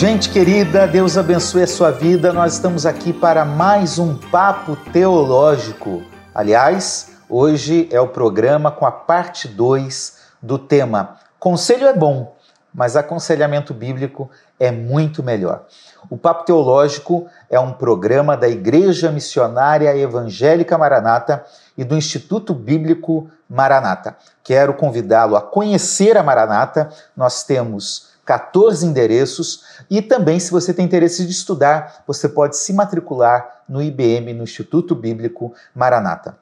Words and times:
Gente 0.00 0.30
querida, 0.30 0.86
Deus 0.88 1.18
abençoe 1.18 1.64
a 1.64 1.66
sua 1.66 1.90
vida. 1.90 2.32
Nós 2.32 2.54
estamos 2.54 2.86
aqui 2.86 3.12
para 3.12 3.44
mais 3.44 3.98
um 3.98 4.16
papo 4.16 4.74
teológico. 4.74 6.02
Aliás, 6.34 7.18
hoje 7.28 7.86
é 7.92 8.00
o 8.00 8.08
programa 8.08 8.70
com 8.70 8.86
a 8.86 8.90
parte 8.90 9.46
2 9.46 10.16
do 10.40 10.58
tema 10.58 11.18
Conselho 11.38 11.86
é 11.86 11.92
bom, 11.92 12.34
mas 12.72 12.96
aconselhamento 12.96 13.74
bíblico 13.74 14.30
é 14.58 14.70
muito 14.70 15.22
melhor. 15.22 15.66
O 16.08 16.16
Papo 16.16 16.44
Teológico 16.44 17.26
é 17.50 17.60
um 17.60 17.74
programa 17.74 18.38
da 18.38 18.48
Igreja 18.48 19.10
Missionária 19.10 19.94
Evangélica 19.94 20.78
Maranata 20.78 21.44
e 21.76 21.84
do 21.84 21.94
Instituto 21.94 22.54
Bíblico 22.54 23.28
Maranata. 23.46 24.16
Quero 24.42 24.72
convidá-lo 24.72 25.36
a 25.36 25.42
conhecer 25.42 26.16
a 26.16 26.22
Maranata. 26.22 26.88
Nós 27.14 27.44
temos 27.44 28.09
14 28.30 28.86
endereços 28.86 29.64
e 29.90 30.00
também, 30.00 30.38
se 30.38 30.52
você 30.52 30.72
tem 30.72 30.84
interesse 30.84 31.26
de 31.26 31.32
estudar, 31.32 32.04
você 32.06 32.28
pode 32.28 32.56
se 32.56 32.72
matricular 32.72 33.62
no 33.68 33.82
IBM, 33.82 34.32
no 34.34 34.44
Instituto 34.44 34.94
Bíblico 34.94 35.52
Maranata. 35.74 36.38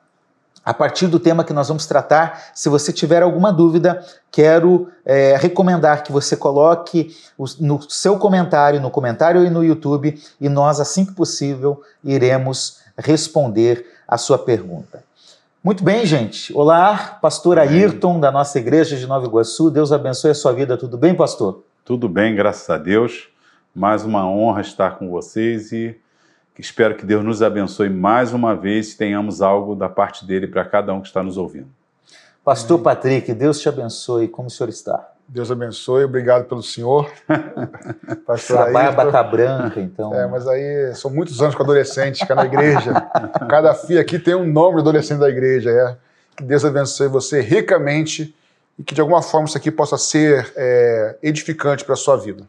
A 0.62 0.74
partir 0.74 1.06
do 1.06 1.18
tema 1.18 1.44
que 1.44 1.52
nós 1.54 1.68
vamos 1.68 1.86
tratar, 1.86 2.50
se 2.54 2.68
você 2.68 2.92
tiver 2.92 3.22
alguma 3.22 3.50
dúvida, 3.50 4.04
quero 4.30 4.92
é, 5.02 5.34
recomendar 5.40 6.02
que 6.02 6.12
você 6.12 6.36
coloque 6.36 7.16
no 7.58 7.80
seu 7.90 8.18
comentário, 8.18 8.82
no 8.82 8.90
comentário 8.90 9.42
e 9.46 9.48
no 9.48 9.64
YouTube, 9.64 10.22
e 10.38 10.46
nós, 10.46 10.80
assim 10.80 11.06
que 11.06 11.14
possível, 11.14 11.80
iremos 12.04 12.80
responder 12.98 13.86
a 14.06 14.18
sua 14.18 14.36
pergunta. 14.36 15.02
Muito 15.64 15.82
bem, 15.82 16.04
gente. 16.04 16.54
Olá, 16.54 17.18
pastor 17.22 17.58
Ayrton, 17.58 18.20
da 18.20 18.30
nossa 18.30 18.58
igreja 18.58 18.94
de 18.94 19.06
Nova 19.06 19.24
Iguaçu. 19.24 19.70
Deus 19.70 19.90
abençoe 19.90 20.32
a 20.32 20.34
sua 20.34 20.52
vida. 20.52 20.76
Tudo 20.76 20.98
bem, 20.98 21.14
pastor? 21.14 21.64
Tudo 21.88 22.06
bem, 22.06 22.34
graças 22.34 22.68
a 22.68 22.76
Deus. 22.76 23.30
Mais 23.74 24.04
uma 24.04 24.30
honra 24.30 24.60
estar 24.60 24.98
com 24.98 25.08
vocês 25.08 25.72
e 25.72 25.98
espero 26.58 26.94
que 26.94 27.06
Deus 27.06 27.24
nos 27.24 27.40
abençoe 27.40 27.88
mais 27.88 28.34
uma 28.34 28.54
vez 28.54 28.92
e 28.92 28.98
tenhamos 28.98 29.40
algo 29.40 29.74
da 29.74 29.88
parte 29.88 30.26
dele 30.26 30.46
para 30.46 30.66
cada 30.66 30.92
um 30.92 31.00
que 31.00 31.06
está 31.06 31.22
nos 31.22 31.38
ouvindo. 31.38 31.68
Pastor 32.44 32.78
Patrick, 32.80 33.32
Deus 33.32 33.58
te 33.58 33.70
abençoe. 33.70 34.28
Como 34.28 34.48
o 34.48 34.50
senhor 34.50 34.68
está? 34.68 35.12
Deus 35.26 35.50
abençoe, 35.50 36.04
obrigado 36.04 36.44
pelo 36.44 36.62
senhor. 36.62 37.10
Pastor 38.26 38.68
a 38.68 38.70
barba 38.70 39.06
está 39.06 39.22
branca, 39.22 39.80
então. 39.80 40.14
É, 40.14 40.26
mas 40.26 40.46
aí 40.46 40.94
são 40.94 41.10
muitos 41.10 41.40
anos 41.40 41.54
com 41.54 41.62
adolescentes, 41.62 42.22
que 42.22 42.30
é 42.30 42.34
na 42.34 42.44
igreja. 42.44 42.92
Cada 43.48 43.72
filho 43.72 43.98
aqui 43.98 44.18
tem 44.18 44.34
um 44.34 44.46
nome 44.46 44.74
de 44.74 44.80
adolescente 44.82 45.20
da 45.20 45.30
igreja. 45.30 45.70
É. 45.70 45.96
Que 46.36 46.44
Deus 46.44 46.66
abençoe 46.66 47.08
você 47.08 47.40
ricamente 47.40 48.36
e 48.78 48.82
que 48.82 48.94
de 48.94 49.00
alguma 49.00 49.22
forma 49.22 49.46
isso 49.48 49.56
aqui 49.56 49.70
possa 49.70 49.98
ser 49.98 50.52
é, 50.56 51.18
edificante 51.22 51.84
para 51.84 51.94
a 51.94 51.96
sua 51.96 52.16
vida. 52.16 52.44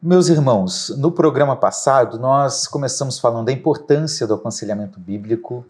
Meus 0.00 0.28
irmãos, 0.28 0.94
no 0.98 1.10
programa 1.10 1.56
passado 1.56 2.18
nós 2.18 2.66
começamos 2.66 3.18
falando 3.18 3.46
da 3.46 3.52
importância 3.52 4.26
do 4.26 4.34
aconselhamento 4.34 5.00
bíblico, 5.00 5.64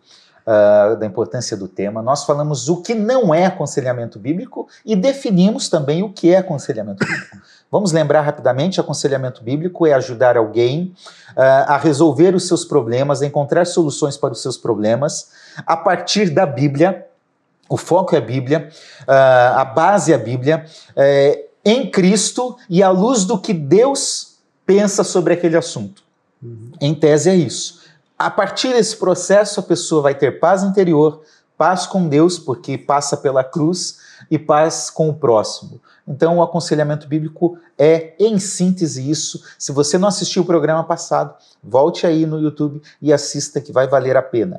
uh, 0.47 0.97
da 0.97 1.05
importância 1.05 1.57
do 1.57 1.67
tema. 1.67 2.01
Nós 2.01 2.25
falamos 2.25 2.69
o 2.69 2.81
que 2.81 2.95
não 2.95 3.35
é 3.35 3.47
aconselhamento 3.47 4.19
bíblico 4.19 4.69
e 4.85 4.95
definimos 4.95 5.69
também 5.69 6.03
o 6.03 6.13
que 6.13 6.33
é 6.33 6.39
aconselhamento 6.39 7.05
bíblico. 7.05 7.37
Vamos 7.71 7.93
lembrar 7.93 8.21
rapidamente: 8.21 8.81
aconselhamento 8.81 9.43
bíblico 9.43 9.87
é 9.87 9.93
ajudar 9.93 10.37
alguém 10.37 10.95
uh, 11.37 11.67
a 11.67 11.77
resolver 11.77 12.35
os 12.35 12.47
seus 12.47 12.65
problemas, 12.65 13.23
a 13.23 13.27
encontrar 13.27 13.67
soluções 13.67 14.17
para 14.17 14.33
os 14.33 14.41
seus 14.41 14.57
problemas 14.57 15.31
a 15.67 15.77
partir 15.77 16.31
da 16.31 16.47
Bíblia 16.47 17.06
o 17.69 17.77
foco 17.77 18.15
é 18.15 18.19
a 18.19 18.23
Bíblia, 18.23 18.69
uh, 19.03 19.59
a 19.59 19.65
base 19.65 20.13
é 20.13 20.15
a 20.15 20.19
Bíblia, 20.19 20.65
é, 20.95 21.47
em 21.65 21.91
Cristo 21.91 22.57
e 22.69 22.83
à 22.83 22.91
luz 22.91 23.25
do 23.25 23.39
que 23.39 23.53
Deus 23.53 24.37
pensa 24.65 25.03
sobre 25.03 25.35
aquele 25.35 25.57
assunto. 25.57 26.03
Uhum. 26.43 26.73
Em 26.81 26.95
tese 26.95 27.31
é 27.31 27.35
isso. 27.35 27.81
A 28.19 28.31
partir 28.31 28.73
desse 28.73 28.97
processo, 28.97 29.61
a 29.61 29.63
pessoa 29.63 30.03
vai 30.03 30.15
ter 30.15 30.39
paz 30.39 30.63
interior, 30.63 31.23
paz 31.59 31.87
com 31.87 32.09
Deus, 32.09 32.39
porque 32.39 32.79
passa 32.79 33.17
pela 33.17 33.43
cruz, 33.43 33.99
e 34.31 34.39
paz 34.39 34.91
com 34.91 35.09
o 35.09 35.15
próximo. 35.15 35.81
Então, 36.07 36.39
o 36.39 36.43
aconselhamento 36.43 37.09
bíblico 37.09 37.59
é, 37.77 38.15
em 38.19 38.39
síntese, 38.39 39.11
isso. 39.11 39.43
Se 39.59 39.73
você 39.73 39.99
não 39.99 40.07
assistiu 40.07 40.43
o 40.43 40.47
programa 40.47 40.85
passado, 40.85 41.35
volte 41.63 42.07
aí 42.07 42.25
no 42.25 42.41
YouTube 42.41 42.81
e 43.03 43.13
assista, 43.13 43.61
que 43.61 43.73
vai 43.73 43.89
valer 43.89 44.17
a 44.17 44.23
pena. 44.23 44.59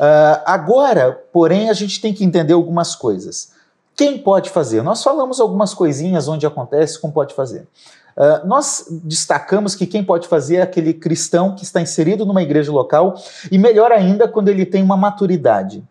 Uh, 0.00 0.40
agora, 0.46 1.12
porém, 1.32 1.68
a 1.68 1.74
gente 1.74 2.00
tem 2.00 2.14
que 2.14 2.24
entender 2.24 2.54
algumas 2.54 2.94
coisas. 2.94 3.50
Quem 3.94 4.18
pode 4.18 4.48
fazer? 4.48 4.82
Nós 4.82 5.02
falamos 5.02 5.38
algumas 5.38 5.74
coisinhas 5.74 6.28
onde 6.28 6.46
acontece, 6.46 6.98
como 6.98 7.12
pode 7.12 7.34
fazer. 7.34 7.68
Uh, 8.16 8.46
nós 8.46 8.86
destacamos 9.04 9.74
que 9.74 9.86
quem 9.86 10.02
pode 10.02 10.26
fazer 10.26 10.56
é 10.56 10.62
aquele 10.62 10.94
cristão 10.94 11.54
que 11.54 11.64
está 11.64 11.82
inserido 11.82 12.24
numa 12.24 12.42
igreja 12.42 12.72
local 12.72 13.14
e, 13.52 13.58
melhor 13.58 13.92
ainda, 13.92 14.26
quando 14.26 14.48
ele 14.48 14.64
tem 14.64 14.82
uma 14.82 14.96
maturidade. 14.96 15.84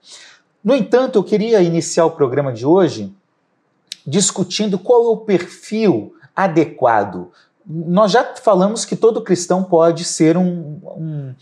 No 0.64 0.76
entanto, 0.76 1.20
eu 1.20 1.24
queria 1.24 1.62
iniciar 1.62 2.06
o 2.06 2.12
programa 2.12 2.52
de 2.52 2.66
hoje 2.66 3.14
discutindo 4.06 4.78
qual 4.78 5.06
é 5.06 5.10
o 5.10 5.18
perfil 5.18 6.16
adequado. 6.36 7.32
Nós 7.66 8.12
já 8.12 8.36
falamos 8.36 8.86
que 8.86 8.96
todo 8.96 9.24
cristão 9.24 9.64
pode 9.64 10.04
ser 10.04 10.38
um, 10.38 10.80
um, 10.84 11.36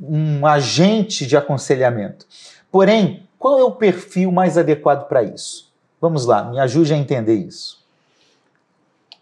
um 0.00 0.46
agente 0.46 1.26
de 1.26 1.36
aconselhamento. 1.36 2.26
Porém, 2.70 3.28
qual 3.38 3.58
é 3.58 3.64
o 3.64 3.72
perfil 3.72 4.32
mais 4.32 4.58
adequado 4.58 5.06
para 5.08 5.22
isso? 5.22 5.70
Vamos 6.00 6.26
lá, 6.26 6.44
me 6.44 6.58
ajude 6.58 6.92
a 6.92 6.96
entender 6.96 7.34
isso. 7.34 7.80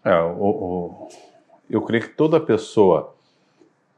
É, 0.03 0.19
o, 0.19 0.45
o, 0.45 1.09
eu 1.69 1.81
creio 1.81 2.03
que 2.03 2.09
toda 2.09 2.39
pessoa 2.39 3.13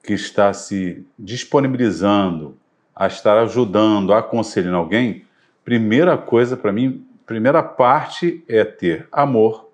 que 0.03 0.13
está 0.13 0.51
se 0.51 1.05
disponibilizando 1.17 2.57
a 2.95 3.07
estar 3.07 3.37
ajudando, 3.39 4.13
aconselhando 4.13 4.77
alguém, 4.77 5.25
primeira 5.65 6.17
coisa 6.17 6.55
para 6.55 6.71
mim, 6.71 7.05
primeira 7.25 7.63
parte 7.63 8.43
é 8.47 8.63
ter 8.63 9.07
amor, 9.11 9.69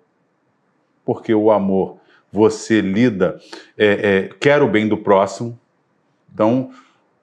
porque 1.04 1.34
o 1.34 1.50
amor 1.50 1.98
você 2.32 2.80
lida, 2.80 3.40
é, 3.76 3.86
é, 3.86 4.30
quer 4.38 4.62
o 4.62 4.68
bem 4.68 4.86
do 4.88 4.96
próximo. 4.96 5.58
Então, 6.32 6.70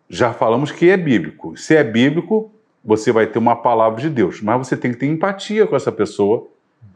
já 0.09 0.33
falamos 0.33 0.71
que 0.71 0.89
é 0.89 0.97
bíblico. 0.97 1.55
Se 1.55 1.75
é 1.75 1.83
bíblico, 1.83 2.51
você 2.83 3.11
vai 3.11 3.27
ter 3.27 3.39
uma 3.39 3.55
palavra 3.55 4.01
de 4.01 4.09
Deus, 4.09 4.41
mas 4.41 4.67
você 4.67 4.75
tem 4.75 4.91
que 4.91 4.97
ter 4.97 5.07
empatia 5.07 5.65
com 5.65 5.75
essa 5.75 5.91
pessoa. 5.91 6.47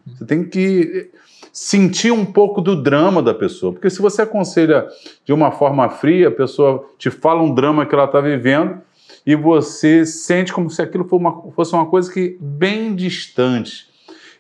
Você 0.06 0.26
tem 0.26 0.44
que 0.44 1.10
sentir 1.52 2.12
um 2.12 2.26
pouco 2.26 2.62
do 2.62 2.82
drama 2.82 3.22
da 3.22 3.34
pessoa, 3.34 3.74
porque 3.74 3.90
se 3.90 4.02
você 4.02 4.22
aconselha 4.22 4.88
de 5.26 5.34
uma 5.34 5.52
forma 5.52 5.90
fria, 5.90 6.30
a 6.30 6.32
pessoa 6.32 6.88
te 6.98 7.10
fala 7.10 7.42
um 7.42 7.54
drama 7.54 7.86
que 7.86 7.94
ela 7.94 8.06
está 8.06 8.22
vivendo, 8.22 8.82
e 9.26 9.36
você 9.36 10.06
sente 10.06 10.52
como 10.52 10.70
se 10.70 10.82
aquilo 10.82 11.08
fosse 11.56 11.74
uma, 11.74 11.86
coisa 11.86 12.12
que 12.12 12.38
bem 12.40 12.96
distante. 12.96 13.88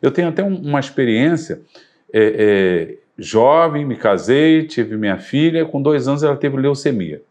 Eu 0.01 0.11
tenho 0.11 0.29
até 0.29 0.43
um, 0.43 0.55
uma 0.55 0.79
experiência 0.79 1.61
é, 2.11 2.97
é, 2.97 2.97
jovem, 3.17 3.85
me 3.85 3.95
casei, 3.95 4.65
tive 4.65 4.97
minha 4.97 5.17
filha, 5.17 5.65
com 5.65 5.81
dois 5.81 6.07
anos 6.07 6.23
ela 6.23 6.35
teve 6.35 6.57
leucemia. 6.57 7.21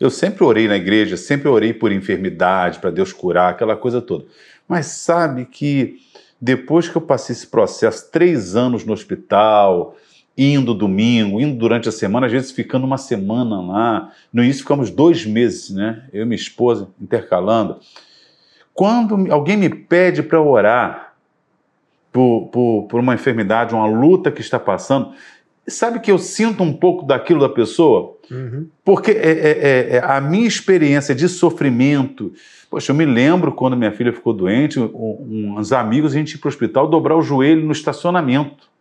Eu 0.00 0.10
sempre 0.10 0.42
orei 0.42 0.66
na 0.66 0.76
igreja, 0.76 1.16
sempre 1.16 1.48
orei 1.48 1.72
por 1.72 1.92
enfermidade, 1.92 2.80
para 2.80 2.90
Deus 2.90 3.12
curar, 3.12 3.50
aquela 3.50 3.76
coisa 3.76 4.00
toda. 4.00 4.24
Mas 4.66 4.86
sabe 4.86 5.44
que 5.44 5.98
depois 6.40 6.88
que 6.88 6.96
eu 6.96 7.02
passei 7.02 7.34
esse 7.34 7.46
processo, 7.46 8.10
três 8.10 8.56
anos 8.56 8.84
no 8.84 8.92
hospital, 8.92 9.96
indo 10.36 10.74
domingo, 10.74 11.40
indo 11.40 11.56
durante 11.56 11.88
a 11.88 11.92
semana, 11.92 12.26
às 12.26 12.32
vezes 12.32 12.50
ficando 12.50 12.86
uma 12.86 12.98
semana 12.98 13.60
lá. 13.60 14.12
No 14.32 14.42
início 14.42 14.62
ficamos 14.62 14.90
dois 14.90 15.26
meses, 15.26 15.70
né? 15.70 16.04
Eu 16.12 16.22
e 16.22 16.24
minha 16.24 16.36
esposa 16.36 16.88
intercalando. 17.00 17.76
Quando 18.72 19.30
alguém 19.30 19.56
me 19.56 19.68
pede 19.68 20.22
para 20.22 20.40
orar 20.40 21.14
por, 22.10 22.48
por, 22.48 22.86
por 22.88 23.00
uma 23.00 23.14
enfermidade, 23.14 23.74
uma 23.74 23.86
luta 23.86 24.30
que 24.30 24.40
está 24.40 24.58
passando, 24.58 25.12
sabe 25.66 26.00
que 26.00 26.10
eu 26.10 26.18
sinto 26.18 26.62
um 26.62 26.72
pouco 26.72 27.04
daquilo 27.04 27.40
da 27.40 27.48
pessoa? 27.50 28.16
Uhum. 28.30 28.68
Porque 28.82 29.10
é, 29.10 29.14
é, 29.14 29.50
é, 29.50 29.96
é, 29.96 30.02
a 30.02 30.18
minha 30.22 30.48
experiência 30.48 31.14
de 31.14 31.28
sofrimento. 31.28 32.32
Poxa, 32.70 32.90
eu 32.90 32.96
me 32.96 33.04
lembro 33.04 33.52
quando 33.52 33.76
minha 33.76 33.92
filha 33.92 34.14
ficou 34.14 34.32
doente, 34.32 34.80
uns 34.80 35.72
amigos, 35.72 36.14
a 36.14 36.18
gente 36.18 36.36
ir 36.36 36.38
para 36.38 36.48
o 36.48 36.48
hospital 36.48 36.88
dobrar 36.88 37.16
o 37.16 37.22
joelho 37.22 37.66
no 37.66 37.72
estacionamento 37.72 38.71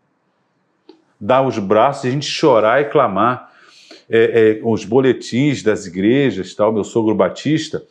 dar 1.22 1.44
os 1.44 1.60
braços 1.60 2.06
a 2.06 2.10
gente 2.10 2.26
chorar 2.26 2.82
e 2.82 2.86
clamar. 2.86 3.52
É, 4.14 4.60
é, 4.60 4.62
os 4.62 4.84
boletins 4.84 5.64
das 5.64 5.86
igrejas, 5.86 6.54
tal, 6.54 6.74
meu 6.74 6.84
sogro 6.84 7.16
batista, 7.16 7.82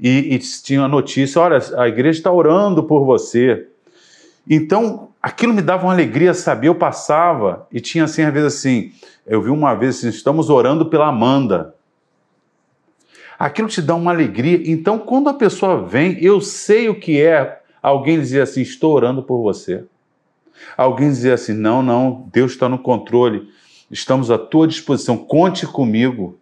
e, 0.00 0.34
e 0.34 0.38
tinha 0.38 0.82
a 0.82 0.88
notícia: 0.88 1.40
olha, 1.40 1.58
a 1.76 1.86
igreja 1.86 2.18
está 2.18 2.32
orando 2.32 2.82
por 2.82 3.04
você. 3.04 3.68
Então, 4.50 5.10
aquilo 5.22 5.52
me 5.52 5.62
dava 5.62 5.84
uma 5.86 5.92
alegria 5.92 6.34
saber. 6.34 6.66
Eu 6.66 6.74
passava 6.74 7.68
e 7.70 7.80
tinha 7.80 8.04
assim, 8.04 8.22
às 8.22 8.32
vezes 8.32 8.56
assim, 8.56 8.92
eu 9.24 9.40
vi 9.40 9.50
uma 9.50 9.74
vez 9.74 9.98
assim, 9.98 10.08
estamos 10.08 10.50
orando 10.50 10.86
pela 10.86 11.08
Amanda. 11.08 11.74
Aquilo 13.38 13.68
te 13.68 13.80
dá 13.80 13.94
uma 13.94 14.10
alegria. 14.10 14.60
Então, 14.64 14.98
quando 14.98 15.28
a 15.28 15.34
pessoa 15.34 15.86
vem, 15.86 16.18
eu 16.20 16.40
sei 16.40 16.88
o 16.88 16.98
que 16.98 17.20
é 17.20 17.60
alguém 17.80 18.18
dizer 18.18 18.40
assim: 18.40 18.62
estou 18.62 18.92
orando 18.92 19.22
por 19.22 19.40
você. 19.40 19.84
Alguém 20.76 21.08
dizer 21.08 21.32
assim: 21.32 21.52
não, 21.52 21.82
não, 21.82 22.28
Deus 22.32 22.52
está 22.52 22.68
no 22.68 22.78
controle. 22.78 23.48
estamos 23.90 24.30
à 24.30 24.38
tua 24.38 24.66
disposição, 24.66 25.16
conte 25.16 25.66
comigo. 25.66 26.38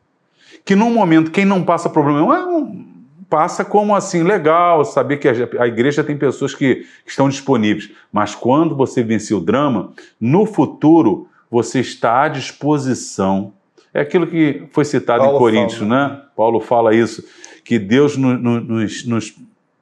Que 0.65 0.75
num 0.75 0.93
momento, 0.93 1.31
quem 1.31 1.45
não 1.45 1.63
passa 1.63 1.89
problema, 1.89 2.39
não, 2.39 2.87
passa 3.29 3.65
como 3.65 3.95
assim, 3.95 4.23
legal, 4.23 4.85
saber 4.85 5.19
que 5.19 5.29
a, 5.29 5.67
igreja 5.67 6.03
tem 6.03 6.17
pessoas 6.17 6.55
que, 6.55 6.87
estão 7.07 7.29
disponíveis. 7.29 7.91
Mas 8.13 8.35
quando 8.35 8.75
você 8.75 9.03
vencer 9.03 9.37
o 9.37 9.41
drama, 9.41 9.93
no 10.21 10.47
futuro 10.47 11.29
você 11.51 11.81
está 11.81 12.23
à 12.23 12.29
disposição. 12.29 13.53
É 13.95 14.01
aquilo 14.01 14.27
que 14.27 14.65
foi 14.73 14.85
citado 14.85 15.23
Paulo 15.23 15.37
em 15.37 15.39
Coríntios, 15.39 15.79
fala. 15.79 16.09
né? 16.09 16.23
Paulo 16.37 16.61
fala 16.61 16.95
isso, 16.95 17.25
que 17.65 17.79
Deus 17.79 18.17
no, 18.17 18.37
no, 18.37 18.61
nos, 18.61 19.07
nos 19.07 19.35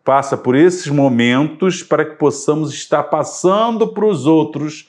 passa 0.05 0.37
por 0.37 0.55
esses 0.55 0.87
momentos 0.89 1.83
para 1.83 2.05
que 2.05 2.17
possamos 2.17 2.75
estar 2.75 3.05
passando 3.05 3.89
para 3.89 4.05
os 4.05 4.27
outros, 4.27 4.89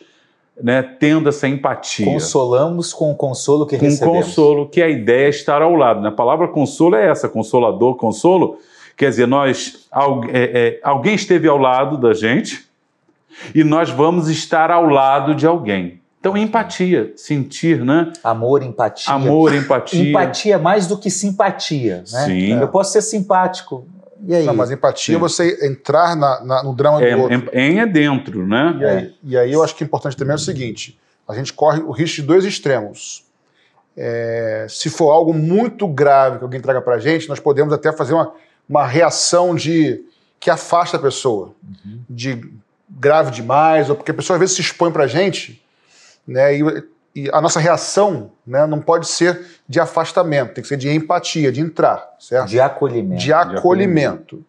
né, 0.61 0.81
tendo 0.83 1.29
essa 1.29 1.47
empatia. 1.47 2.05
Consolamos 2.05 2.91
com 2.91 3.11
o 3.11 3.15
consolo 3.15 3.65
que 3.65 3.77
com 3.77 3.85
recebemos. 3.85 4.17
Com 4.17 4.23
consolo, 4.23 4.67
que 4.67 4.81
a 4.81 4.89
ideia 4.89 5.27
é 5.27 5.29
estar 5.29 5.61
ao 5.61 5.73
lado. 5.73 6.01
Né? 6.01 6.09
A 6.09 6.11
palavra 6.11 6.49
consolo 6.49 6.95
é 6.95 7.07
essa, 7.07 7.29
consolador, 7.29 7.95
consolo. 7.95 8.59
Quer 8.97 9.09
dizer, 9.09 9.27
nós, 9.27 9.87
é, 10.31 10.79
é, 10.79 10.79
alguém 10.83 11.15
esteve 11.15 11.47
ao 11.47 11.57
lado 11.57 11.97
da 11.97 12.13
gente 12.13 12.65
e 13.53 13.63
nós 13.63 13.89
vamos 13.89 14.29
estar 14.29 14.69
ao 14.69 14.85
lado 14.85 15.33
de 15.33 15.47
alguém. 15.47 15.99
Então, 16.19 16.35
empatia, 16.35 17.13
sentir, 17.15 17.85
né? 17.85 18.11
Amor, 18.23 18.63
empatia. 18.63 19.13
Amor, 19.13 19.53
empatia. 19.53 20.09
Empatia 20.09 20.55
é 20.55 20.57
mais 20.57 20.87
do 20.87 20.97
que 20.97 21.11
simpatia, 21.11 21.97
né? 22.11 22.25
Sim. 22.25 22.59
Eu 22.59 22.67
posso 22.67 22.93
ser 22.93 23.03
simpático, 23.03 23.85
e 24.25 24.35
aí? 24.35 24.45
Não, 24.45 24.55
mas 24.55 24.71
empatia 24.71 25.15
é 25.15 25.19
você 25.19 25.65
entrar 25.65 26.15
na, 26.15 26.43
na, 26.43 26.63
no 26.63 26.73
drama 26.73 27.01
é, 27.03 27.15
do 27.15 27.21
outro. 27.21 27.49
Em 27.53 27.79
é 27.79 27.85
dentro, 27.85 28.47
né? 28.47 28.77
E 28.79 28.85
aí, 28.85 29.15
e 29.23 29.37
aí 29.37 29.53
eu 29.53 29.63
acho 29.63 29.75
que 29.75 29.83
é 29.83 29.87
importante 29.87 30.17
também 30.17 30.33
é 30.33 30.35
o 30.35 30.39
seguinte: 30.39 30.99
a 31.27 31.33
gente 31.33 31.53
corre 31.53 31.81
o 31.81 31.91
risco 31.91 32.17
de 32.17 32.23
dois 32.23 32.43
extremos. 32.43 33.23
É, 33.97 34.65
se 34.69 34.89
for 34.89 35.11
algo 35.11 35.33
muito 35.33 35.87
grave 35.87 36.39
que 36.39 36.43
alguém 36.43 36.59
traga 36.59 36.81
pra 36.81 36.97
gente, 36.97 37.29
nós 37.29 37.39
podemos 37.39 37.73
até 37.73 37.93
fazer 37.93 38.13
uma, 38.13 38.33
uma 38.67 38.85
reação 38.85 39.55
de 39.55 40.03
que 40.39 40.49
afasta 40.49 40.97
a 40.97 40.99
pessoa, 40.99 41.53
uhum. 41.63 41.99
de 42.09 42.43
grave 42.89 43.31
demais, 43.31 43.89
ou 43.89 43.95
porque 43.95 44.11
a 44.11 44.13
pessoa 44.13 44.35
às 44.35 44.39
vezes 44.39 44.55
se 44.55 44.61
expõe 44.61 44.91
pra 44.91 45.07
gente 45.07 45.63
né? 46.27 46.57
E, 46.57 46.83
e 47.15 47.29
a 47.31 47.39
nossa 47.39 47.59
reação 47.59 48.31
né, 48.45 48.65
não 48.65 48.81
pode 48.81 49.07
ser 49.07 49.45
de 49.67 49.79
afastamento, 49.79 50.53
tem 50.53 50.61
que 50.61 50.67
ser 50.67 50.77
de 50.77 50.89
empatia, 50.89 51.51
de 51.51 51.59
entrar, 51.59 52.15
certo? 52.19 52.47
De 52.47 52.59
acolhimento. 52.59 53.21
De 53.21 53.33
acolhimento. 53.33 53.53
De 53.53 53.57
acolhimento. 53.57 54.45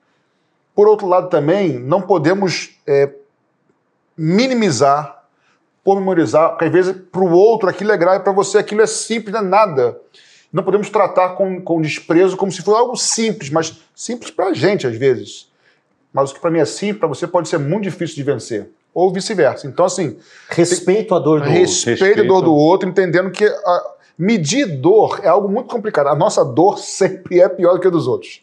Por 0.74 0.86
outro 0.86 1.06
lado, 1.06 1.30
também, 1.30 1.78
não 1.78 2.02
podemos 2.02 2.78
é, 2.86 3.10
minimizar, 4.16 5.24
pormenorizar, 5.82 6.50
porque 6.50 6.66
às 6.66 6.72
vezes 6.72 6.96
para 7.10 7.22
o 7.22 7.32
outro 7.32 7.68
aquilo 7.68 7.92
é 7.92 7.96
grave, 7.96 8.22
para 8.22 8.32
você 8.32 8.58
aquilo 8.58 8.82
é 8.82 8.86
simples, 8.86 9.32
não 9.32 9.40
é 9.40 9.44
nada. 9.44 9.98
Não 10.52 10.62
podemos 10.62 10.90
tratar 10.90 11.30
com, 11.30 11.60
com 11.62 11.80
desprezo 11.80 12.36
como 12.36 12.52
se 12.52 12.60
fosse 12.62 12.78
algo 12.78 12.96
simples, 12.96 13.50
mas 13.50 13.78
simples 13.94 14.30
para 14.30 14.46
a 14.46 14.54
gente 14.54 14.86
às 14.86 14.96
vezes. 14.96 15.50
Mas 16.12 16.30
o 16.30 16.34
que 16.34 16.40
para 16.40 16.50
mim 16.50 16.58
é 16.58 16.64
simples, 16.64 16.98
para 16.98 17.08
você 17.08 17.26
pode 17.26 17.48
ser 17.48 17.58
muito 17.58 17.84
difícil 17.84 18.16
de 18.16 18.22
vencer 18.22 18.68
ou 18.96 19.12
vice-versa. 19.12 19.66
Então, 19.66 19.84
assim. 19.84 20.16
Respeito 20.48 21.14
a 21.14 21.18
dor 21.18 21.42
do 21.42 21.48
respeito 21.50 22.00
outro. 22.00 22.06
Respeito 22.06 22.20
a 22.20 22.34
dor 22.34 22.40
do 22.42 22.54
outro, 22.54 22.88
entendendo 22.88 23.30
que 23.30 23.44
a, 23.44 23.90
medir 24.18 24.66
dor 24.80 25.20
é 25.22 25.28
algo 25.28 25.48
muito 25.48 25.68
complicado. 25.68 26.08
A 26.08 26.14
nossa 26.14 26.44
dor 26.44 26.78
sempre 26.78 27.40
é 27.40 27.48
pior 27.48 27.74
do 27.74 27.80
que 27.80 27.86
a 27.86 27.90
dos 27.90 28.06
outros. 28.06 28.42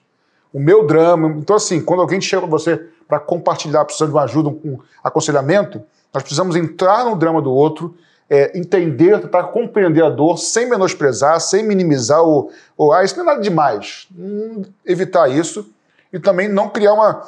O 0.53 0.59
meu 0.59 0.85
drama. 0.85 1.29
Então, 1.37 1.55
assim, 1.55 1.81
quando 1.81 2.01
alguém 2.01 2.21
chega 2.21 2.41
para 2.41 2.51
você 2.51 2.77
para 3.07 3.19
compartilhar, 3.19 3.83
precisando 3.85 4.09
de 4.09 4.15
uma 4.15 4.23
ajuda, 4.23 4.49
um 4.49 4.79
aconselhamento, 5.03 5.81
nós 6.13 6.23
precisamos 6.23 6.55
entrar 6.55 7.05
no 7.05 7.15
drama 7.15 7.41
do 7.41 7.51
outro, 7.51 7.95
é, 8.29 8.57
entender, 8.57 9.19
tentar 9.19 9.43
compreender 9.45 10.03
a 10.03 10.09
dor, 10.09 10.37
sem 10.37 10.69
menosprezar, 10.69 11.39
sem 11.39 11.63
minimizar 11.63 12.23
o. 12.23 12.51
o 12.77 12.91
ah, 12.91 13.03
isso 13.03 13.15
não 13.17 13.23
é 13.23 13.27
nada 13.27 13.41
demais. 13.41 14.07
Hum, 14.17 14.63
evitar 14.85 15.29
isso. 15.29 15.67
E 16.11 16.19
também 16.19 16.47
não 16.47 16.69
criar 16.69 16.93
uma 16.93 17.23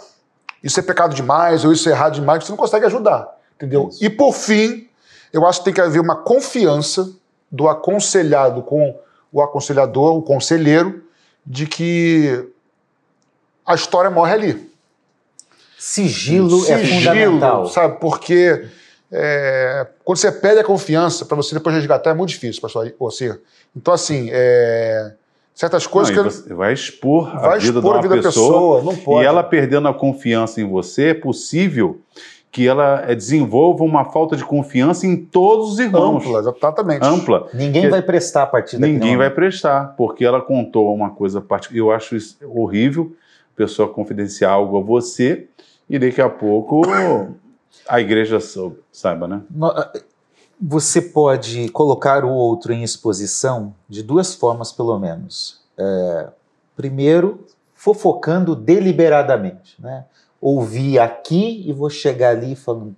isso 0.66 0.80
é 0.80 0.84
pecado 0.84 1.14
demais 1.14 1.64
ou 1.64 1.72
isso 1.72 1.88
é 1.88 1.92
errado 1.92 2.16
demais, 2.16 2.44
você 2.44 2.52
não 2.52 2.58
consegue 2.58 2.88
ajudar, 2.88 3.38
entendeu? 3.56 3.90
Isso. 3.90 4.04
E 4.04 4.10
por 4.10 4.34
fim, 4.34 4.90
eu 5.32 5.46
acho 5.46 5.60
que 5.60 5.66
tem 5.66 5.74
que 5.76 5.80
haver 5.80 6.02
uma 6.02 6.16
confiança 6.16 7.12
do 7.52 7.68
aconselhado 7.68 8.62
com 8.62 8.98
o 9.32 9.42
aconselhador, 9.42 10.16
o 10.16 10.22
conselheiro, 10.22 11.04
de 11.46 11.68
que 11.68 12.48
a 13.66 13.76
história 13.76 14.10
morre 14.10 14.34
ali. 14.34 14.72
Sigilo, 15.78 16.62
Sigilo 16.62 16.74
é 16.74 16.86
fundamental. 16.86 17.68
Sabe, 17.68 18.00
porque 18.00 18.66
é, 19.12 19.88
quando 20.04 20.18
você 20.18 20.32
perde 20.32 20.62
a 20.62 20.64
confiança 20.64 21.26
para 21.26 21.38
você 21.38 21.54
depois 21.54 21.76
resgatar 21.76 22.12
é 22.12 22.14
muito 22.14 22.30
difícil, 22.30 22.62
pastor 22.62 22.92
você. 23.00 23.40
Então, 23.76 23.94
assim, 23.94 24.30
é, 24.32 25.14
certas 25.54 25.86
coisas 25.86 26.16
não, 26.16 26.24
que 26.24 26.30
você 26.30 26.54
vai 26.54 26.74
expor 26.74 27.32
vai 27.40 27.58
a 27.58 27.60
vida 27.60 27.80
expor 27.80 27.82
de 27.82 27.88
uma 27.88 27.98
a 27.98 28.02
vida 28.02 28.16
pessoa, 28.16 28.78
pessoa, 28.78 28.84
não 28.84 28.96
pode. 28.96 29.24
e 29.24 29.28
ela 29.28 29.44
perdendo 29.44 29.88
a 29.88 29.94
confiança 29.94 30.60
em 30.60 30.68
você, 30.68 31.10
é 31.10 31.14
possível 31.14 32.02
que 32.56 32.66
ela 32.66 33.04
eh, 33.06 33.14
desenvolva 33.14 33.84
uma 33.84 34.06
falta 34.06 34.38
de 34.38 34.46
confiança 34.46 35.06
em 35.06 35.18
todos 35.18 35.74
os 35.74 35.80
irmãos. 35.80 36.26
Ampla, 36.26 36.40
exatamente. 36.40 37.06
Ampla. 37.06 37.50
Ninguém 37.54 37.82
que 37.82 37.90
vai 37.90 38.02
prestar 38.02 38.44
a 38.44 38.48
partir 38.48 38.78
daqui. 38.78 38.94
Ninguém 38.94 39.18
vai 39.18 39.30
prestar, 39.30 39.94
porque 39.98 40.24
ela 40.24 40.42
contou 40.42 40.96
uma 40.96 41.10
coisa 41.10 41.42
particular. 41.42 41.78
Eu 41.78 41.92
acho 41.92 42.16
isso 42.16 42.38
horrível, 42.46 43.14
pessoa 43.58 43.90
confidenciar 43.90 44.54
algo 44.54 44.78
a 44.78 44.82
você 44.82 45.50
e 45.90 46.00
daqui 46.00 46.22
a 46.22 46.30
pouco 46.30 46.82
a 47.90 48.00
igreja 48.00 48.40
saiba, 48.90 49.28
né? 49.28 49.42
Você 50.58 51.02
pode 51.02 51.68
colocar 51.72 52.24
o 52.24 52.30
outro 52.30 52.72
em 52.72 52.84
exposição 52.84 53.76
de 53.90 54.02
duas 54.02 54.34
formas, 54.34 54.72
pelo 54.72 54.98
menos. 54.98 55.60
É, 55.78 56.30
primeiro, 56.74 57.44
fofocando 57.74 58.56
deliberadamente. 58.56 59.76
Né? 59.78 60.06
Ouvi 60.48 61.00
aqui 61.00 61.64
e 61.68 61.74
vou 61.74 61.90
chegar 61.90 62.30
ali 62.30 62.56
falando: 62.56 62.96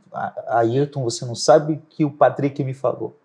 Ayrton, 0.49 1.01
você 1.01 1.25
não 1.25 1.33
sabe 1.33 1.75
o 1.75 1.81
que 1.89 2.03
o 2.03 2.11
Patrick 2.11 2.61
me 2.61 2.73
falou. 2.73 3.17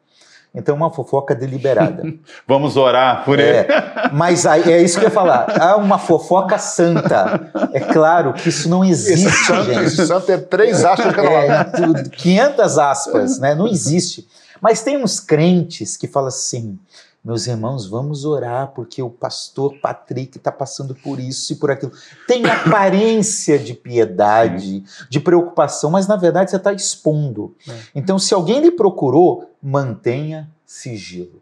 Então, 0.55 0.77
uma 0.77 0.93
fofoca 0.93 1.35
deliberada. 1.35 2.05
Vamos 2.47 2.77
orar 2.77 3.25
por 3.25 3.41
ele. 3.41 3.59
É, 3.59 3.67
mas 4.15 4.47
aí, 4.47 4.71
é 4.71 4.81
isso 4.81 4.97
que 4.97 5.07
eu 5.07 5.09
ia 5.09 5.13
falar. 5.13 5.61
Há 5.61 5.77
uma 5.77 5.99
fofoca 5.99 6.57
santa. 6.57 7.51
É 7.73 7.81
claro 7.81 8.33
que 8.33 8.49
isso 8.49 8.69
não 8.69 8.85
existe, 8.85 9.27
esse 9.27 9.45
santo, 9.45 9.65
gente. 9.65 9.85
Esse 9.87 10.07
santo 10.07 10.31
é 10.31 10.39
três 10.39 10.85
aspas 10.85 11.17
cada 11.17 11.29
lado. 11.29 11.99
É, 11.99 12.05
500 12.05 12.79
aspas, 12.79 13.39
né? 13.41 13.57
Não 13.57 13.67
existe. 13.67 14.29
Mas 14.61 14.85
tem 14.85 15.03
uns 15.03 15.19
crentes 15.19 15.97
que 15.97 16.07
falam 16.07 16.29
assim, 16.29 16.79
meus 17.25 17.47
irmãos, 17.47 17.87
vamos 17.87 18.25
orar 18.25 18.73
porque 18.75 19.01
o 19.01 19.09
pastor 19.09 19.79
Patrick 19.81 20.39
está 20.39 20.51
passando 20.51 20.93
por 20.93 21.21
isso 21.21 21.53
e 21.53 21.57
por 21.57 21.71
aquilo. 21.71 21.93
Tem 22.27 22.45
aparência 22.47 23.57
de 23.59 23.75
piedade, 23.75 24.83
de 25.09 25.21
preocupação, 25.21 25.91
mas 25.91 26.09
na 26.09 26.17
verdade 26.17 26.51
você 26.51 26.57
está 26.57 26.73
expondo. 26.73 27.55
É. 27.69 27.79
Então, 27.95 28.19
se 28.19 28.35
alguém 28.35 28.61
lhe 28.61 28.73
procurou, 28.73 29.49
mantenha 29.63 30.51
sigilo. 30.67 31.41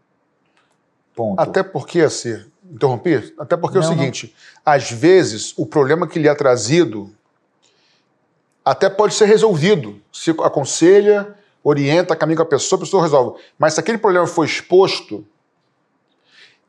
Ponto. 1.15 1.39
Até 1.39 1.63
porque, 1.63 2.01
assim, 2.01 2.45
interrompi? 2.69 3.33
Até 3.39 3.57
porque 3.57 3.79
não, 3.79 3.83
é 3.83 3.87
o 3.87 3.89
seguinte: 3.89 4.35
não. 4.63 4.73
às 4.73 4.91
vezes 4.91 5.53
o 5.57 5.65
problema 5.65 6.07
que 6.07 6.19
lhe 6.19 6.27
é 6.27 6.35
trazido 6.35 7.11
até 8.63 8.87
pode 8.87 9.15
ser 9.15 9.25
resolvido. 9.25 9.99
Se 10.13 10.29
aconselha, 10.29 11.35
orienta, 11.63 12.15
caminha 12.15 12.37
com 12.37 12.43
a 12.43 12.45
pessoa, 12.45 12.77
a 12.77 12.81
pessoa 12.81 13.01
resolve. 13.01 13.41
Mas 13.57 13.73
se 13.73 13.79
aquele 13.79 13.97
problema 13.97 14.27
for 14.27 14.45
exposto, 14.45 15.25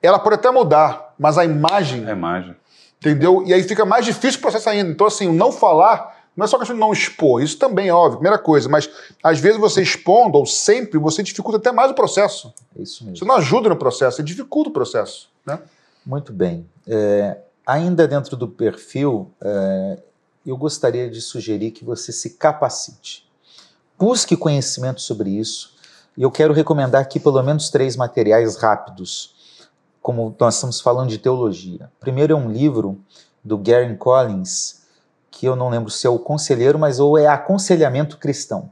ela 0.02 0.18
pode 0.18 0.37
até 0.37 0.50
mudar, 0.50 1.14
mas 1.18 1.38
a 1.38 1.44
imagem. 1.44 2.06
A 2.06 2.12
imagem. 2.12 2.56
Entendeu? 2.99 3.42
E 3.47 3.52
aí 3.52 3.62
fica 3.62 3.85
mais 3.85 4.04
difícil 4.04 4.38
o 4.38 4.42
processo 4.42 4.68
ainda. 4.68 4.90
Então, 4.90 5.06
assim, 5.06 5.28
o 5.28 5.32
não 5.32 5.50
falar 5.50 6.23
não 6.37 6.44
é 6.44 6.49
só 6.49 6.59
questão 6.59 6.75
de 6.75 6.80
não 6.80 6.92
expor, 6.92 7.42
isso 7.42 7.59
também 7.59 7.88
é 7.88 7.92
óbvio, 7.92 8.18
primeira 8.18 8.38
coisa, 8.38 8.66
mas 8.66 8.88
às 9.23 9.38
vezes 9.38 9.61
você 9.61 9.82
expondo, 9.82 10.38
ou 10.38 10.47
sempre, 10.47 10.99
você 10.99 11.23
dificulta 11.23 11.59
até 11.59 11.71
mais 11.71 11.90
o 11.90 11.94
processo. 11.94 12.54
Isso 12.75 13.04
mesmo. 13.04 13.18
Você 13.18 13.25
não 13.26 13.37
ajuda 13.37 13.68
no 13.68 13.76
processo, 13.76 14.16
você 14.16 14.23
dificulta 14.23 14.71
o 14.71 14.73
processo. 14.73 15.28
Né? 15.44 15.59
Muito 16.06 16.32
bem. 16.32 16.66
É, 16.87 17.37
ainda 17.66 18.09
dentro 18.09 18.35
do 18.35 18.49
perfil, 18.49 19.30
é, 19.42 19.99
eu 20.47 20.56
gostaria 20.56 21.11
de 21.11 21.21
sugerir 21.21 21.71
que 21.71 21.85
você 21.85 22.12
se 22.12 22.30
capacite. 22.30 23.28
Busque 23.99 24.37
conhecimento 24.37 25.02
sobre 25.02 25.30
isso. 25.30 25.75
E 26.16 26.23
eu 26.23 26.30
quero 26.30 26.54
recomendar 26.54 27.02
aqui 27.02 27.21
pelo 27.21 27.42
menos 27.42 27.68
três 27.68 27.94
materiais 27.94 28.56
rápidos 28.56 29.35
como 30.02 30.35
nós 30.38 30.56
estamos 30.56 30.80
falando 30.80 31.09
de 31.09 31.18
teologia. 31.18 31.88
Primeiro 32.00 32.32
é 32.32 32.37
um 32.37 32.50
livro 32.50 32.99
do 33.42 33.56
Gary 33.56 33.97
Collins, 33.97 34.82
que 35.30 35.47
eu 35.47 35.54
não 35.54 35.68
lembro 35.68 35.90
se 35.90 36.06
é 36.06 36.11
o 36.11 36.18
Conselheiro, 36.18 36.78
mas 36.78 36.99
ou 36.99 37.16
é 37.16 37.26
Aconselhamento 37.26 38.18
Cristão. 38.18 38.71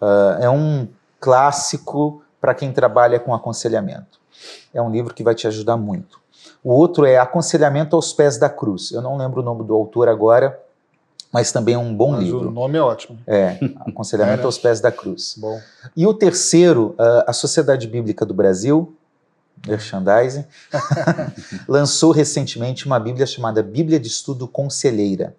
Uh, 0.00 0.42
é 0.42 0.48
um 0.48 0.88
clássico 1.20 2.22
para 2.40 2.54
quem 2.54 2.72
trabalha 2.72 3.18
com 3.18 3.34
aconselhamento. 3.34 4.20
É 4.72 4.80
um 4.80 4.90
livro 4.90 5.12
que 5.12 5.22
vai 5.22 5.34
te 5.34 5.46
ajudar 5.46 5.76
muito. 5.76 6.20
O 6.62 6.72
outro 6.72 7.04
é 7.04 7.18
Aconselhamento 7.18 7.96
aos 7.96 8.12
Pés 8.12 8.38
da 8.38 8.48
Cruz. 8.48 8.92
Eu 8.92 9.02
não 9.02 9.16
lembro 9.16 9.40
o 9.40 9.44
nome 9.44 9.64
do 9.64 9.74
autor 9.74 10.08
agora, 10.08 10.60
mas 11.32 11.50
também 11.50 11.74
é 11.74 11.78
um 11.78 11.94
bom 11.94 12.12
Mas 12.12 12.24
livro. 12.24 12.48
o 12.48 12.50
nome 12.50 12.78
é 12.78 12.80
ótimo. 12.80 13.18
É, 13.26 13.58
Aconselhamento 13.86 14.38
É, 14.40 14.42
né? 14.42 14.44
aos 14.44 14.58
Pés 14.58 14.80
da 14.80 14.92
Cruz. 14.92 15.34
Bom. 15.38 15.58
E 15.96 16.06
o 16.06 16.14
terceiro, 16.14 16.94
ah, 16.98 17.24
a 17.28 17.32
Sociedade 17.32 17.86
Bíblica 17.88 18.24
do 18.24 18.32
Brasil, 18.32 18.94
merchandising, 19.66 20.44
lançou 21.68 22.10
recentemente 22.12 22.86
uma 22.86 22.98
Bíblia 22.98 23.26
chamada 23.26 23.62
Bíblia 23.62 23.98
de 23.98 24.08
Estudo 24.08 24.46
Conselheira. 24.46 25.34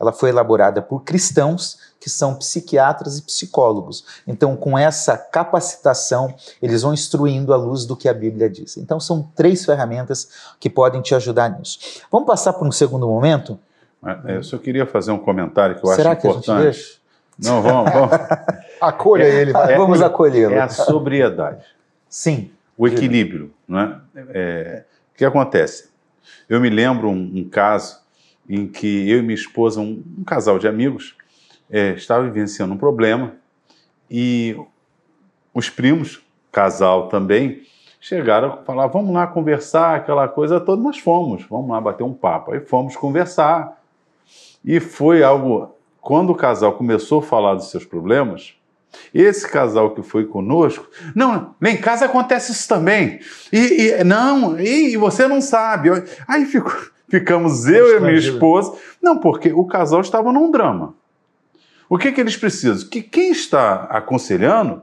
Ela 0.00 0.12
foi 0.12 0.30
elaborada 0.30 0.80
por 0.80 1.02
cristãos 1.02 1.78
que 2.00 2.08
são 2.08 2.34
psiquiatras 2.36 3.18
e 3.18 3.22
psicólogos. 3.22 4.04
Então, 4.26 4.54
com 4.54 4.78
essa 4.78 5.16
capacitação, 5.18 6.32
eles 6.62 6.82
vão 6.82 6.94
instruindo 6.94 7.52
à 7.52 7.56
luz 7.56 7.84
do 7.84 7.96
que 7.96 8.08
a 8.08 8.14
Bíblia 8.14 8.48
diz. 8.48 8.76
Então, 8.76 9.00
são 9.00 9.28
três 9.34 9.64
ferramentas 9.64 10.28
que 10.60 10.70
podem 10.70 11.02
te 11.02 11.14
ajudar 11.16 11.48
nisso. 11.58 11.78
Vamos 12.12 12.28
passar 12.28 12.52
para 12.52 12.66
um 12.68 12.70
segundo 12.70 13.08
momento? 13.08 13.58
É, 14.26 14.36
Eu 14.36 14.42
só 14.44 14.56
queria 14.56 14.86
fazer 14.86 15.10
um 15.10 15.18
comentário 15.18 15.74
que 15.74 15.84
eu 15.84 15.92
Será 15.92 16.12
acho 16.12 16.20
que 16.20 16.26
a 16.28 16.30
gente 16.30 16.42
importante. 16.42 16.62
deixa? 16.62 16.98
Não, 17.36 17.60
vamos, 17.60 17.92
vamos. 17.92 18.10
Acolha 18.80 19.24
ele. 19.24 19.52
vai. 19.52 19.76
Vamos 19.76 20.00
acolhê-lo. 20.00 20.54
É 20.54 20.60
a 20.60 20.68
sobriedade. 20.68 21.64
Sim. 22.08 22.52
O 22.78 22.86
equilíbrio. 22.86 23.52
Né? 23.66 24.00
É, 24.30 24.84
o 25.12 25.18
que 25.18 25.24
acontece? 25.24 25.90
Eu 26.48 26.60
me 26.60 26.70
lembro 26.70 27.10
um, 27.10 27.32
um 27.40 27.48
caso 27.48 28.00
em 28.48 28.66
que 28.66 29.10
eu 29.10 29.18
e 29.18 29.22
minha 29.22 29.34
esposa, 29.34 29.80
um, 29.80 30.02
um 30.18 30.24
casal 30.24 30.58
de 30.58 30.66
amigos, 30.66 31.16
é, 31.68 31.90
estava 31.90 32.24
vivenciando 32.24 32.72
um 32.72 32.78
problema 32.78 33.34
e 34.10 34.56
os 35.52 35.68
primos, 35.68 36.22
casal 36.50 37.08
também, 37.08 37.62
chegaram 38.00 38.52
a 38.52 38.56
falar: 38.58 38.86
vamos 38.86 39.12
lá 39.12 39.26
conversar, 39.26 39.96
aquela 39.96 40.28
coisa 40.28 40.60
toda. 40.60 40.80
Nós 40.80 40.98
fomos, 40.98 41.44
vamos 41.44 41.68
lá 41.68 41.80
bater 41.80 42.04
um 42.04 42.14
papo. 42.14 42.52
Aí 42.52 42.60
fomos 42.60 42.96
conversar. 42.96 43.82
E 44.64 44.80
foi 44.80 45.22
algo. 45.22 45.74
Quando 46.00 46.30
o 46.30 46.34
casal 46.34 46.72
começou 46.72 47.18
a 47.18 47.22
falar 47.22 47.54
dos 47.54 47.70
seus 47.70 47.84
problemas, 47.84 48.57
esse 49.14 49.48
casal 49.48 49.90
que 49.94 50.02
foi 50.02 50.24
conosco, 50.26 50.86
não, 51.14 51.54
lá 51.60 51.70
em 51.70 51.76
casa 51.76 52.04
acontece 52.06 52.52
isso 52.52 52.68
também. 52.68 53.20
E, 53.52 53.58
e- 54.00 54.04
não, 54.04 54.58
e, 54.58 54.92
e 54.92 54.96
você 54.96 55.26
não 55.28 55.40
sabe. 55.40 55.90
Aí 56.26 56.46
ficamos 57.08 57.66
eu 57.66 57.96
e 57.96 58.00
minha 58.00 58.12
esposa. 58.14 58.72
Não, 59.02 59.18
porque 59.18 59.52
o 59.52 59.64
casal 59.64 60.00
estava 60.00 60.32
num 60.32 60.50
drama. 60.50 60.94
O 61.88 61.96
que, 61.96 62.12
que 62.12 62.20
eles 62.20 62.36
precisam? 62.36 62.88
Que 62.88 63.00
quem 63.02 63.30
está 63.30 63.84
aconselhando 63.90 64.82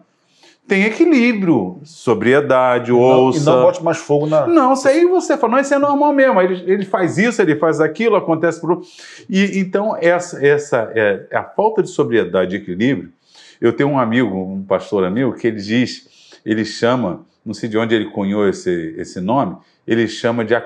tem 0.67 0.83
equilíbrio, 0.85 1.79
sobriedade, 1.83 2.89
Não- 2.91 2.97
ouça. 2.99 3.39
E 3.39 3.43
não 3.43 3.61
bote 3.61 3.83
mais 3.83 3.97
fogo 3.97 4.25
na. 4.25 4.47
Não, 4.47 4.73
isso 4.73 4.87
aí 4.87 5.05
você 5.05 5.37
fala, 5.37 5.53
não, 5.53 5.59
isso 5.59 5.73
é 5.75 5.77
normal 5.77 6.11
mesmo. 6.13 6.41
Ele, 6.41 6.63
ele 6.65 6.85
faz 6.85 7.19
isso, 7.19 7.39
ele 7.39 7.55
faz 7.55 7.79
aquilo, 7.79 8.15
acontece 8.15 8.59
por. 8.59 8.81
E 9.29 9.59
então, 9.59 9.95
essa, 10.01 10.43
essa 10.43 10.91
é, 10.95 11.27
a 11.31 11.43
falta 11.43 11.83
de 11.83 11.89
sobriedade 11.89 12.55
e 12.55 12.57
equilíbrio. 12.59 13.11
Eu 13.59 13.73
tenho 13.73 13.89
um 13.89 13.99
amigo, 13.99 14.35
um 14.35 14.63
pastor 14.63 15.03
amigo, 15.03 15.33
que 15.33 15.47
ele 15.47 15.61
diz, 15.61 16.39
ele 16.45 16.65
chama, 16.65 17.25
não 17.45 17.53
sei 17.53 17.69
de 17.69 17.77
onde 17.77 17.95
ele 17.95 18.09
cunhou 18.11 18.47
esse, 18.47 18.95
esse 18.97 19.19
nome, 19.19 19.57
ele 19.87 20.07
chama 20.07 20.43
de 20.43 20.53
é, 20.53 20.57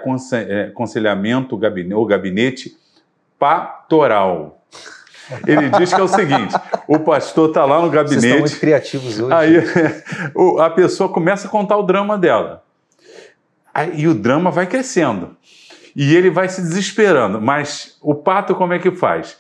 aconselhamento 0.68 1.58
gabinete, 1.58 1.94
ou 1.94 2.06
gabinete 2.06 2.78
pastoral. 3.38 4.64
Ele 5.46 5.70
diz 5.70 5.94
que 5.94 6.00
é 6.00 6.04
o 6.04 6.08
seguinte: 6.08 6.56
o 6.88 7.00
pastor 7.00 7.50
está 7.50 7.66
lá 7.66 7.82
no 7.82 7.90
Vocês 7.90 8.12
estão 8.12 8.22
gabinete. 8.22 8.40
muito 8.40 8.60
criativos 8.60 9.20
hoje. 9.20 9.34
Aí 9.34 9.58
a 10.60 10.70
pessoa 10.70 11.10
começa 11.10 11.48
a 11.48 11.52
contar 11.52 11.78
o 11.78 11.84
drama 11.84 12.18
dela. 12.18 12.64
E 13.94 14.08
o 14.08 14.14
drama 14.14 14.50
vai 14.50 14.66
crescendo. 14.66 15.38
E 15.96 16.16
ele 16.16 16.30
vai 16.30 16.50
se 16.50 16.62
desesperando. 16.62 17.40
Mas 17.40 17.98
o 18.02 18.16
pato, 18.16 18.56
como 18.56 18.74
é 18.74 18.80
que 18.80 18.92
faz? 18.92 19.38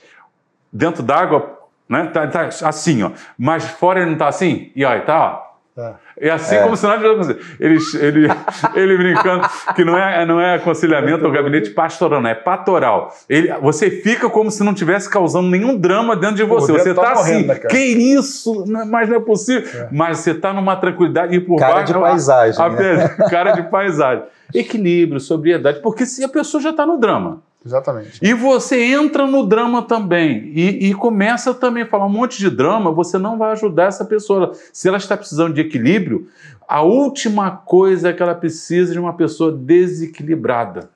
Dentro 0.71 1.01
d'água, 1.01 1.58
né? 1.89 2.05
Tá, 2.13 2.27
tá 2.27 2.49
assim, 2.63 3.03
ó. 3.03 3.11
Mas 3.37 3.65
fora 3.65 4.01
ele 4.01 4.11
não 4.11 4.17
tá 4.17 4.27
assim? 4.27 4.71
E 4.75 4.85
aí, 4.85 5.01
tá, 5.01 5.43
ó. 5.45 5.49
É. 5.81 5.93
É 6.21 6.29
assim 6.29 6.55
É. 6.55 6.63
como 6.63 6.75
se 6.75 6.85
nada 6.85 6.97
tivesse 6.97 7.31
acontecido. 7.31 7.57
Ele, 7.57 7.77
ele, 8.05 8.27
ele 8.75 8.97
brincando 8.97 9.47
que 9.73 9.85
não 9.85 9.97
é, 9.97 10.25
não 10.25 10.41
é 10.41 10.55
aconselhamento 10.55 11.25
ou 11.25 11.31
gabinete 11.31 11.69
pastoral, 11.69 12.19
não, 12.21 12.29
é 12.29 12.35
patoral. 12.35 13.15
Ele, 13.29 13.53
você 13.61 13.89
fica 13.89 14.29
como 14.29 14.51
se 14.51 14.61
não 14.61 14.73
tivesse 14.73 15.09
causando 15.09 15.47
nenhum 15.47 15.77
drama 15.77 16.17
dentro 16.17 16.35
de 16.35 16.43
você. 16.43 16.73
Você 16.73 16.93
tá 16.93 17.01
tá 17.01 17.11
assim, 17.13 17.45
né, 17.45 17.55
cara? 17.55 17.69
que 17.69 17.77
isso? 17.79 18.65
Mas 18.87 19.07
não 19.07 19.15
é 19.15 19.19
possível. 19.21 19.87
Mas 19.89 20.17
você 20.19 20.33
tá 20.33 20.51
numa 20.51 20.75
tranquilidade 20.75 21.33
e 21.33 21.39
por 21.39 21.55
Cara 21.57 21.75
baixo. 21.75 21.93
de 21.93 21.99
paisagem, 21.99 22.61
a- 22.61 22.69
né? 22.69 23.03
a- 23.17 23.29
cara 23.29 23.51
de 23.53 23.63
paisagem. 23.63 24.23
Equilíbrio, 24.53 25.19
sobriedade, 25.21 25.79
porque 25.81 26.05
se 26.05 26.21
a 26.25 26.27
pessoa 26.27 26.61
já 26.61 26.71
está 26.71 26.85
no 26.85 26.97
drama. 26.97 27.41
Exatamente. 27.65 28.19
E 28.21 28.33
você 28.33 28.81
entra 28.81 29.27
no 29.27 29.45
drama 29.45 29.81
também 29.83 30.51
e, 30.55 30.89
e 30.89 30.93
começa 30.93 31.53
também 31.53 31.83
a 31.83 31.87
falar 31.87 32.05
um 32.05 32.09
monte 32.09 32.37
de 32.37 32.49
drama, 32.49 32.91
você 32.91 33.17
não 33.17 33.37
vai 33.37 33.51
ajudar 33.51 33.85
essa 33.85 34.05
pessoa. 34.05 34.53
Se 34.71 34.87
ela 34.87 34.97
está 34.97 35.17
precisando 35.17 35.53
de 35.53 35.61
equilíbrio, 35.61 36.29
a 36.67 36.81
última 36.81 37.51
coisa 37.51 38.09
é 38.09 38.13
que 38.13 38.23
ela 38.23 38.33
precisa 38.33 38.93
de 38.93 38.99
uma 38.99 39.13
pessoa 39.13 39.51
desequilibrada. 39.51 40.89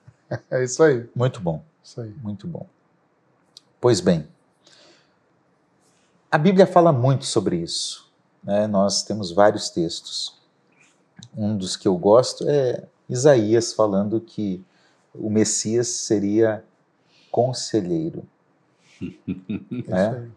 É 0.50 0.63
isso 0.63 0.82
aí. 0.82 1.05
Muito 1.13 1.41
bom. 1.41 1.62
Isso 1.84 2.00
aí. 2.00 2.13
Muito 2.24 2.48
bom. 2.48 2.65
Pois 3.82 4.00
bem, 4.00 4.25
a 6.32 6.38
Bíblia 6.38 6.65
fala 6.65 6.93
muito 6.93 7.25
sobre 7.25 7.58
isso. 7.58 8.10
né? 8.41 8.65
Nós 8.67 9.03
temos 9.03 9.32
vários 9.32 9.70
textos. 9.70 10.41
Um 11.36 11.58
dos 11.58 11.75
que 11.75 11.88
eu 11.88 11.98
gosto 11.98 12.46
é 12.48 12.84
Isaías 13.10 13.74
falando 13.74 14.20
que 14.22 14.63
o 15.13 15.29
Messias 15.29 15.88
seria 15.88 16.63
conselheiro. 17.32 18.24
É. 19.89 20.08
aí. 20.10 20.32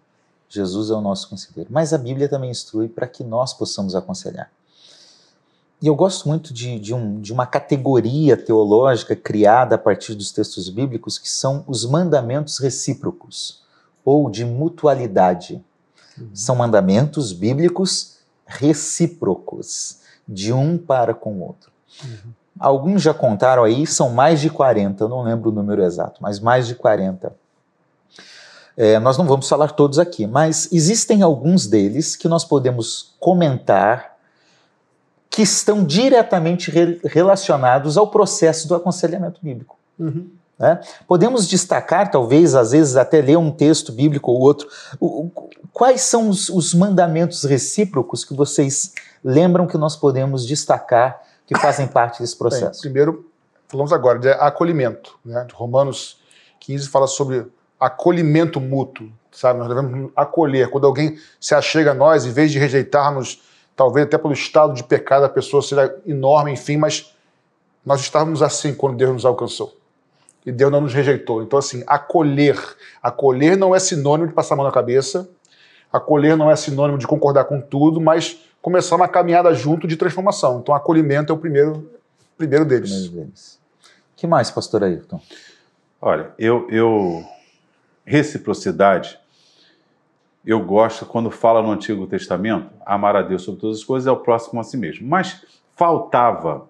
Jesus 0.48 0.90
é 0.90 0.94
o 0.94 1.00
nosso 1.00 1.28
conselheiro. 1.28 1.68
Mas 1.72 1.92
a 1.92 1.98
Bíblia 1.98 2.28
também 2.28 2.50
instrui 2.50 2.88
para 2.88 3.06
que 3.06 3.24
nós 3.24 3.52
possamos 3.52 3.94
aconselhar. 3.94 4.50
E 5.82 5.86
eu 5.88 5.94
gosto 5.94 6.28
muito 6.28 6.54
de, 6.54 6.78
de 6.78 6.94
um- 6.94 7.20
de 7.20 7.32
uma 7.32 7.46
categoria 7.46 8.36
teológica 8.36 9.14
criada 9.14 9.74
a 9.74 9.78
partir 9.78 10.14
dos 10.14 10.30
textos 10.32 10.68
bíblicos, 10.70 11.18
que 11.18 11.28
são 11.28 11.64
os 11.66 11.84
mandamentos 11.84 12.58
recíprocos, 12.58 13.62
ou 14.04 14.30
de 14.30 14.44
mutualidade. 14.44 15.62
São 16.32 16.56
mandamentos 16.56 17.32
bíblicos 17.32 18.16
recíprocos, 18.46 19.98
de 20.26 20.52
um 20.52 20.78
para 20.78 21.12
com 21.12 21.34
o 21.34 21.42
outro. 21.46 21.70
Alguns 22.58 23.02
já 23.02 23.12
contaram 23.12 23.64
aí, 23.64 23.86
são 23.86 24.10
mais 24.10 24.40
de 24.40 24.48
40, 24.50 25.04
eu 25.04 25.08
não 25.08 25.22
lembro 25.22 25.50
o 25.50 25.52
número 25.52 25.82
exato, 25.82 26.18
mas 26.22 26.40
mais 26.40 26.66
de 26.66 26.74
40. 26.74 27.32
É, 28.76 28.98
nós 28.98 29.16
não 29.16 29.26
vamos 29.26 29.48
falar 29.48 29.68
todos 29.72 29.98
aqui, 29.98 30.26
mas 30.26 30.68
existem 30.72 31.22
alguns 31.22 31.66
deles 31.66 32.14
que 32.16 32.28
nós 32.28 32.44
podemos 32.44 33.14
comentar 33.18 34.16
que 35.30 35.42
estão 35.42 35.84
diretamente 35.84 36.70
re- 36.70 37.00
relacionados 37.04 37.96
ao 37.98 38.08
processo 38.08 38.66
do 38.68 38.74
aconselhamento 38.74 39.40
bíblico. 39.42 39.76
Uhum. 39.98 40.30
Podemos 41.06 41.46
destacar, 41.46 42.10
talvez, 42.10 42.54
às 42.54 42.70
vezes, 42.72 42.96
até 42.96 43.20
ler 43.20 43.36
um 43.36 43.50
texto 43.50 43.92
bíblico 43.92 44.30
ou 44.30 44.40
outro. 44.40 44.66
O- 44.98 45.26
o- 45.26 45.32
quais 45.72 46.00
são 46.02 46.30
os, 46.30 46.48
os 46.48 46.72
mandamentos 46.72 47.44
recíprocos 47.44 48.24
que 48.24 48.32
vocês 48.34 48.92
lembram 49.22 49.66
que 49.66 49.76
nós 49.76 49.94
podemos 49.96 50.46
destacar 50.46 51.20
que 51.46 51.56
fazem 51.58 51.86
parte 51.86 52.20
desse 52.20 52.34
Bem, 52.34 52.38
processo? 52.38 52.80
primeiro, 52.80 53.30
falamos 53.68 53.92
agora 53.92 54.18
de 54.18 54.28
acolhimento. 54.28 55.18
Né? 55.24 55.46
Romanos 55.54 56.20
15 56.60 56.88
fala 56.88 57.06
sobre 57.06 57.46
acolhimento 57.78 58.60
mútuo. 58.60 59.10
Sabe? 59.30 59.58
Nós 59.58 59.68
devemos 59.68 60.10
acolher. 60.16 60.70
Quando 60.70 60.86
alguém 60.86 61.18
se 61.38 61.54
achega 61.54 61.90
a 61.90 61.94
nós, 61.94 62.24
em 62.24 62.32
vez 62.32 62.50
de 62.50 62.58
rejeitarmos, 62.58 63.42
talvez 63.76 64.06
até 64.06 64.16
pelo 64.16 64.32
estado 64.32 64.72
de 64.72 64.82
pecado, 64.82 65.24
a 65.24 65.28
pessoa 65.28 65.62
seja 65.62 65.94
enorme, 66.06 66.52
enfim, 66.52 66.78
mas 66.78 67.14
nós 67.84 68.00
estávamos 68.00 68.42
assim 68.42 68.74
quando 68.74 68.96
Deus 68.96 69.12
nos 69.12 69.24
alcançou. 69.24 69.76
E 70.44 70.50
Deus 70.50 70.72
não 70.72 70.80
nos 70.80 70.94
rejeitou. 70.94 71.42
Então, 71.42 71.58
assim, 71.58 71.84
acolher. 71.86 72.58
Acolher 73.02 73.56
não 73.56 73.74
é 73.74 73.78
sinônimo 73.78 74.28
de 74.28 74.34
passar 74.34 74.54
a 74.54 74.56
mão 74.56 74.64
na 74.64 74.72
cabeça. 74.72 75.28
Acolher 75.92 76.36
não 76.36 76.50
é 76.50 76.56
sinônimo 76.56 76.98
de 76.98 77.06
concordar 77.06 77.44
com 77.44 77.60
tudo, 77.60 78.00
mas 78.00 78.38
começar 78.66 78.96
uma 78.96 79.06
caminhada 79.06 79.54
junto 79.54 79.86
de 79.86 79.96
transformação. 79.96 80.58
Então, 80.58 80.74
acolhimento 80.74 81.32
é 81.32 81.36
o 81.36 81.38
primeiro, 81.38 81.88
primeiro 82.36 82.64
deles. 82.64 82.90
Primeiro 82.90 83.14
deles. 83.28 83.60
que 84.16 84.26
mais, 84.26 84.50
pastor 84.50 84.82
Ayrton? 84.82 85.20
Olha, 86.02 86.32
eu, 86.36 86.66
eu 86.68 87.24
reciprocidade, 88.04 89.20
eu 90.44 90.58
gosto 90.58 91.06
quando 91.06 91.30
fala 91.30 91.62
no 91.62 91.70
Antigo 91.70 92.08
Testamento, 92.08 92.68
amar 92.84 93.14
a 93.14 93.22
Deus 93.22 93.42
sobre 93.42 93.60
todas 93.60 93.78
as 93.78 93.84
coisas 93.84 94.08
é 94.08 94.10
o 94.10 94.16
próximo 94.16 94.58
a 94.58 94.64
si 94.64 94.76
mesmo. 94.76 95.06
Mas 95.06 95.44
faltava 95.76 96.68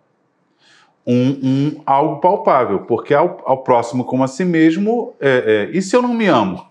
um, 1.06 1.30
um- 1.42 1.82
algo 1.86 2.20
palpável, 2.20 2.80
porque 2.80 3.14
ao, 3.14 3.40
ao 3.46 3.62
próximo 3.64 4.04
como 4.04 4.22
a 4.22 4.28
si 4.28 4.44
mesmo, 4.44 5.14
é, 5.18 5.68
é, 5.72 5.74
e 5.74 5.80
se 5.80 5.96
eu 5.96 6.02
não 6.02 6.12
me 6.12 6.26
amo? 6.26 6.62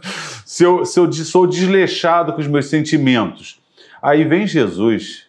se, 0.44 0.62
eu, 0.62 0.84
se 0.84 1.00
eu 1.00 1.10
sou 1.10 1.46
desleixado 1.46 2.34
com 2.34 2.40
os 2.42 2.46
meus 2.46 2.66
sentimentos? 2.66 3.63
Aí 4.04 4.22
vem 4.22 4.46
Jesus, 4.46 5.26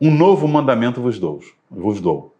um 0.00 0.10
novo 0.10 0.48
mandamento 0.48 1.00
vos 1.00 1.16
dou, 1.16 1.40
vos 1.70 2.00
dou 2.00 2.34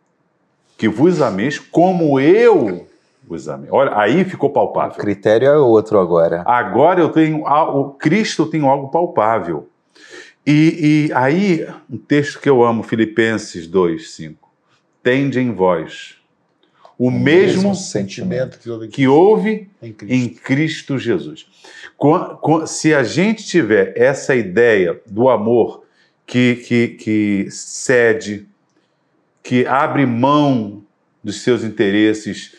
que 0.77 0.89
vos 0.89 1.23
ameis 1.23 1.61
como 1.61 2.19
eu 2.19 2.89
o 3.29 3.37
exame. 3.37 3.69
Olha, 3.71 3.97
aí 3.97 4.25
ficou 4.25 4.51
O 4.51 4.53
palpável. 4.53 4.99
critério 4.99 5.47
é 5.47 5.57
outro 5.57 5.97
agora. 6.01 6.43
Agora 6.45 7.01
eu 7.01 7.09
tenho 7.09 7.45
o 7.47 7.91
Cristo 7.91 8.47
tenho 8.47 8.67
algo 8.67 8.89
palpável. 8.89 9.69
E, 10.45 11.07
e 11.09 11.13
aí, 11.13 11.65
um 11.89 11.97
texto 11.97 12.41
que 12.41 12.51
eu 12.51 12.65
amo, 12.65 12.83
Filipenses 12.83 13.69
2, 13.69 14.11
5. 14.11 14.51
Tende 15.05 15.39
em 15.39 15.53
vós 15.53 16.17
o 16.99 17.11
mesmo 17.11 17.75
sentimento 17.75 18.59
que 18.59 18.71
houve 18.71 18.89
que 18.89 19.09
houve 19.09 19.71
em 19.81 19.93
Cristo. 19.93 20.15
em 20.15 20.29
Cristo 20.29 20.99
Jesus. 20.99 21.47
Se 22.67 22.95
a 22.95 23.03
gente 23.03 23.45
tiver 23.45 23.93
essa 23.97 24.35
ideia 24.35 25.01
do 25.07 25.29
amor 25.29 25.85
que, 26.27 26.57
que, 26.57 26.89
que 26.89 27.47
cede, 27.51 28.49
que 29.43 29.67
abre 29.67 30.07
mão 30.07 30.83
dos 31.23 31.43
seus 31.43 31.63
interesses, 31.63 32.53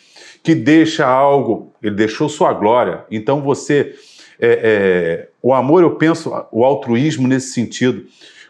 que 0.44 0.54
deixa 0.54 1.06
algo, 1.06 1.74
ele 1.82 1.96
deixou 1.96 2.30
sua 2.30 2.54
glória. 2.54 3.06
Então 3.10 3.42
você, 3.42 3.96
é, 4.40 4.60
é, 4.64 5.30
o 5.42 5.54
amor, 5.54 5.84
eu 5.84 5.96
penso, 5.96 6.32
o 6.52 6.64
altruísmo 6.64 7.28
nesse 7.28 7.54
sentido. 7.54 8.06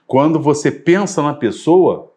Quando 0.05 0.39
você 0.39 0.71
pensa 0.71 1.21
na 1.21 1.33
pessoa, 1.33 2.11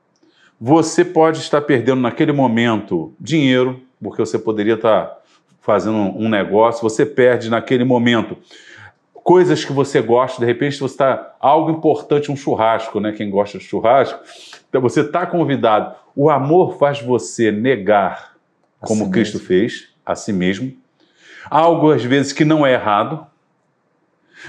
você 0.60 1.04
pode 1.04 1.38
estar 1.38 1.60
perdendo 1.60 2.00
naquele 2.00 2.32
momento 2.32 3.12
dinheiro, 3.20 3.80
porque 4.02 4.20
você 4.20 4.38
poderia 4.38 4.74
estar 4.74 5.16
fazendo 5.66 5.96
um 5.96 6.28
negócio, 6.28 6.80
você 6.80 7.04
perde 7.04 7.50
naquele 7.50 7.82
momento 7.82 8.36
coisas 9.12 9.64
que 9.64 9.72
você 9.72 10.00
gosta, 10.00 10.38
de 10.38 10.46
repente 10.46 10.78
você 10.78 10.94
está 10.94 11.34
algo 11.40 11.72
importante, 11.72 12.30
um 12.30 12.36
churrasco, 12.36 13.00
né? 13.00 13.10
Quem 13.10 13.28
gosta 13.28 13.58
de 13.58 13.64
churrasco, 13.64 14.20
então 14.68 14.80
você 14.80 15.00
está 15.00 15.26
convidado. 15.26 15.96
O 16.14 16.30
amor 16.30 16.78
faz 16.78 17.02
você 17.02 17.50
negar, 17.50 18.36
A 18.80 18.86
como 18.86 19.06
si 19.06 19.10
Cristo 19.10 19.38
mesmo. 19.38 19.48
fez, 19.48 19.88
a 20.06 20.14
si 20.14 20.32
mesmo, 20.32 20.72
algo 21.50 21.90
às 21.90 22.04
vezes 22.04 22.32
que 22.32 22.44
não 22.44 22.64
é 22.64 22.74
errado, 22.74 23.26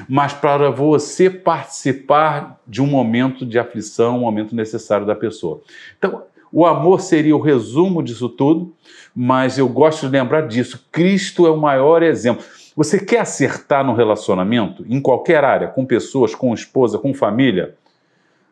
mas 0.08 0.34
para 0.34 0.70
você 0.70 1.32
participar 1.32 2.60
de 2.68 2.80
um 2.80 2.86
momento 2.86 3.44
de 3.44 3.58
aflição, 3.58 4.18
um 4.18 4.22
momento 4.22 4.56
necessário 4.56 5.08
da 5.08 5.16
pessoa. 5.16 5.64
Então, 5.98 6.22
o 6.58 6.66
amor 6.66 7.02
seria 7.02 7.36
o 7.36 7.40
resumo 7.40 8.02
disso 8.02 8.28
tudo, 8.28 8.74
mas 9.16 9.60
eu 9.60 9.70
gosto 9.70 10.08
de 10.08 10.12
lembrar 10.12 10.48
disso. 10.48 10.84
Cristo 10.92 11.46
é 11.46 11.52
o 11.52 11.58
maior 11.58 12.02
exemplo. 12.02 12.44
Você 12.76 13.00
quer 13.00 13.20
acertar 13.20 13.86
no 13.86 13.94
relacionamento, 13.94 14.84
em 14.90 15.00
qualquer 15.00 15.44
área, 15.44 15.68
com 15.68 15.86
pessoas, 15.86 16.34
com 16.34 16.52
esposa, 16.56 16.98
com 16.98 17.14
família? 17.14 17.76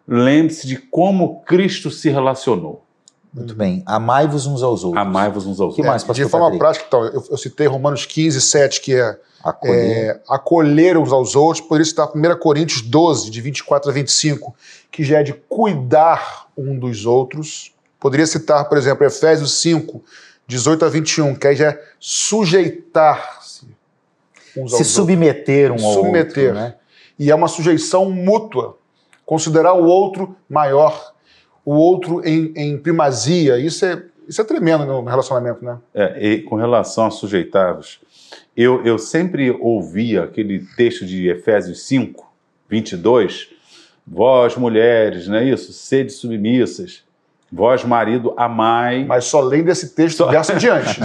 Lembre-se 0.07 0.67
de 0.67 0.77
como 0.77 1.41
Cristo 1.45 1.89
se 1.89 2.12
relacionou. 2.12 2.83
Muito 3.33 3.55
bem. 3.55 3.81
Amai-vos 3.88 4.45
uns 4.45 4.62
aos 4.62 4.83
outros. 4.83 5.01
Amai-vos 5.01 5.47
uns 5.47 5.59
aos 5.59 5.74
Que 5.74 5.81
outros. 5.81 5.88
mais, 5.88 6.01
de 6.03 6.07
pastor 6.07 6.29
forma 6.29 6.45
Patrick? 6.45 6.59
prática, 6.59 6.85
então, 6.88 7.05
eu, 7.05 7.24
eu 7.31 7.38
citei 7.38 7.65
Romanos 7.65 8.05
15, 8.05 8.39
7, 8.39 8.81
que 8.81 8.93
é, 8.93 9.17
Acolher. 9.43 9.75
é 9.75 10.21
acolher 10.29 10.95
uns 10.95 11.12
aos 11.12 11.35
outros, 11.35 11.65
poderia 11.65 11.85
citar 11.85 12.07
1 12.15 12.38
Coríntios 12.39 12.81
12, 12.83 13.31
de 13.31 13.41
24 13.41 13.89
a 13.89 13.93
25, 13.93 14.53
que 14.91 15.03
já 15.03 15.21
é 15.21 15.24
de 15.24 15.33
cuidar 15.33 16.45
um 16.55 16.77
dos 16.77 17.07
outros. 17.07 17.74
Poderia 18.05 18.27
citar, 18.27 18.69
por 18.69 18.77
exemplo, 18.77 19.03
Efésios 19.03 19.59
5, 19.62 20.03
18 20.45 20.85
a 20.85 20.89
21, 20.89 21.33
que 21.33 21.47
aí 21.47 21.55
já 21.55 21.69
é 21.69 21.83
sujeitar-se 22.00 23.65
Se 24.67 24.85
submeter 24.85 25.71
um 25.71 25.83
ao 25.83 25.93
Submeter. 25.93 26.50
outro, 26.50 26.53
né? 26.53 26.75
E 27.17 27.31
é 27.31 27.33
uma 27.33 27.47
sujeição 27.47 28.12
mútua. 28.12 28.77
Considerar 29.25 29.74
o 29.74 29.85
outro 29.85 30.35
maior, 30.47 31.15
o 31.65 31.74
outro 31.74 32.21
em, 32.24 32.53
em 32.55 32.77
primazia. 32.77 33.57
Isso 33.57 33.83
é, 33.83 34.03
isso 34.27 34.39
é 34.39 34.43
tremendo 34.43 34.85
no 34.85 35.01
relacionamento, 35.03 35.65
né? 35.65 35.79
É, 35.91 36.27
e 36.27 36.43
com 36.43 36.57
relação 36.57 37.07
a 37.07 37.09
sujeitar-vos, 37.09 38.01
eu, 38.55 38.85
eu 38.85 39.00
sempre 39.00 39.50
ouvia 39.50 40.25
aquele 40.25 40.63
texto 40.77 41.07
de 41.07 41.27
Efésios 41.27 41.81
5, 41.88 42.24
22, 42.69 43.50
vós 44.06 44.56
mulheres, 44.56 45.27
não 45.27 45.38
é 45.38 45.45
isso? 45.45 45.73
Sede 45.73 46.12
submissas, 46.12 47.03
vós 47.51 47.84
marido, 47.84 48.34
amai. 48.38 49.05
Mas 49.05 49.25
só 49.25 49.39
além 49.39 49.63
desse 49.63 49.95
texto, 49.95 50.17
Só- 50.17 50.27
verso 50.29 50.53
em 50.53 50.58
diante. 50.60 50.99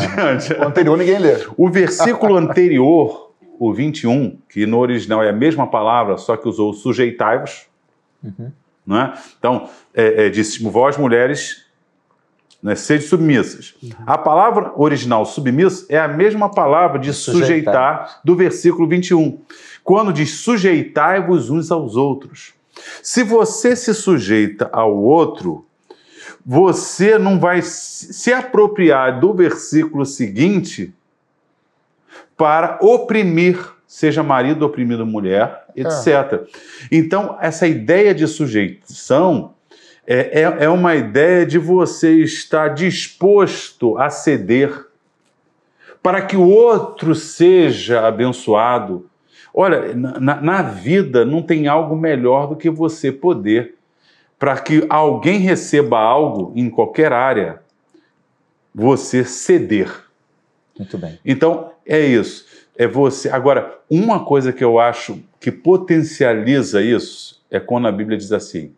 O 0.59 0.65
anterior 0.65 0.97
ninguém 0.97 1.19
lê. 1.19 1.37
O 1.57 1.69
versículo 1.71 2.37
anterior, 2.37 3.31
o 3.59 3.73
21, 3.73 4.39
que 4.49 4.67
no 4.67 4.79
original 4.79 5.23
é 5.23 5.29
a 5.29 5.33
mesma 5.33 5.67
palavra, 5.67 6.17
só 6.17 6.37
que 6.37 6.49
usou 6.49 6.73
sujeitai-vos, 6.73 7.67
Uhum. 8.23 8.51
não 8.87 9.01
é? 9.01 9.15
Então, 9.39 9.69
é, 9.95 10.27
é, 10.27 10.29
disse, 10.29 10.63
vós 10.69 10.97
mulheres, 10.99 11.65
né, 12.63 12.75
sede 12.75 13.05
submissas. 13.05 13.75
A 14.07 14.19
palavra 14.19 14.73
original 14.77 15.25
submisso 15.25 15.87
é 15.89 15.99
a 15.99 16.07
mesma 16.07 16.51
palavra 16.51 16.99
de 16.99 17.11
Sujeitar. 17.15 17.47
sujeitar 17.47 18.21
do 18.23 18.37
versículo 18.37 18.87
21, 18.87 19.41
quando 19.83 20.13
diz 20.13 20.33
sujeitai-vos 20.41 21.49
uns 21.49 21.71
aos 21.71 21.97
outros. 21.97 22.53
Se 23.03 23.23
você 23.25 23.75
se 23.75 23.95
sujeita 23.95 24.69
ao 24.73 24.95
outro, 24.95 25.65
você 26.45 27.19
não 27.19 27.39
vai 27.39 27.61
se 27.63 28.33
apropriar 28.33 29.21
do 29.21 29.33
versículo 29.35 30.07
seguinte 30.07 30.95
para 32.37 32.79
oprimir, 32.81 33.59
seja 33.87 34.23
marido 34.23 34.65
oprimido 34.65 35.05
mulher, 35.05 35.65
etc. 35.77 36.49
Então, 36.91 37.37
essa 37.41 37.67
ideia 37.67 38.15
de 38.15 38.27
sujeição 38.27 39.55
é, 40.07 40.41
é, 40.41 40.65
é 40.65 40.69
uma 40.69 40.97
ideia 40.97 41.45
de 41.45 41.59
você 41.59 42.23
estar 42.23 42.69
disposto 42.69 43.99
a 43.99 44.09
ceder 44.09 44.87
para 46.03 46.23
que 46.23 46.37
o 46.37 46.49
outro 46.49 47.15
seja 47.15 48.07
abençoado. 48.07 49.07
Olha, 49.53 49.95
na, 49.95 50.41
na 50.41 50.63
vida 50.63 51.25
não 51.25 51.43
tem 51.43 51.69
algo 51.69 51.95
melhor 51.95 52.49
do 52.49 52.57
que 52.57 52.71
você 52.71 53.13
poder, 53.13 53.75
para 54.41 54.59
que 54.59 54.85
alguém 54.89 55.39
receba 55.39 55.99
algo 56.01 56.53
em 56.57 56.69
qualquer 56.69 57.13
área, 57.13 57.61
você 58.75 59.23
ceder. 59.25 59.93
Muito 60.79 60.97
bem. 60.99 61.21
Então, 61.25 61.71
é 61.87 62.01
isso. 62.01 62.47
É 62.77 62.87
você. 62.89 63.29
Agora, 63.29 63.79
uma 63.91 64.25
coisa 64.25 64.51
que 64.53 64.65
eu 64.65 64.81
acho 64.81 65.19
que 65.39 65.53
potencializa 65.53 66.81
isso 66.83 67.41
é 67.51 67.61
quando 67.61 67.87
a 67.87 67.93
Bíblia 67.93 68.17
diz 68.17 68.33
assim: 68.33 68.73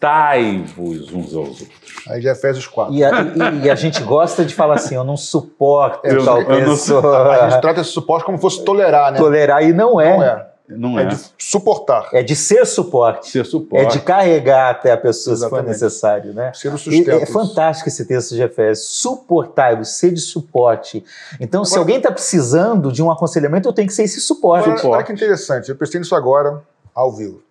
suportai-vos 0.00 1.12
uns 1.12 1.34
aos 1.34 1.60
outros. 1.60 1.68
Aí 2.08 2.20
de 2.20 2.28
Efésios 2.28 2.66
4. 2.66 2.94
E 2.94 3.04
a, 3.04 3.10
e- 3.22 3.66
e 3.66 3.70
a 3.70 3.74
gente 3.74 4.02
gosta 4.02 4.44
de 4.44 4.54
falar 4.54 4.74
assim, 4.74 4.94
eu 4.94 5.04
não 5.04 5.16
suporto 5.16 6.06
Eu- 6.06 6.24
tal 6.24 6.40
eu 6.42 6.48
não- 6.48 6.56
A 6.56 6.64
pessoa. 6.70 7.50
gente 7.50 7.60
trata 7.60 7.80
esse 7.80 7.90
suporte 7.90 8.24
como 8.24 8.38
se 8.38 8.42
fosse 8.42 8.64
tolerar, 8.64 9.12
né? 9.12 9.18
Tolerar 9.18 9.62
e 9.64 9.72
não 9.72 10.00
é. 10.00 10.16
Não 10.16 10.22
é. 10.22 10.46
Não 10.68 10.98
É 10.98 11.02
é, 11.02 11.06
de 11.06 11.18
suportar. 11.38 12.08
É 12.12 12.22
de 12.22 12.34
ser 12.36 12.64
suporte. 12.64 13.28
ser 13.30 13.40
É 13.40 13.44
suporte. 13.44 13.98
de 13.98 14.04
carregar 14.04 14.70
até 14.70 14.92
a 14.92 14.96
pessoa 14.96 15.34
se 15.36 15.40
for 15.42 15.46
Exatamente. 15.48 15.68
necessário, 15.72 16.32
né? 16.32 16.52
Ser 16.54 16.68
o 16.68 16.76
E 16.76 16.78
sustento. 16.78 17.10
é 17.10 17.26
fantástico 17.26 17.88
esse 17.88 18.04
texto 18.06 18.34
de 18.34 18.42
Efésios. 18.42 18.88
Suportai-vos, 18.88 19.88
ser 19.98 20.12
de 20.12 20.20
suporte. 20.20 21.04
Então, 21.40 21.64
se 21.64 21.72
Agora- 21.72 21.80
alguém 21.82 21.96
está 21.98 22.10
precisando 22.12 22.90
de 22.92 23.02
um 23.02 23.10
aconselhamento, 23.10 23.68
eu 23.68 23.72
tenho 23.72 23.88
que 23.88 23.92
ser 23.94 24.04
esse 24.04 24.20
suporte. 24.20 24.68
Olha, 24.70 24.86
olha 24.86 25.02
que 25.04 25.12
interessante, 25.12 25.68
eu 25.68 25.76
pensei 25.76 26.00
nisso 26.00 26.14
agora, 26.14 26.62
ao 26.94 27.12
vivo. 27.12 27.42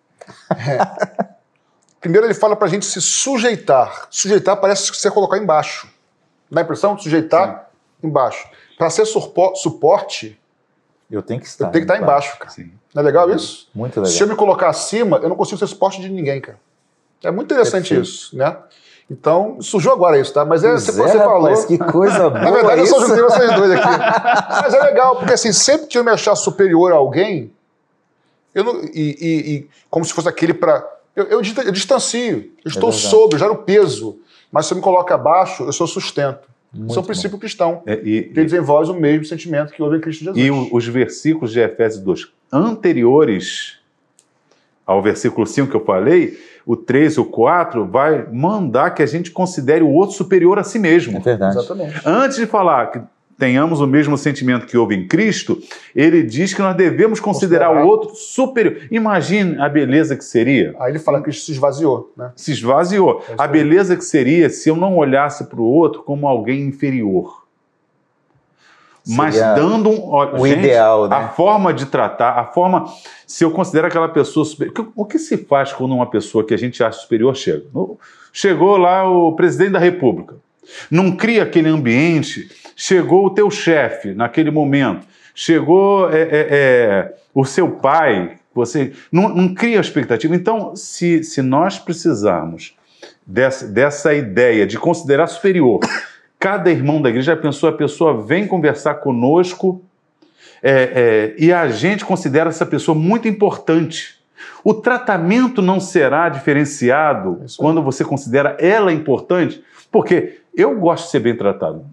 É. 0.49 0.77
Primeiro 1.99 2.25
ele 2.25 2.33
fala 2.33 2.55
pra 2.55 2.67
gente 2.67 2.85
se 2.85 2.99
sujeitar. 2.99 4.07
Sujeitar 4.09 4.57
parece 4.59 4.91
ser 4.95 5.11
colocar 5.11 5.37
embaixo. 5.37 5.87
Dá 6.49 6.61
a 6.61 6.63
impressão 6.63 6.95
de 6.95 7.03
sujeitar 7.03 7.69
embaixo. 8.03 8.47
Para 8.77 8.89
ser 8.89 9.05
suporte, 9.05 10.39
Eu 11.11 11.21
tenho 11.21 11.39
que 11.41 11.45
estar. 11.47 11.65
eu 11.65 11.71
tenho 11.71 11.85
que 11.85 11.91
estar 11.91 12.01
embaixo, 12.01 12.37
cara. 12.39 12.49
Sim. 12.51 12.71
Não 12.95 13.01
é 13.01 13.05
legal 13.05 13.29
isso? 13.29 13.67
Muito 13.75 13.99
legal. 13.99 14.11
Se 14.11 14.23
eu 14.23 14.27
me 14.27 14.35
colocar 14.35 14.69
acima, 14.69 15.17
eu 15.17 15.27
não 15.29 15.35
consigo 15.35 15.57
ser 15.57 15.67
suporte 15.67 15.99
de 16.01 16.09
ninguém, 16.09 16.39
cara. 16.39 16.57
É 17.23 17.29
muito 17.29 17.51
interessante 17.53 17.89
Perfeito. 17.89 18.03
isso, 18.03 18.35
né? 18.37 18.57
Então, 19.09 19.61
surgiu 19.61 19.91
agora 19.91 20.17
isso, 20.17 20.33
tá? 20.33 20.45
Mas 20.45 20.63
é, 20.63 20.69
Pois 20.69 20.83
você, 20.83 20.91
é, 20.91 20.93
você 21.07 21.17
falou. 21.17 21.41
rapaz, 21.43 21.65
que 21.65 21.77
coisa 21.77 22.29
boa 22.31 22.41
Na 22.41 22.49
verdade, 22.51 22.79
eu 22.81 22.87
só 22.87 22.97
isso. 22.97 23.07
juntei 23.07 23.23
vocês 23.23 23.53
dois 23.55 23.71
aqui. 23.71 23.87
Mas 24.63 24.73
é 24.73 24.79
legal, 24.81 25.17
porque 25.17 25.33
assim, 25.33 25.51
sempre 25.51 25.87
que 25.87 25.97
eu 25.97 26.03
me 26.03 26.11
achar 26.11 26.33
superior 26.35 26.93
a 26.93 26.95
alguém, 26.95 27.51
eu 28.55 28.63
não, 28.63 28.81
e, 28.85 28.89
e- 28.95 29.53
e 29.55 29.69
como 29.89 30.05
se 30.05 30.13
fosse 30.13 30.29
aquele 30.29 30.53
para. 30.53 30.89
Eu, 31.13 31.25
eu, 31.25 31.41
eu 31.41 31.71
distancio, 31.73 32.51
eu 32.63 32.69
estou 32.69 32.89
verdade. 32.89 33.09
sobre, 33.09 33.35
eu 33.35 33.39
gero 33.39 33.55
peso. 33.57 34.17
Mas 34.49 34.65
se 34.65 34.73
eu 34.73 34.77
me 34.77 34.81
coloco 34.83 35.13
abaixo, 35.13 35.63
eu 35.63 35.73
sou 35.73 35.85
sustento. 35.87 36.47
Muito 36.73 36.91
Isso 36.91 36.99
é 36.99 37.01
um 37.01 37.03
bom. 37.03 37.07
princípio 37.07 37.37
cristão. 37.37 37.81
É, 37.85 37.93
e, 37.95 38.23
Que 38.23 38.39
eles 38.39 38.53
em 38.53 38.59
vós 38.61 38.87
o 38.89 38.93
mesmo 38.93 39.25
sentimento 39.25 39.73
que 39.73 39.81
houve 39.83 39.97
em 39.97 39.99
Cristo 40.01 40.23
Jesus. 40.23 40.37
e 40.45 40.49
o- 40.49 40.69
os 40.73 40.87
versículos 40.87 41.51
de 41.51 41.59
Efésios 41.59 42.01
2 42.03 42.31
anteriores 42.51 43.77
ao 44.85 45.01
versículo 45.01 45.45
5 45.45 45.69
que 45.69 45.75
eu 45.75 45.83
falei, 45.85 46.37
o 46.65 46.75
3 46.75 47.13
e 47.13 47.19
o 47.19 47.25
4, 47.25 47.85
vai 47.85 48.25
mandar 48.31 48.91
que 48.91 49.01
a 49.01 49.05
gente 49.05 49.31
considere 49.31 49.83
o 49.83 49.89
outro 49.89 50.15
superior 50.15 50.59
a 50.59 50.63
si 50.63 50.79
mesmo. 50.79 51.17
É 51.17 51.21
verdade. 51.21 51.57
Exatamente. 51.57 52.01
Antes 52.05 52.37
de 52.37 52.45
falar 52.45 52.87
que 52.91 53.01
tenhamos 53.37 53.81
o 53.81 53.87
mesmo 53.87 54.17
sentimento 54.17 54.65
que 54.65 54.77
houve 54.77 54.95
em 54.95 55.07
Cristo, 55.07 55.59
ele 55.95 56.21
diz 56.23 56.53
que 56.53 56.61
nós 56.61 56.75
devemos 56.75 57.19
considerar, 57.19 57.67
Considerar. 57.67 57.85
o 57.85 57.89
outro 57.89 58.15
superior. 58.15 58.77
Imagine 58.91 59.59
a 59.59 59.67
beleza 59.67 60.15
que 60.15 60.23
seria. 60.23 60.75
Aí 60.79 60.91
ele 60.91 60.99
fala 60.99 61.17
que 61.19 61.25
Cristo 61.25 61.45
se 61.45 61.51
esvaziou, 61.53 62.11
né? 62.15 62.31
Se 62.35 62.51
esvaziou. 62.51 63.23
É 63.29 63.33
A 63.37 63.47
beleza 63.47 63.95
que 63.95 64.03
seria 64.05 64.49
se 64.49 64.69
eu 64.69 64.75
não 64.75 64.95
olhasse 64.97 65.45
para 65.45 65.59
o 65.59 65.65
outro 65.65 66.03
como 66.03 66.27
alguém 66.27 66.61
inferior. 66.61 67.41
mas 69.07 69.33
Seria 69.35 69.53
dando 69.55 69.89
um. 69.89 70.09
ó, 70.13 70.35
o 70.39 70.47
gente, 70.47 70.59
ideal, 70.59 71.07
né? 71.09 71.15
A 71.15 71.29
forma 71.29 71.73
de 71.73 71.87
tratar, 71.87 72.33
a 72.39 72.45
forma. 72.45 72.85
Se 73.25 73.43
eu 73.43 73.49
considero 73.51 73.87
aquela 73.87 74.07
pessoa 74.09 74.45
superior. 74.45 74.91
o 74.95 75.05
que- 75.05 75.17
se 75.17 75.37
faz 75.37 75.73
quando 75.73 75.93
uma 75.95 76.05
pessoa 76.05 76.45
que 76.45 76.53
a 76.53 76.57
gente 76.57 76.83
acha 76.83 76.99
superior 76.99 77.35
chega? 77.35 77.63
Chegou 78.31 78.77
lá 78.77 79.09
o 79.09 79.33
presidente 79.35 79.71
da 79.71 79.79
República. 79.79 80.35
Não 80.89 81.11
cria 81.15 81.43
aquele 81.43 81.67
ambiente. 81.69 82.49
Chegou 82.83 83.27
o 83.27 83.29
teu 83.29 83.51
chefe 83.51 84.11
naquele 84.15 84.49
momento. 84.49 85.05
Chegou 85.35 86.09
é, 86.09 86.21
é, 86.21 86.47
é, 86.49 87.13
o 87.31 87.45
seu 87.45 87.69
pai. 87.69 88.37
Você 88.55 88.93
não, 89.11 89.29
não 89.29 89.53
cria 89.53 89.79
expectativa. 89.79 90.35
Então, 90.35 90.75
se, 90.75 91.23
se 91.23 91.43
nós 91.43 91.77
precisarmos 91.77 92.75
dessa, 93.23 93.67
dessa 93.67 94.15
ideia 94.15 94.65
de 94.65 94.79
considerar 94.79 95.27
superior 95.27 95.79
cada 96.39 96.71
irmão 96.71 96.99
da 96.99 97.09
igreja, 97.09 97.35
pensou, 97.35 97.69
a 97.69 97.71
pessoa 97.71 98.19
vem 98.19 98.47
conversar 98.47 98.95
conosco 98.95 99.83
é, 100.63 100.71
é, 100.71 101.35
e 101.37 101.53
a 101.53 101.69
gente 101.69 102.03
considera 102.03 102.49
essa 102.49 102.65
pessoa 102.65 102.97
muito 102.97 103.27
importante. 103.27 104.19
O 104.63 104.73
tratamento 104.73 105.61
não 105.61 105.79
será 105.79 106.29
diferenciado 106.29 107.45
quando 107.59 107.83
você 107.83 108.03
considera 108.03 108.57
ela 108.59 108.91
importante, 108.91 109.63
porque 109.91 110.39
eu 110.57 110.79
gosto 110.79 111.05
de 111.05 111.11
ser 111.11 111.19
bem 111.19 111.37
tratado. 111.37 111.85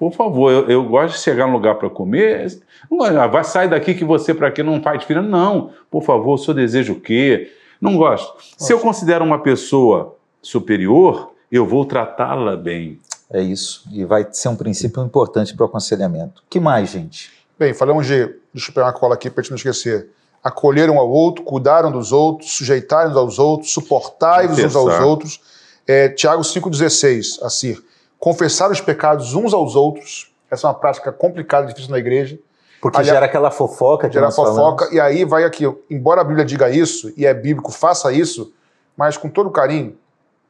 Por 0.00 0.14
favor, 0.14 0.50
eu, 0.50 0.70
eu 0.70 0.84
gosto 0.84 1.16
de 1.16 1.20
chegar 1.20 1.46
num 1.46 1.52
lugar 1.52 1.74
para 1.74 1.90
comer. 1.90 2.58
Não, 2.90 3.04
ah, 3.04 3.26
vai 3.26 3.44
sair 3.44 3.68
daqui 3.68 3.92
que 3.92 4.02
você 4.02 4.32
para 4.32 4.50
quê 4.50 4.62
não 4.62 4.82
faz 4.82 4.98
diferença. 4.98 5.28
Não, 5.28 5.72
por 5.90 6.02
favor, 6.02 6.32
o 6.32 6.38
senhor 6.38 6.54
deseja 6.54 6.90
o 6.90 6.98
quê? 6.98 7.52
Não 7.78 7.98
gosto. 7.98 8.32
Se 8.56 8.72
eu 8.72 8.78
considero 8.78 9.22
uma 9.22 9.42
pessoa 9.42 10.16
superior, 10.40 11.32
eu 11.52 11.66
vou 11.66 11.84
tratá-la 11.84 12.56
bem. 12.56 12.98
É 13.30 13.42
isso. 13.42 13.84
E 13.92 14.02
vai 14.02 14.26
ser 14.32 14.48
um 14.48 14.56
princípio 14.56 15.04
importante 15.04 15.54
para 15.54 15.64
o 15.64 15.68
aconselhamento. 15.68 16.42
que 16.48 16.58
mais, 16.58 16.88
gente? 16.88 17.30
Bem, 17.58 17.74
falamos 17.74 18.06
de. 18.06 18.24
Deixa 18.54 18.70
eu 18.70 18.74
pegar 18.74 18.86
uma 18.86 18.94
cola 18.94 19.12
aqui 19.16 19.28
para 19.28 19.42
a 19.42 19.42
gente 19.42 19.50
não 19.50 19.56
esquecer. 19.56 20.08
Acolher 20.42 20.88
um 20.88 20.98
ao 20.98 21.10
outro, 21.10 21.44
cuidar 21.44 21.84
um 21.84 21.92
dos 21.92 22.10
outros, 22.10 22.52
sujeitar 22.52 23.06
uns 23.06 23.16
aos 23.18 23.38
outros, 23.38 23.70
suportai-vos 23.70 24.58
uns 24.58 24.74
aos 24.74 24.98
outros. 25.00 25.42
É, 25.86 26.08
Tiago 26.08 26.40
5,16, 26.40 27.42
assim. 27.42 27.76
Confessar 28.20 28.70
os 28.70 28.80
pecados 28.80 29.34
uns 29.34 29.52
aos 29.52 29.74
outros. 29.74 30.30
Essa 30.50 30.66
é 30.66 30.68
uma 30.68 30.74
prática 30.74 31.10
complicada, 31.10 31.66
difícil 31.66 31.90
na 31.90 31.98
igreja. 31.98 32.38
Porque 32.80 32.98
Aliás, 32.98 33.14
gera 33.16 33.26
aquela 33.26 33.50
fofoca 33.50 34.06
que 34.08 34.14
Gerar 34.14 34.26
nós 34.26 34.36
fofoca. 34.36 34.54
falamos. 34.84 34.92
E 34.92 35.00
aí 35.00 35.24
vai 35.24 35.42
aqui. 35.44 35.64
Embora 35.90 36.20
a 36.20 36.24
Bíblia 36.24 36.44
diga 36.44 36.70
isso, 36.70 37.12
e 37.16 37.26
é 37.26 37.34
bíblico, 37.34 37.72
faça 37.72 38.12
isso, 38.12 38.52
mas 38.96 39.16
com 39.16 39.28
todo 39.28 39.50
carinho, 39.50 39.96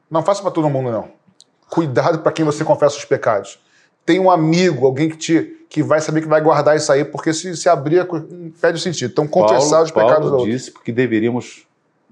não 0.09 0.21
faça 0.21 0.41
para 0.41 0.51
todo 0.51 0.69
mundo, 0.69 0.91
não. 0.91 1.09
Cuidado 1.69 2.19
para 2.19 2.31
quem 2.31 2.43
você 2.45 2.63
confessa 2.65 2.97
os 2.97 3.05
pecados. 3.05 3.59
Tem 4.05 4.19
um 4.19 4.29
amigo, 4.29 4.85
alguém 4.85 5.09
que 5.09 5.17
te 5.17 5.57
que 5.69 5.81
vai 5.81 6.01
saber 6.01 6.19
que 6.19 6.27
vai 6.27 6.41
guardar 6.41 6.75
isso 6.75 6.91
aí, 6.91 7.05
porque 7.05 7.31
se, 7.33 7.55
se 7.55 7.69
abrir, 7.69 8.05
co- 8.05 8.19
perde 8.59 8.77
o 8.77 8.81
sentido. 8.81 9.09
Então, 9.11 9.25
confessar 9.25 9.69
Paulo, 9.69 9.83
os 9.85 9.91
pecados 9.91 10.29
Paulo 10.29 10.45
disse 10.45 10.69
que 10.73 10.91
deveríamos 10.91 11.65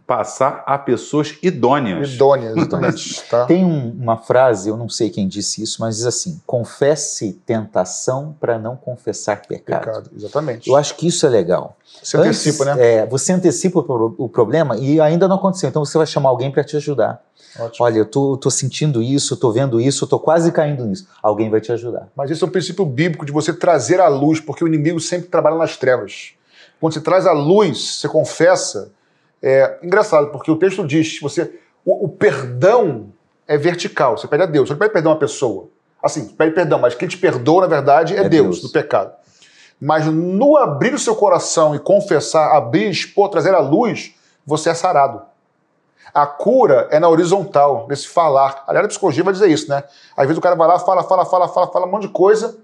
passar 0.10 0.64
a 0.66 0.76
pessoas 0.76 1.38
idôneas. 1.44 2.14
Idônea, 2.14 2.50
exatamente. 2.58 3.24
tá? 3.30 3.46
Tem 3.46 3.64
um- 3.64 3.92
uma 3.92 4.18
frase, 4.18 4.68
eu 4.68 4.76
não 4.76 4.90
sei 4.90 5.12
quem 5.12 5.28
disse 5.28 5.62
isso, 5.62 5.78
mas 5.80 5.98
diz 5.98 6.06
assim: 6.08 6.42
confesse 6.48 7.34
tentação 7.46 8.36
para 8.40 8.58
não 8.58 8.76
confessar 8.76 9.44
pecado. 9.48 9.86
Pecado, 9.86 10.10
exatamente. 10.16 10.68
Eu 10.68 10.76
acho 10.76 10.96
que 10.96 11.06
isso 11.08 11.26
é 11.28 11.30
legal. 11.30 11.78
Você 12.02 12.18
antecipa, 12.18 12.64
Antes, 12.64 12.76
né? 12.78 12.94
é, 12.96 13.06
você 13.06 13.34
antecipa 13.34 13.80
o, 13.80 14.16
o 14.18 14.28
problema 14.28 14.76
e 14.78 15.00
ainda 15.00 15.28
não 15.28 15.36
aconteceu. 15.36 15.70
Então 15.70 15.86
você 15.86 15.96
vai 15.98 16.08
chamar 16.08 16.30
alguém 16.30 16.52
para 16.52 16.64
te 16.64 16.76
ajudar. 16.76 17.22
Ótimo. 17.60 17.86
Olha, 17.86 17.98
eu 18.00 18.06
tô, 18.06 18.36
tô 18.38 18.50
sentindo 18.50 19.02
isso, 19.04 19.38
tô 19.38 19.52
vendo 19.52 19.80
isso, 19.80 20.08
tô 20.08 20.18
quase 20.20 20.52
caindo 20.52 20.86
nisso. 20.86 21.08
Alguém 21.22 21.50
vai 21.52 21.62
te 21.62 21.72
ajudar. 21.72 22.08
Mas 22.16 22.32
esse 22.32 22.44
é 22.44 22.48
um 22.48 22.50
princípio 22.50 22.86
bíblico 22.86 23.26
de 23.26 23.32
você 23.32 23.54
trazer 23.54 24.00
a 24.00 24.08
luz, 24.08 24.40
porque 24.40 24.64
o 24.64 24.68
inimigo 24.68 25.00
sempre 25.00 25.28
trabalha 25.30 25.56
nas 25.58 25.78
trevas. 25.78 26.32
Quando 26.80 26.94
você 26.94 27.02
traz 27.02 27.28
a 27.28 27.32
luz, 27.34 27.96
você 28.00 28.08
confessa. 28.08 28.92
É 29.42 29.80
engraçado, 29.82 30.32
porque 30.32 30.52
o 30.52 30.58
texto 30.58 30.86
diz 30.86 31.18
que 31.18 31.24
você, 31.24 31.54
o, 31.86 32.06
o 32.06 32.10
perdão 32.10 33.12
é 33.48 33.58
vertical, 33.58 34.18
você 34.18 34.28
pede 34.28 34.44
a 34.44 34.46
Deus, 34.46 34.68
você 34.68 34.74
não 34.74 34.80
pede 34.80 34.94
perdão 34.94 35.12
a 35.12 35.16
uma 35.16 35.20
pessoa. 35.20 35.70
Assim, 36.02 36.28
pede 36.28 36.54
perdão, 36.54 36.80
mas 36.80 36.96
quem 36.96 37.08
te 37.08 37.18
perdoa, 37.18 37.62
na 37.62 37.68
verdade, 37.68 38.16
é, 38.16 38.20
É 38.20 38.30
Deus, 38.30 38.60
Deus. 38.60 38.62
do 38.62 38.70
pecado. 38.70 39.14
Mas 39.80 40.06
no 40.06 40.58
abrir 40.58 40.94
o 40.94 41.00
seu 41.00 41.16
coração 41.16 41.74
e 41.74 41.80
confessar, 41.80 42.56
abrir, 42.56 42.90
expor, 42.90 43.30
trazer 43.30 43.54
a 43.56 43.60
luz, 43.60 44.14
você 44.46 44.70
é 44.70 44.74
sarado. 44.74 45.22
A 46.14 46.26
cura 46.26 46.88
é 46.92 47.00
na 47.00 47.08
horizontal, 47.08 47.86
nesse 47.88 48.08
falar. 48.08 48.64
Aliás, 48.68 48.86
a 48.86 48.90
psicologia 48.90 49.24
vai 49.24 49.34
dizer 49.34 49.50
isso, 49.50 49.70
né? 49.70 49.84
Às 50.18 50.26
vezes 50.26 50.38
o 50.38 50.42
cara 50.42 50.56
vai 50.56 50.68
lá, 50.68 50.80
fala, 50.80 51.04
fala, 51.04 51.26
fala, 51.26 51.48
fala, 51.48 51.68
fala 51.68 51.86
um 51.86 51.92
monte 51.92 52.04
de 52.04 52.10
coisa, 52.10 52.58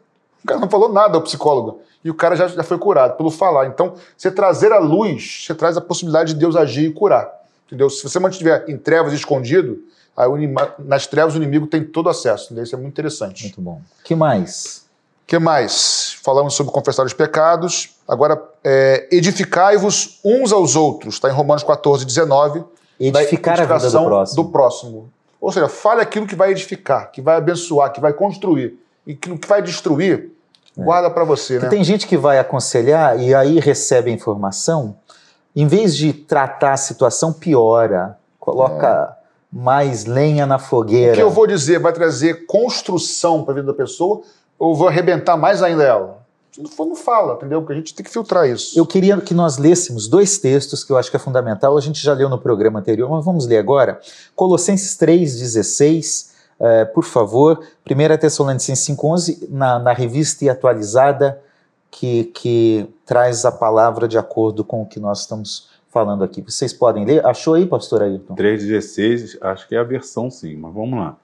o 0.45 0.47
cara 0.47 0.59
não 0.59 0.69
falou 0.69 0.89
nada 0.89 1.17
ao 1.17 1.23
psicólogo. 1.23 1.81
E 2.03 2.09
o 2.09 2.13
cara 2.13 2.35
já, 2.35 2.47
já 2.47 2.63
foi 2.63 2.77
curado 2.77 3.17
pelo 3.17 3.31
falar. 3.31 3.65
Então, 3.65 3.95
você 4.15 4.29
trazer 4.29 4.71
a 4.71 4.77
luz, 4.77 5.43
você 5.45 5.55
traz 5.55 5.75
a 5.75 5.81
possibilidade 5.81 6.33
de 6.33 6.39
Deus 6.39 6.55
agir 6.55 6.85
e 6.85 6.93
curar. 6.93 7.27
Entendeu? 7.65 7.89
Se 7.89 8.03
você 8.03 8.19
mantiver 8.19 8.63
em 8.67 8.77
trevas 8.77 9.11
e 9.11 9.15
escondido, 9.15 9.79
aí 10.15 10.29
nas 10.77 11.07
trevas 11.07 11.33
o 11.33 11.37
inimigo 11.37 11.65
tem 11.65 11.83
todo 11.83 12.07
acesso. 12.07 12.45
Entendeu? 12.45 12.63
Isso 12.63 12.75
é 12.75 12.77
muito 12.77 12.93
interessante. 12.93 13.43
Muito 13.43 13.59
bom. 13.59 13.81
que 14.03 14.13
mais? 14.13 14.85
O 15.23 15.27
que 15.27 15.39
mais? 15.39 16.15
Falamos 16.23 16.53
sobre 16.53 16.71
confessar 16.71 17.03
os 17.03 17.13
pecados. 17.13 17.95
Agora, 18.07 18.39
é, 18.63 19.09
edificai-vos 19.11 20.19
uns 20.23 20.51
aos 20.51 20.75
outros. 20.75 21.15
Está 21.15 21.27
em 21.27 21.33
Romanos 21.33 21.63
14, 21.63 22.05
19. 22.05 22.63
da 23.11 23.23
Edificar 23.23 23.59
a 23.59 23.65
vida 23.65 23.89
do 23.89 24.05
próximo. 24.05 24.43
do 24.43 24.51
próximo. 24.51 25.09
Ou 25.41 25.51
seja, 25.51 25.67
fale 25.67 26.01
aquilo 26.01 26.27
que 26.27 26.35
vai 26.35 26.51
edificar, 26.51 27.11
que 27.11 27.19
vai 27.19 27.37
abençoar, 27.37 27.91
que 27.91 27.99
vai 27.99 28.13
construir. 28.13 28.79
E 29.07 29.13
aquilo 29.13 29.39
que 29.39 29.47
vai 29.47 29.63
destruir, 29.63 30.34
guarda 30.77 31.09
para 31.09 31.23
você, 31.23 31.53
Porque 31.55 31.65
né? 31.65 31.69
tem 31.69 31.83
gente 31.83 32.07
que 32.07 32.17
vai 32.17 32.37
aconselhar 32.39 33.19
e 33.19 33.33
aí 33.33 33.59
recebe 33.59 34.11
a 34.11 34.13
informação, 34.13 34.95
em 35.55 35.67
vez 35.67 35.95
de 35.95 36.11
tratar 36.13 36.73
a 36.73 36.77
situação, 36.77 37.31
piora, 37.31 38.17
coloca 38.39 39.15
mais 39.51 40.05
lenha 40.05 40.45
na 40.45 40.57
O 40.57 40.59
fogueira. 40.59 41.13
que 41.15 41.21
eu 41.21 41.29
vou 41.29 41.47
dizer 41.47 41.79
vai 41.79 41.93
trazer 41.93 42.45
construção 42.45 43.43
para 43.43 43.53
a 43.53 43.55
vida 43.55 43.67
da 43.67 43.73
pessoa 43.73 44.21
ou 44.59 44.75
vou 44.75 44.87
arrebentar 44.87 45.37
mais 45.37 45.63
ainda 45.63 45.83
ela? 45.83 46.25
Se 46.51 46.61
não 46.61 46.69
for, 46.69 46.85
não 46.85 46.95
fala, 46.95 47.33
entendeu? 47.35 47.59
Porque 47.61 47.73
a 47.73 47.75
gente 47.75 47.93
tem 47.93 48.03
que 48.03 48.09
filtrar 48.09 48.47
isso. 48.49 48.77
Eu 48.79 48.85
queria 48.85 49.17
que 49.19 49.33
nós 49.33 49.57
lêssemos 49.57 50.07
dois 50.07 50.37
textos 50.37 50.85
que 50.85 50.91
eu 50.91 50.97
acho 50.97 51.09
que 51.09 51.17
é 51.17 51.19
fundamental. 51.19 51.77
A 51.77 51.81
gente 51.81 52.01
já 52.01 52.13
leu 52.13 52.29
no 52.29 52.37
programa 52.37 52.79
anterior, 52.79 53.09
mas 53.09 53.25
vamos 53.25 53.45
ler 53.45 53.57
agora. 53.57 53.99
Colossenses 54.35 54.97
3,16, 54.97 56.27
eh, 56.59 56.85
por 56.85 57.03
favor. 57.03 57.59
1 57.89 58.17
Tessalonicenses 58.17 58.87
5,11, 58.95 59.49
na, 59.49 59.79
na 59.79 59.93
revista 59.93 60.45
e 60.45 60.49
atualizada, 60.49 61.41
que, 61.91 62.25
que 62.25 62.87
traz 63.05 63.45
a 63.45 63.51
palavra 63.51 64.07
de 64.07 64.17
acordo 64.17 64.63
com 64.63 64.81
o 64.81 64.85
que 64.85 64.99
nós 64.99 65.21
estamos 65.21 65.69
falando 65.89 66.23
aqui. 66.23 66.41
Vocês 66.41 66.73
podem 66.73 67.05
ler? 67.05 67.25
Achou 67.25 67.53
aí, 67.53 67.65
pastor 67.65 68.01
Ayrton? 68.01 68.35
3,16, 68.35 69.37
acho 69.39 69.67
que 69.67 69.75
é 69.75 69.79
a 69.79 69.83
versão 69.83 70.29
sim, 70.29 70.55
mas 70.57 70.73
vamos 70.73 70.99
lá. 70.99 71.15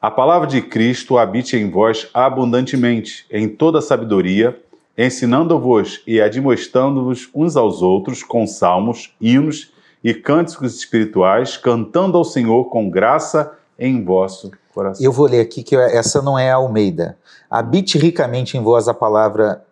A 0.00 0.10
palavra 0.10 0.46
de 0.46 0.60
Cristo 0.60 1.16
habite 1.16 1.56
em 1.56 1.70
vós 1.70 2.08
abundantemente, 2.12 3.24
em 3.30 3.48
toda 3.48 3.80
sabedoria, 3.80 4.60
ensinando-vos 4.98 6.02
e 6.06 6.20
admoestando-vos 6.20 7.30
uns 7.34 7.56
aos 7.56 7.80
outros 7.80 8.22
com 8.22 8.46
salmos, 8.46 9.14
hinos 9.20 9.72
e 10.04 10.12
cânticos 10.12 10.74
espirituais, 10.74 11.56
cantando 11.56 12.18
ao 12.18 12.24
Senhor 12.24 12.64
com 12.64 12.90
graça 12.90 13.56
em 13.78 14.04
vosso 14.04 14.50
coração. 14.74 15.04
Eu 15.04 15.12
vou 15.12 15.26
ler 15.26 15.40
aqui 15.40 15.62
que 15.62 15.76
essa 15.76 16.20
não 16.22 16.38
é 16.38 16.50
a 16.50 16.56
Almeida. 16.56 17.16
Habite 17.50 17.98
ricamente 17.98 18.56
em 18.56 18.62
vós 18.62 18.88
a 18.88 18.94
palavra 18.94 19.62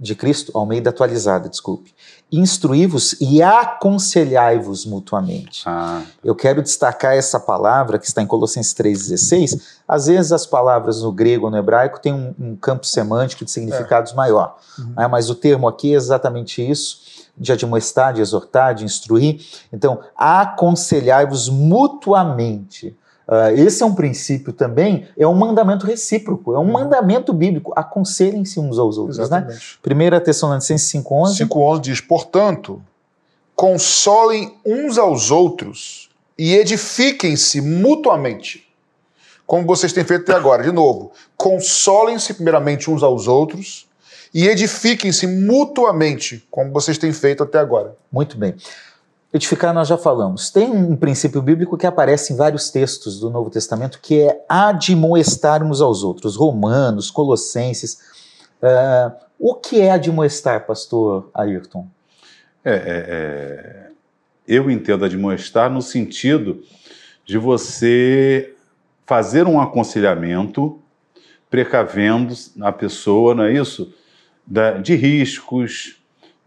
de 0.00 0.14
Cristo, 0.14 0.50
Almeida 0.54 0.88
atualizada, 0.88 1.46
desculpe. 1.48 1.94
Instruí-vos 2.32 3.16
e 3.20 3.42
aconselhai-vos 3.42 4.86
mutuamente. 4.86 5.62
Ah, 5.66 6.02
Eu 6.24 6.34
quero 6.34 6.62
destacar 6.62 7.14
essa 7.14 7.38
palavra 7.38 7.98
que 7.98 8.06
está 8.06 8.22
em 8.22 8.26
Colossenses 8.26 8.72
3,16. 8.72 9.60
Às 9.86 10.06
vezes 10.06 10.32
as 10.32 10.46
palavras 10.46 11.02
no 11.02 11.12
grego 11.12 11.46
ou 11.46 11.50
no 11.50 11.58
hebraico 11.58 12.00
têm 12.00 12.14
um, 12.14 12.34
um 12.38 12.56
campo 12.56 12.86
semântico 12.86 13.44
de 13.44 13.50
significados 13.50 14.14
maior. 14.14 14.56
Uhum. 14.78 14.94
né? 14.96 15.06
mas 15.06 15.28
o 15.28 15.34
termo 15.34 15.68
aqui 15.68 15.92
é 15.92 15.96
exatamente 15.96 16.66
isso, 16.66 17.00
de 17.36 17.52
admoestar, 17.52 18.14
de 18.14 18.22
exortar, 18.22 18.74
de 18.74 18.84
instruir. 18.84 19.44
Então, 19.70 20.00
aconselhai-vos 20.16 21.50
mutuamente. 21.50 22.96
Ah, 23.32 23.52
esse 23.52 23.80
é 23.80 23.86
um 23.86 23.94
princípio 23.94 24.52
também, 24.52 25.06
é 25.16 25.24
um 25.24 25.34
mandamento 25.34 25.86
recíproco, 25.86 26.52
é 26.52 26.58
um 26.58 26.62
Uhum. 26.62 26.72
mandamento 26.72 27.32
bíblico. 27.32 27.72
Aconselhem-se 27.76 28.58
uns 28.58 28.76
aos 28.76 28.98
outros, 28.98 29.30
né? 29.30 29.46
1 29.80 30.20
Tessalonicenses 30.24 30.88
5,11. 30.90 31.36
5,11 31.36 31.80
diz: 31.80 32.00
Portanto, 32.00 32.82
consolem 33.54 34.54
uns 34.66 34.98
aos 34.98 35.30
outros 35.30 36.08
e 36.36 36.54
edifiquem-se 36.56 37.60
mutuamente, 37.60 38.66
como 39.46 39.66
vocês 39.66 39.92
têm 39.92 40.02
feito 40.04 40.22
até 40.22 40.34
agora. 40.34 40.62
De 40.62 40.72
novo, 40.72 41.12
consolem-se 41.36 42.34
primeiramente 42.34 42.90
uns 42.90 43.02
aos 43.02 43.28
outros 43.28 43.86
e 44.32 44.48
edifiquem-se 44.48 45.26
mutuamente, 45.26 46.46
como 46.50 46.72
vocês 46.72 46.96
têm 46.98 47.12
feito 47.12 47.42
até 47.42 47.58
agora. 47.58 47.94
Muito 48.10 48.38
bem. 48.38 48.54
Edificar 49.32 49.72
nós 49.72 49.86
já 49.86 49.96
falamos. 49.96 50.50
Tem 50.50 50.68
um 50.68 50.96
princípio 50.96 51.40
bíblico 51.40 51.78
que 51.78 51.86
aparece 51.86 52.32
em 52.32 52.36
vários 52.36 52.68
textos 52.68 53.20
do 53.20 53.30
Novo 53.30 53.48
Testamento 53.48 54.00
que 54.02 54.22
é 54.22 54.44
admoestar 54.48 55.62
uns 55.62 55.80
aos 55.80 56.02
outros. 56.02 56.34
Romanos, 56.34 57.12
Colossenses. 57.12 57.98
Uh, 58.60 59.12
o 59.38 59.54
que 59.54 59.80
é 59.80 59.92
admoestar, 59.92 60.66
pastor 60.66 61.30
Ayrton? 61.32 61.86
É, 62.64 62.72
é, 62.72 62.76
é, 62.76 63.90
eu 64.46 64.68
entendo 64.68 65.04
admoestar 65.04 65.70
no 65.70 65.80
sentido 65.80 66.62
de 67.24 67.38
você 67.38 68.54
fazer 69.06 69.46
um 69.46 69.60
aconselhamento 69.60 70.80
precavendo 71.48 72.34
a 72.60 72.72
pessoa, 72.72 73.34
não 73.34 73.44
é 73.44 73.52
isso? 73.52 73.94
Da, 74.44 74.72
de 74.72 74.94
riscos, 74.96 75.99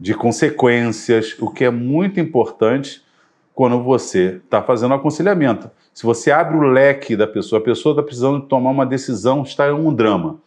de 0.03 0.13
consequências, 0.13 1.33
o 1.39 1.49
que 1.49 1.63
é 1.63 1.69
muito 1.69 2.19
importante 2.19 3.01
quando 3.55 3.81
você 3.81 4.41
está 4.43 4.61
fazendo 4.61 4.93
aconselhamento. 4.93 5.71
Se 5.93 6.03
você 6.03 6.29
abre 6.29 6.57
o 6.57 6.61
leque 6.61 7.15
da 7.15 7.25
pessoa, 7.25 7.61
a 7.61 7.63
pessoa 7.63 7.93
está 7.93 8.03
precisando 8.03 8.41
tomar 8.41 8.71
uma 8.71 8.85
decisão, 8.85 9.43
está 9.43 9.69
em 9.69 9.71
um 9.71 9.93
drama. 9.93 10.41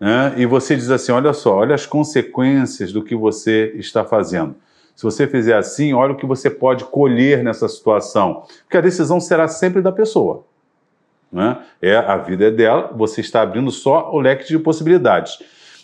Né? 0.00 0.32
E 0.38 0.46
você 0.46 0.74
diz 0.74 0.88
assim: 0.88 1.12
olha 1.12 1.34
só, 1.34 1.56
olha 1.56 1.74
as 1.74 1.84
consequências 1.84 2.90
do 2.90 3.04
que 3.04 3.14
você 3.14 3.70
está 3.76 4.02
fazendo. 4.02 4.54
Se 4.94 5.02
você 5.02 5.26
fizer 5.26 5.58
assim, 5.58 5.92
olha 5.92 6.14
o 6.14 6.16
que 6.16 6.24
você 6.24 6.48
pode 6.48 6.86
colher 6.86 7.44
nessa 7.44 7.68
situação. 7.68 8.44
Porque 8.62 8.78
a 8.78 8.80
decisão 8.80 9.20
será 9.20 9.46
sempre 9.46 9.82
da 9.82 9.92
pessoa. 9.92 10.46
Né? 11.30 11.58
É, 11.82 11.98
a 11.98 12.16
vida 12.16 12.46
é 12.46 12.50
dela, 12.50 12.94
você 12.96 13.20
está 13.20 13.42
abrindo 13.42 13.70
só 13.70 14.10
o 14.10 14.18
leque 14.20 14.48
de 14.48 14.58
possibilidades. 14.58 15.38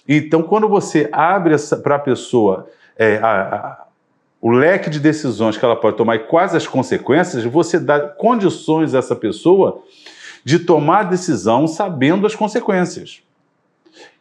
Então, 0.08 0.42
quando 0.42 0.66
você 0.66 1.10
abre 1.12 1.54
para 1.82 1.96
a 1.96 1.98
pessoa 1.98 2.66
é, 2.96 3.16
a, 3.18 3.28
a, 3.28 3.86
o 4.40 4.50
leque 4.50 4.90
de 4.90 4.98
decisões 4.98 5.56
que 5.56 5.64
ela 5.64 5.76
pode 5.76 5.96
tomar 5.96 6.16
e 6.16 6.20
quais 6.20 6.54
as 6.54 6.66
consequências, 6.66 7.44
você 7.44 7.78
dá 7.78 8.00
condições 8.00 8.94
a 8.94 8.98
essa 8.98 9.14
pessoa 9.14 9.82
de 10.44 10.58
tomar 10.58 11.04
decisão 11.04 11.68
sabendo 11.68 12.26
as 12.26 12.34
consequências. 12.34 13.22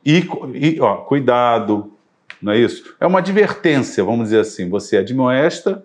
E, 0.05 0.27
e 0.53 0.79
ó, 0.79 0.97
cuidado, 0.97 1.91
não 2.41 2.53
é 2.53 2.57
isso? 2.57 2.95
É 2.99 3.05
uma 3.05 3.19
advertência, 3.19 4.03
vamos 4.03 4.25
dizer 4.25 4.39
assim. 4.39 4.69
Você 4.69 4.97
admoesta 4.97 5.83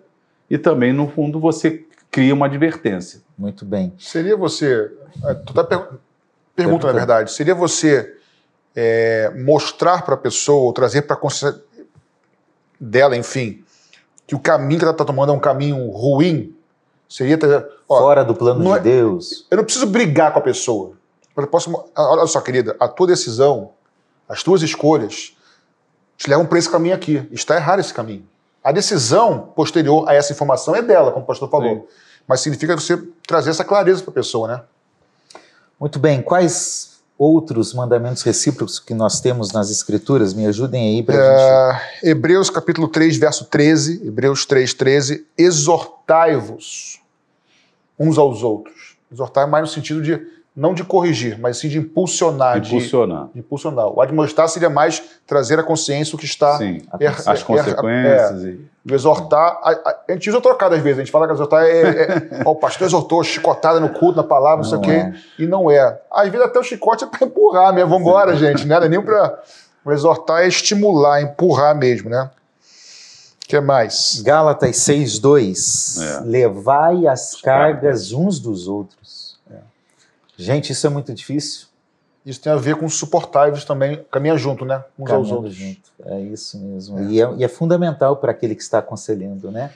e 0.49 0.57
também, 0.57 0.93
no 0.93 1.07
fundo, 1.07 1.39
você 1.39 1.85
cria 2.09 2.33
uma 2.33 2.45
advertência. 2.45 3.21
Muito 3.37 3.65
bem. 3.65 3.93
Seria 3.99 4.35
você. 4.35 4.91
É, 5.25 5.33
tu 5.33 5.53
tá 5.53 5.63
per... 5.63 5.87
Pergunta, 6.55 6.87
na 6.87 6.93
verdade. 6.93 7.31
Seria 7.31 7.53
você 7.53 8.15
é, 8.75 9.31
mostrar 9.35 10.03
para 10.03 10.15
a 10.15 10.17
pessoa, 10.17 10.63
ou 10.63 10.73
trazer 10.73 11.03
para 11.03 11.15
a 11.15 11.19
consciência 11.19 11.61
dela, 12.79 13.15
enfim, 13.15 13.63
que 14.25 14.35
o 14.35 14.39
caminho 14.39 14.79
que 14.79 14.85
ela 14.85 14.91
está 14.91 15.05
tomando 15.05 15.31
é 15.31 15.35
um 15.35 15.39
caminho 15.39 15.89
ruim? 15.89 16.55
Seria. 17.09 17.37
Ó, 17.87 17.99
Fora 17.99 18.23
do 18.23 18.35
plano 18.35 18.63
de 18.63 18.69
é, 18.69 18.79
Deus. 18.79 19.45
Eu 19.49 19.57
não 19.57 19.63
preciso 19.63 19.87
brigar 19.87 20.33
com 20.33 20.39
a 20.39 20.41
pessoa. 20.41 20.93
Eu 21.35 21.47
posso, 21.47 21.85
olha 21.95 22.27
só, 22.27 22.41
querida, 22.41 22.75
a 22.79 22.87
tua 22.87 23.07
decisão 23.07 23.71
as 24.27 24.43
tuas 24.43 24.61
escolhas 24.61 25.35
te 26.17 26.29
levam 26.29 26.45
para 26.45 26.59
esse 26.59 26.69
caminho 26.69 26.95
aqui. 26.95 27.27
Está 27.31 27.55
errado 27.55 27.79
esse 27.79 27.93
caminho. 27.93 28.27
A 28.63 28.71
decisão 28.71 29.53
posterior 29.55 30.07
a 30.09 30.13
essa 30.13 30.33
informação 30.33 30.75
é 30.75 30.81
dela, 30.81 31.11
como 31.11 31.23
o 31.23 31.27
pastor 31.27 31.49
falou. 31.49 31.75
Sim. 31.75 31.83
Mas 32.27 32.41
significa 32.41 32.75
você 32.75 32.97
trazer 33.25 33.51
essa 33.51 33.63
clareza 33.63 34.01
para 34.01 34.11
a 34.11 34.13
pessoa, 34.13 34.47
né? 34.47 34.61
Muito 35.79 35.97
bem. 35.97 36.21
Quais 36.21 36.96
outros 37.17 37.73
mandamentos 37.73 38.21
recíprocos 38.23 38.79
que 38.79 38.93
nós 38.93 39.19
temos 39.19 39.51
nas 39.51 39.71
Escrituras? 39.71 40.33
Me 40.33 40.45
ajudem 40.45 40.95
aí 40.95 41.03
para 41.03 41.15
é, 41.15 41.71
gente. 41.73 42.09
Hebreus 42.09 42.49
capítulo 42.49 42.87
3, 42.87 43.17
verso 43.17 43.45
13. 43.45 44.07
Hebreus 44.07 44.45
3, 44.45 44.73
13. 44.73 45.25
Exortai-vos 45.37 47.01
uns 47.97 48.17
aos 48.17 48.43
outros. 48.43 48.97
Exortar 49.11 49.47
mais 49.47 49.63
no 49.63 49.73
sentido 49.73 50.01
de 50.01 50.36
não 50.57 50.73
de 50.73 50.83
corrigir, 50.83 51.37
mas 51.39 51.57
sim 51.57 51.69
de 51.69 51.77
impulsionar. 51.77 52.57
Impulsionar. 52.57 53.27
De, 53.27 53.33
de 53.33 53.39
impulsionar. 53.41 53.89
O 53.89 54.01
admoestar 54.01 54.49
seria 54.49 54.71
mais 54.71 55.03
trazer 55.27 55.59
a 55.59 55.63
consciência 55.63 56.15
o 56.15 56.17
que 56.17 56.25
está. 56.25 56.57
Sim, 56.57 56.81
er, 56.99 57.09
as 57.09 57.27
er, 57.27 57.43
consequências. 57.43 58.43
É, 58.43 58.47
e... 58.47 58.67
exortar. 58.91 59.59
A, 59.61 59.69
a, 59.69 59.97
a, 60.09 60.11
gente 60.13 60.31
usa 60.31 60.41
trocado 60.41 60.73
às 60.73 60.81
vezes, 60.81 60.97
a 60.97 61.01
gente 61.03 61.11
fala 61.11 61.27
que 61.27 61.33
exortar 61.33 61.63
é. 61.63 61.81
é, 61.81 62.43
ó, 62.43 62.53
o 62.53 62.55
pastor 62.55 62.87
exortou, 62.87 63.23
chicotada 63.23 63.79
no 63.79 63.89
culto, 63.89 64.17
na 64.17 64.23
palavra, 64.23 64.57
não 64.57 64.63
sei 64.63 64.79
o 64.79 64.81
quê. 64.81 64.91
É. 64.91 65.13
E 65.37 65.45
não 65.45 65.69
é. 65.69 66.01
Às 66.11 66.27
vezes 66.29 66.47
até 66.47 66.57
o 66.57 66.63
chicote 66.63 67.03
é 67.03 67.07
para 67.07 67.27
empurrar 67.27 67.71
mesmo. 67.71 67.91
Vamos 67.91 68.07
embora, 68.07 68.35
gente. 68.35 68.65
Né? 68.65 68.79
Não 68.79 68.85
é 68.87 68.89
nem 68.89 69.01
para. 69.01 69.39
O 69.85 69.91
exortar 69.91 70.41
é 70.41 70.47
estimular, 70.47 71.21
empurrar 71.21 71.77
mesmo, 71.77 72.09
né? 72.09 72.31
O 73.43 73.47
que 73.47 73.59
mais? 73.59 74.21
Gálatas 74.25 74.75
6,2. 74.75 76.01
É. 76.01 76.21
Levai 76.25 77.05
as 77.05 77.39
cargas 77.39 78.11
uns 78.11 78.39
dos 78.39 78.67
outros 78.67 79.16
Gente, 80.37 80.71
isso 80.71 80.85
é 80.85 80.89
muito 80.89 81.13
difícil. 81.13 81.67
Isso 82.25 82.41
tem 82.41 82.51
a 82.51 82.57
ver 82.57 82.75
com 82.75 82.87
suportáveis 82.89 83.63
também, 83.63 84.05
caminha 84.11 84.37
junto, 84.37 84.65
né? 84.65 84.83
Uns 84.99 85.07
Caminhando 85.07 85.15
aos 85.15 85.31
outros. 85.31 85.55
Junto. 85.55 85.91
É 86.05 86.19
isso 86.21 86.59
mesmo. 86.59 86.99
É. 86.99 87.03
E, 87.03 87.21
é, 87.21 87.33
e, 87.37 87.43
é, 87.43 87.47
fundamental 87.47 88.17
para 88.17 88.31
aquele 88.31 88.53
que 88.53 88.61
está 88.61 88.79
aconselhando, 88.79 89.49
né? 89.49 89.71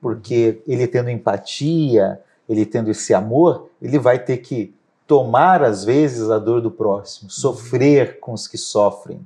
Porque 0.00 0.62
ele 0.66 0.86
tendo 0.86 1.10
empatia, 1.10 2.18
ele 2.48 2.64
tendo 2.64 2.90
esse 2.90 3.12
amor, 3.12 3.68
ele 3.82 3.98
vai 3.98 4.18
ter 4.18 4.38
que 4.38 4.74
tomar, 5.06 5.62
às 5.62 5.84
vezes, 5.84 6.30
a 6.30 6.38
dor 6.38 6.62
do 6.62 6.70
próximo, 6.70 7.30
sofrer 7.30 8.18
com 8.18 8.32
os 8.32 8.48
que 8.48 8.56
sofrem, 8.56 9.20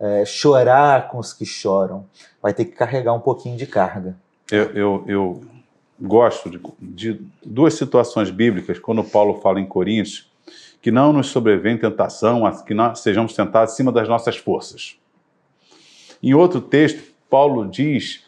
é, 0.00 0.24
chorar 0.24 1.08
com 1.08 1.18
os 1.18 1.32
que 1.32 1.44
choram. 1.44 2.06
Vai 2.42 2.54
ter 2.54 2.64
que 2.64 2.72
carregar 2.72 3.12
um 3.12 3.20
pouquinho 3.20 3.56
de 3.56 3.66
carga. 3.66 4.16
Eu, 4.50 4.70
eu, 4.70 5.04
eu 5.06 5.44
gosto 6.04 6.50
de, 6.50 6.60
de, 6.80 7.20
duas 7.44 7.74
situações 7.74 8.30
bíblicas, 8.30 8.78
quando 8.78 9.02
Paulo 9.02 9.40
fala 9.40 9.60
em 9.60 9.66
Coríntios, 9.66 10.30
que 10.80 10.90
não 10.90 11.12
nos 11.12 11.28
sobrevém 11.28 11.78
tentação, 11.78 12.42
que 12.64 12.74
nós 12.74 13.00
sejamos 13.00 13.32
tentados 13.32 13.72
acima 13.72 13.90
das 13.90 14.08
nossas 14.08 14.36
forças. 14.36 14.96
Em 16.22 16.34
outro 16.34 16.60
texto, 16.60 17.02
Paulo 17.28 17.66
diz 17.66 18.22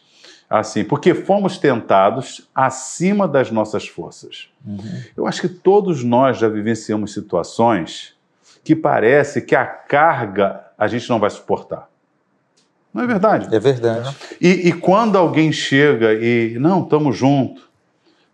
assim, 0.49 0.83
porque 0.83 1.13
fomos 1.13 1.57
tentados 1.57 2.49
acima 2.55 3.27
das 3.27 3.51
nossas 3.51 3.87
forças. 3.87 4.49
Uhum. 4.65 5.03
Eu 5.15 5.27
acho 5.27 5.41
que 5.41 5.49
todos 5.49 6.03
nós 6.03 6.37
já 6.37 6.47
vivenciamos 6.47 7.13
situações 7.13 8.15
que 8.63 8.75
parece 8.75 9.41
que 9.41 9.55
a 9.55 9.65
carga 9.65 10.65
a 10.77 10.87
gente 10.87 11.09
não 11.09 11.19
vai 11.19 11.29
suportar. 11.29 11.89
Não 12.93 13.03
é 13.03 13.07
verdade? 13.07 13.53
É 13.53 13.59
verdade. 13.59 14.15
E, 14.41 14.69
e 14.69 14.73
quando 14.73 15.17
alguém 15.17 15.51
chega 15.51 16.13
e, 16.13 16.57
não, 16.59 16.83
estamos 16.83 17.15
juntos, 17.15 17.66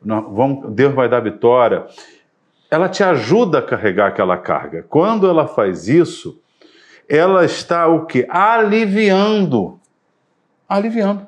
vamos, 0.04 0.74
Deus 0.74 0.94
vai 0.94 1.08
dar 1.08 1.20
vitória, 1.20 1.86
ela 2.70 2.90
te 2.90 3.04
ajuda 3.04 3.60
a 3.60 3.62
carregar 3.62 4.08
aquela 4.08 4.38
carga. 4.38 4.86
Quando 4.90 5.28
ela 5.28 5.48
faz 5.48 5.88
isso, 5.88 6.42
ela 7.08 7.46
está 7.46 7.88
o 7.88 8.06
quê? 8.06 8.26
Aliviando. 8.30 9.80
Aliviando. 10.68 11.28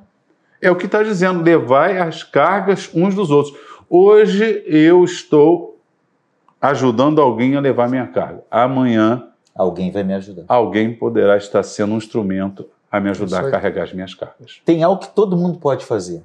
É 0.61 0.71
o 0.71 0.75
que 0.75 0.87
está 0.87 1.03
dizendo, 1.03 1.43
levai 1.43 1.99
as 1.99 2.23
cargas 2.23 2.89
uns 2.93 3.13
dos 3.13 3.29
outros. 3.29 3.55
Hoje 3.89 4.63
eu 4.65 5.03
estou 5.03 5.79
ajudando 6.59 7.21
alguém 7.21 7.55
a 7.55 7.59
levar 7.59 7.89
minha 7.89 8.07
carga. 8.07 8.43
Amanhã. 8.49 9.29
Alguém 9.53 9.91
vai 9.91 10.03
me 10.03 10.13
ajudar. 10.13 10.43
Alguém 10.47 10.93
poderá 10.93 11.37
estar 11.37 11.63
sendo 11.63 11.93
um 11.93 11.97
instrumento 11.97 12.67
a 12.91 12.99
me 12.99 13.09
ajudar 13.09 13.45
a 13.45 13.51
carregar 13.51 13.83
as 13.83 13.93
minhas 13.93 14.13
cargas. 14.13 14.61
Tem 14.65 14.83
algo 14.83 15.01
que 15.01 15.09
todo 15.09 15.37
mundo 15.37 15.59
pode 15.59 15.85
fazer: 15.85 16.23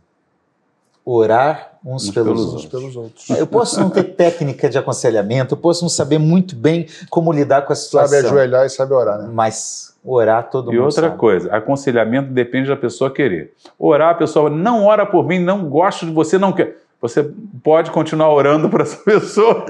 orar 1.13 1.73
uns, 1.85 2.09
uns 2.09 2.11
pelos, 2.11 2.29
pelos, 2.29 2.47
outros. 2.53 2.67
pelos, 2.67 2.97
outros. 2.97 3.31
Eu 3.31 3.47
posso 3.47 3.81
não 3.81 3.91
ter 3.91 4.05
técnica 4.05 4.69
de 4.69 4.79
aconselhamento, 4.79 5.55
eu 5.55 5.59
posso 5.59 5.83
não 5.83 5.89
saber 5.89 6.19
muito 6.19 6.55
bem 6.55 6.87
como 7.09 7.33
lidar 7.33 7.63
com 7.63 7.73
a 7.73 7.77
situação. 7.77 8.17
Sabe 8.17 8.27
ajoelhar 8.27 8.67
e 8.67 8.71
sabe 8.71 8.93
orar, 8.93 9.19
né? 9.19 9.31
Mas 9.33 9.95
orar 10.05 10.49
todo 10.51 10.73
e 10.73 10.77
mundo. 10.77 10.77
E 10.77 10.79
outra 10.79 11.09
sabe. 11.09 11.19
coisa, 11.19 11.53
aconselhamento 11.55 12.31
depende 12.31 12.69
da 12.69 12.77
pessoa 12.77 13.11
querer. 13.11 13.53
Orar, 13.79 14.11
a 14.11 14.15
pessoa 14.15 14.49
não 14.49 14.85
ora 14.85 15.05
por 15.05 15.27
mim, 15.27 15.39
não 15.39 15.69
gosto 15.69 16.07
de 16.07 16.13
você, 16.13 16.39
não 16.39 16.53
quer. 16.53 16.77
Você 17.01 17.31
pode 17.65 17.91
continuar 17.91 18.33
orando 18.33 18.69
para 18.69 18.83
essa 18.83 18.99
pessoa, 19.03 19.65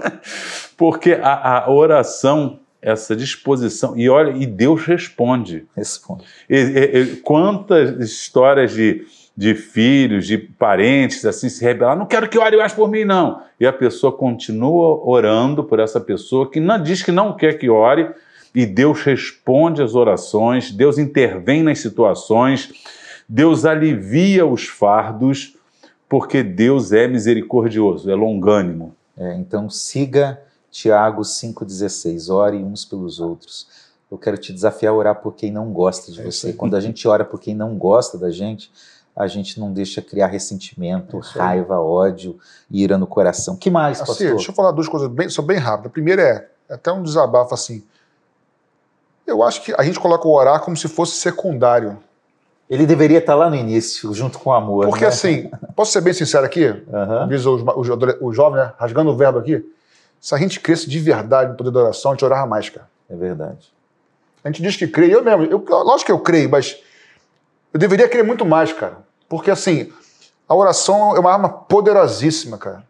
porque 0.76 1.12
a, 1.12 1.64
a 1.64 1.70
oração 1.70 2.58
essa 2.82 3.14
disposição. 3.14 3.96
E 3.96 4.08
olha, 4.08 4.30
e 4.30 4.46
Deus 4.46 4.84
responde. 4.84 5.66
Responde. 5.76 6.24
E, 6.48 6.56
e, 6.56 6.98
e, 6.98 7.16
quantas 7.16 8.00
histórias 8.00 8.72
de, 8.72 9.04
de 9.40 9.54
filhos, 9.54 10.26
de 10.26 10.36
parentes, 10.36 11.24
assim, 11.24 11.48
se 11.48 11.64
rebelar, 11.64 11.96
não 11.96 12.04
quero 12.04 12.28
que 12.28 12.38
ore 12.38 12.58
mais 12.58 12.74
por 12.74 12.90
mim, 12.90 13.06
não. 13.06 13.40
E 13.58 13.66
a 13.66 13.72
pessoa 13.72 14.12
continua 14.12 15.00
orando 15.02 15.64
por 15.64 15.80
essa 15.80 15.98
pessoa 15.98 16.50
que 16.50 16.60
não 16.60 16.82
diz 16.82 17.02
que 17.02 17.10
não 17.10 17.34
quer 17.34 17.54
que 17.54 17.70
ore, 17.70 18.10
e 18.54 18.66
Deus 18.66 19.02
responde 19.02 19.82
às 19.82 19.94
orações, 19.94 20.70
Deus 20.70 20.98
intervém 20.98 21.62
nas 21.62 21.78
situações, 21.78 22.70
Deus 23.26 23.64
alivia 23.64 24.44
os 24.44 24.68
fardos, 24.68 25.56
porque 26.06 26.42
Deus 26.42 26.92
é 26.92 27.08
misericordioso, 27.08 28.10
é 28.10 28.14
longânimo. 28.14 28.94
É, 29.16 29.36
então 29.36 29.70
siga 29.70 30.38
Tiago 30.70 31.22
5,16, 31.22 32.30
ore 32.30 32.58
uns 32.58 32.84
pelos 32.84 33.18
outros. 33.18 33.68
Eu 34.10 34.18
quero 34.18 34.36
te 34.36 34.52
desafiar 34.52 34.92
a 34.92 34.96
orar 34.96 35.14
por 35.22 35.34
quem 35.34 35.50
não 35.50 35.72
gosta 35.72 36.12
de 36.12 36.20
é 36.20 36.24
você. 36.24 36.52
Quando 36.52 36.76
a 36.76 36.80
gente 36.80 37.08
ora 37.08 37.24
por 37.24 37.40
quem 37.40 37.54
não 37.54 37.78
gosta 37.78 38.18
da 38.18 38.30
gente, 38.30 38.70
a 39.14 39.26
gente 39.26 39.58
não 39.58 39.72
deixa 39.72 40.00
criar 40.00 40.28
ressentimento, 40.28 41.18
é 41.18 41.38
raiva, 41.38 41.80
ódio, 41.80 42.38
ira 42.70 42.96
no 42.96 43.06
coração. 43.06 43.56
que 43.56 43.70
mais, 43.70 44.00
assim, 44.00 44.06
pastor? 44.06 44.30
Deixa 44.36 44.50
eu 44.50 44.54
falar 44.54 44.70
duas 44.72 44.88
coisas 44.88 45.08
bem, 45.08 45.28
são 45.28 45.44
bem 45.44 45.58
rápidas. 45.58 45.90
A 45.90 45.92
primeira 45.92 46.22
é, 46.22 46.48
é 46.68 46.74
até 46.74 46.92
um 46.92 47.02
desabafo 47.02 47.54
assim. 47.54 47.82
Eu 49.26 49.42
acho 49.42 49.62
que 49.62 49.74
a 49.76 49.82
gente 49.82 50.00
coloca 50.00 50.26
o 50.26 50.32
orar 50.32 50.60
como 50.60 50.76
se 50.76 50.88
fosse 50.88 51.14
secundário. 51.14 51.98
Ele 52.68 52.86
deveria 52.86 53.18
estar 53.18 53.34
lá 53.34 53.50
no 53.50 53.56
início, 53.56 54.12
junto 54.14 54.38
com 54.38 54.50
o 54.50 54.52
amor. 54.52 54.86
Porque 54.86 55.04
né? 55.04 55.08
assim, 55.08 55.50
posso 55.74 55.92
ser 55.92 56.00
bem 56.00 56.12
sincero 56.12 56.46
aqui? 56.46 56.66
Aham. 56.92 57.28
Diz 57.28 57.44
o, 57.44 57.56
o, 57.56 57.80
o, 57.80 58.28
o 58.28 58.32
jovem, 58.32 58.60
né? 58.60 58.72
rasgando 58.78 59.10
o 59.10 59.16
verbo 59.16 59.38
aqui. 59.38 59.64
Se 60.20 60.34
a 60.34 60.38
gente 60.38 60.60
cresce 60.60 60.88
de 60.88 60.98
verdade 60.98 61.50
no 61.50 61.56
poder 61.56 61.70
da 61.70 61.80
oração, 61.80 62.12
a 62.12 62.14
gente 62.14 62.24
orava 62.24 62.46
mais, 62.46 62.68
cara. 62.68 62.88
É 63.08 63.16
verdade. 63.16 63.72
A 64.44 64.48
gente 64.48 64.62
diz 64.62 64.76
que 64.76 64.86
crê, 64.86 65.14
eu 65.14 65.22
mesmo, 65.22 65.44
eu, 65.44 65.64
lógico 65.82 66.06
que 66.06 66.12
eu 66.12 66.18
creio, 66.18 66.48
mas 66.48 66.80
eu 67.72 67.78
deveria 67.78 68.08
crer 68.08 68.24
muito 68.24 68.44
mais, 68.44 68.72
cara. 68.72 68.98
Porque 69.28 69.50
assim, 69.50 69.92
a 70.48 70.54
oração 70.54 71.16
é 71.16 71.20
uma 71.20 71.32
arma 71.32 71.48
poderosíssima, 71.48 72.58
cara. 72.58 72.84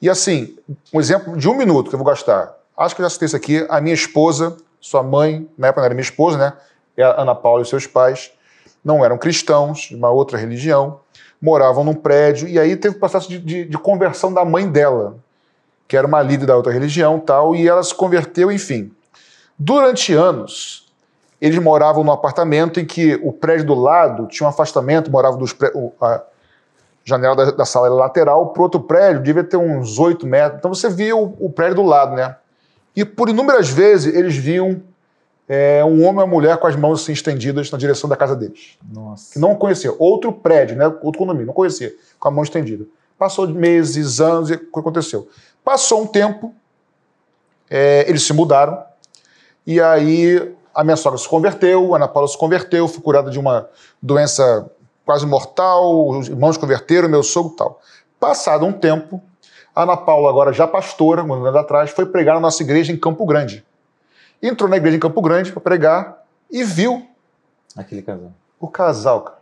E 0.00 0.08
assim, 0.08 0.56
um 0.92 1.00
exemplo 1.00 1.36
de 1.36 1.48
um 1.48 1.54
minuto 1.54 1.88
que 1.88 1.94
eu 1.94 1.98
vou 1.98 2.06
gastar. 2.06 2.54
Acho 2.76 2.94
que 2.94 3.02
eu 3.02 3.04
já 3.04 3.10
citei 3.10 3.26
isso 3.26 3.36
aqui. 3.36 3.66
A 3.68 3.80
minha 3.80 3.94
esposa, 3.94 4.56
sua 4.80 5.02
mãe, 5.02 5.48
na 5.58 5.68
época 5.68 5.80
não 5.80 5.86
era 5.86 5.94
minha 5.94 6.02
esposa, 6.02 6.38
né? 6.38 6.52
É 6.96 7.02
a 7.02 7.20
Ana 7.20 7.34
Paula 7.34 7.62
e 7.62 7.66
seus 7.66 7.86
pais, 7.86 8.30
não 8.84 9.04
eram 9.04 9.18
cristãos, 9.18 9.88
de 9.88 9.94
uma 9.94 10.10
outra 10.10 10.38
religião, 10.38 11.00
moravam 11.40 11.84
num 11.84 11.94
prédio, 11.94 12.48
e 12.48 12.58
aí 12.58 12.76
teve 12.76 12.96
o 12.96 12.98
processo 12.98 13.28
de, 13.28 13.38
de, 13.38 13.64
de 13.64 13.78
conversão 13.78 14.32
da 14.32 14.44
mãe 14.44 14.68
dela, 14.68 15.16
que 15.86 15.96
era 15.96 16.06
uma 16.06 16.22
líder 16.22 16.46
da 16.46 16.56
outra 16.56 16.72
religião 16.72 17.18
tal, 17.18 17.54
e 17.54 17.66
ela 17.66 17.82
se 17.82 17.94
converteu, 17.94 18.50
enfim. 18.50 18.92
Durante 19.58 20.14
anos, 20.14 20.89
eles 21.40 21.58
moravam 21.58 22.04
num 22.04 22.12
apartamento 22.12 22.78
em 22.78 22.84
que 22.84 23.18
o 23.22 23.32
prédio 23.32 23.66
do 23.66 23.74
lado 23.74 24.26
tinha 24.26 24.46
um 24.46 24.50
afastamento, 24.50 25.10
moravam 25.10 25.38
dos 25.38 25.52
pré- 25.52 25.72
a 26.00 26.22
janela 27.04 27.34
da, 27.34 27.50
da 27.50 27.64
sala 27.64 27.86
era 27.86 27.94
lateral, 27.94 28.48
pro 28.48 28.64
outro 28.64 28.80
prédio 28.80 29.22
devia 29.22 29.42
ter 29.42 29.56
uns 29.56 29.98
8 29.98 30.26
metros. 30.26 30.58
Então 30.58 30.72
você 30.72 30.88
via 30.88 31.16
o, 31.16 31.34
o 31.40 31.50
prédio 31.50 31.76
do 31.76 31.82
lado, 31.82 32.14
né? 32.14 32.36
E 32.94 33.04
por 33.04 33.28
inúmeras 33.28 33.70
vezes 33.70 34.14
eles 34.14 34.36
viam 34.36 34.82
é, 35.48 35.82
um 35.84 36.04
homem 36.04 36.20
e 36.20 36.24
uma 36.24 36.26
mulher 36.26 36.58
com 36.58 36.66
as 36.66 36.76
mãos 36.76 37.02
assim 37.02 37.12
estendidas 37.12 37.70
na 37.70 37.78
direção 37.78 38.08
da 38.08 38.16
casa 38.16 38.36
deles. 38.36 38.78
Nossa. 38.92 39.32
Que 39.32 39.38
não 39.38 39.54
conhecia. 39.54 39.94
Outro 39.98 40.32
prédio, 40.32 40.76
né? 40.76 40.86
Outro 40.86 41.18
condomínio, 41.18 41.46
não 41.46 41.54
conhecia, 41.54 41.92
com 42.18 42.28
a 42.28 42.30
mão 42.30 42.44
estendida. 42.44 42.84
Passou 43.18 43.46
de 43.46 43.52
meses, 43.52 44.20
anos, 44.20 44.50
e 44.50 44.54
o 44.54 44.58
que 44.58 44.78
aconteceu? 44.78 45.28
Passou 45.64 46.02
um 46.02 46.06
tempo, 46.06 46.54
é, 47.68 48.04
eles 48.08 48.22
se 48.22 48.32
mudaram, 48.32 48.82
e 49.66 49.80
aí 49.80 50.54
a 50.74 50.84
minha 50.84 50.96
sogra 50.96 51.18
se 51.18 51.28
converteu, 51.28 51.94
a 51.94 51.96
Ana 51.96 52.08
Paula 52.08 52.28
se 52.28 52.38
converteu, 52.38 52.86
fui 52.88 53.02
curada 53.02 53.30
de 53.30 53.38
uma 53.38 53.68
doença 54.00 54.70
quase 55.04 55.26
mortal, 55.26 56.08
os 56.08 56.28
irmãos 56.28 56.54
se 56.54 56.60
converteram, 56.60 57.08
meu 57.08 57.22
sogro 57.22 57.52
e 57.52 57.56
tal. 57.56 57.80
Passado 58.18 58.64
um 58.64 58.72
tempo, 58.72 59.20
a 59.74 59.82
Ana 59.82 59.96
Paula, 59.96 60.28
agora 60.30 60.52
já 60.52 60.66
pastora, 60.66 61.22
um 61.22 61.32
ano 61.32 61.58
atrás, 61.58 61.90
foi 61.90 62.06
pregar 62.06 62.34
na 62.34 62.40
nossa 62.40 62.62
igreja 62.62 62.92
em 62.92 62.96
Campo 62.96 63.24
Grande. 63.26 63.64
Entrou 64.42 64.68
na 64.68 64.76
igreja 64.76 64.96
em 64.96 65.00
Campo 65.00 65.20
Grande 65.20 65.52
para 65.52 65.60
pregar 65.60 66.22
e 66.50 66.64
viu 66.64 67.06
Aquele 67.76 68.02
casal. 68.02 68.32
o 68.58 68.68
casal, 68.68 69.20
cara. 69.22 69.40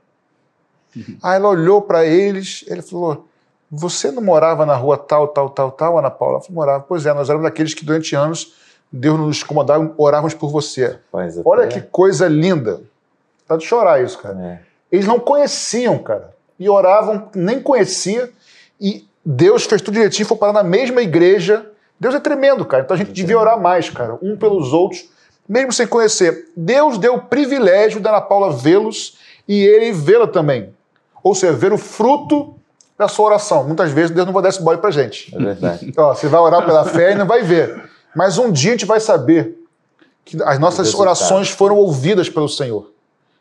Aí 1.23 1.37
ela 1.37 1.49
olhou 1.49 1.83
para 1.83 2.05
eles, 2.05 2.65
ele 2.67 2.83
falou: 2.83 3.27
Você 3.71 4.11
não 4.11 4.23
morava 4.23 4.65
na 4.67 4.75
rua 4.75 4.97
tal, 4.97 5.29
tal, 5.29 5.51
tal, 5.51 5.71
tal, 5.71 5.99
Ana 5.99 6.11
Paula? 6.11 6.37
Ela 6.37 6.43
falou: 6.43 6.55
Morava. 6.55 6.85
Pois 6.87 7.07
é, 7.07 7.13
nós 7.13 7.29
éramos 7.29 7.45
daqueles 7.45 7.75
que 7.75 7.85
durante 7.85 8.15
anos 8.17 8.55
Deus 8.91 9.19
nos 9.19 9.43
incomodava, 9.43 9.93
orávamos 9.97 10.35
por 10.35 10.51
você. 10.51 10.99
Faz 11.13 11.39
Olha 11.45 11.65
até- 11.65 11.81
que 11.81 11.87
coisa 11.87 12.27
linda. 12.29 12.81
Tá 13.47 13.57
de 13.57 13.65
chorar 13.65 14.03
isso, 14.03 14.19
cara. 14.19 14.39
É. 14.41 14.59
Eles 14.91 15.07
não 15.07 15.19
conheciam, 15.21 15.99
cara. 15.99 16.35
E 16.59 16.69
oravam, 16.69 17.29
nem 17.35 17.61
conhecia. 17.61 18.31
E 18.81 19.07
Deus 19.25 19.65
fez 19.65 19.83
tudo 19.83 19.95
direitinho, 19.95 20.27
foi 20.27 20.37
parar 20.37 20.53
na 20.53 20.63
mesma 20.63 21.03
igreja. 21.03 21.67
Deus 22.01 22.15
é 22.15 22.21
tremendo, 22.21 22.65
cara. 22.65 22.83
Então 22.85 22.95
a 22.95 22.99
gente 22.99 23.11
É 23.11 23.15
devia 23.15 23.39
orar 23.39 23.61
mais, 23.61 23.91
cara, 23.91 24.19
um 24.23 24.37
pelos 24.37 24.73
outros, 24.73 25.09
mesmo 25.49 25.73
sem 25.73 25.87
conhecer. 25.87 26.49
Deus 26.57 26.97
deu 26.99 27.15
o 27.15 27.21
privilégio 27.23 28.01
da 28.01 28.11
Ana 28.11 28.21
Paula 28.21 28.53
vê-los 28.53 29.19
e 29.47 29.63
ele 29.65 29.93
vê-la 29.93 30.27
também. 30.27 30.73
Ou 31.23 31.35
seja, 31.35 31.53
ver 31.53 31.73
o 31.73 31.79
fruto 31.79 32.55
da 32.97 33.09
sua 33.09 33.27
oração. 33.27 33.65
Muitas 33.65 33.91
vezes 33.93 34.11
Deus 34.11 34.27
não 34.27 34.33
vai 34.33 34.43
dar 34.43 34.49
esse 34.49 34.63
boy 34.63 34.77
pra 34.79 34.91
gente. 34.91 35.35
É 35.35 35.39
verdade. 35.39 35.93
Ó, 35.97 36.15
você 36.15 36.27
vai 36.29 36.41
orar 36.41 36.65
pela 36.65 36.85
fé 36.85 37.13
e 37.13 37.15
não 37.15 37.27
vai 37.27 37.43
ver. 37.43 37.89
Mas 38.15 38.39
um 38.39 38.51
dia 38.51 38.71
a 38.71 38.75
gente 38.75 38.87
vai 38.87 39.01
saber 39.01 39.59
que 40.25 40.43
as 40.43 40.59
nossas 40.59 40.95
orações 40.95 41.49
foram 41.51 41.77
ouvidas 41.77 42.29
pelo 42.29 42.49
Senhor. 42.49 42.93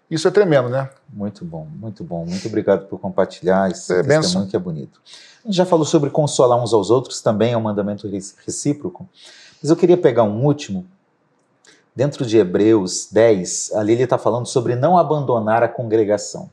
Isso 0.10 0.28
é 0.28 0.32
tremendo, 0.32 0.70
né? 0.70 0.90
Muito 1.12 1.44
bom, 1.44 1.68
muito 1.76 2.04
bom. 2.04 2.26
Muito 2.26 2.48
obrigado 2.48 2.86
por 2.88 2.98
compartilhar 3.00 3.70
esse 3.70 3.92
É, 3.92 3.98
testemunho 3.98 4.22
benção. 4.22 4.48
que 4.48 4.56
é 4.56 4.60
bonito. 4.60 5.02
A 5.44 5.48
gente 5.48 5.58
já 5.58 5.66
falou 5.66 5.86
sobre 5.86 6.10
consolar 6.10 6.62
uns 6.62 6.74
aos 6.74 6.90
outros, 6.90 7.22
também 7.22 7.52
é 7.54 7.58
um 7.58 7.62
mandamento 7.62 8.08
recíproco. 8.46 9.08
Mas 9.62 9.70
eu 9.70 9.76
queria 9.76 9.98
pegar 9.98 10.24
um 10.24 10.46
último. 10.46 10.86
Dentro 11.96 12.26
de 12.26 12.38
Hebreus 12.38 13.10
10, 13.12 13.74
ali 13.74 13.94
ele 13.94 14.04
está 14.04 14.18
falando 14.18 14.46
sobre 14.46 14.76
não 14.76 14.98
abandonar 14.98 15.64
a 15.64 15.68
congregação. 15.68 16.50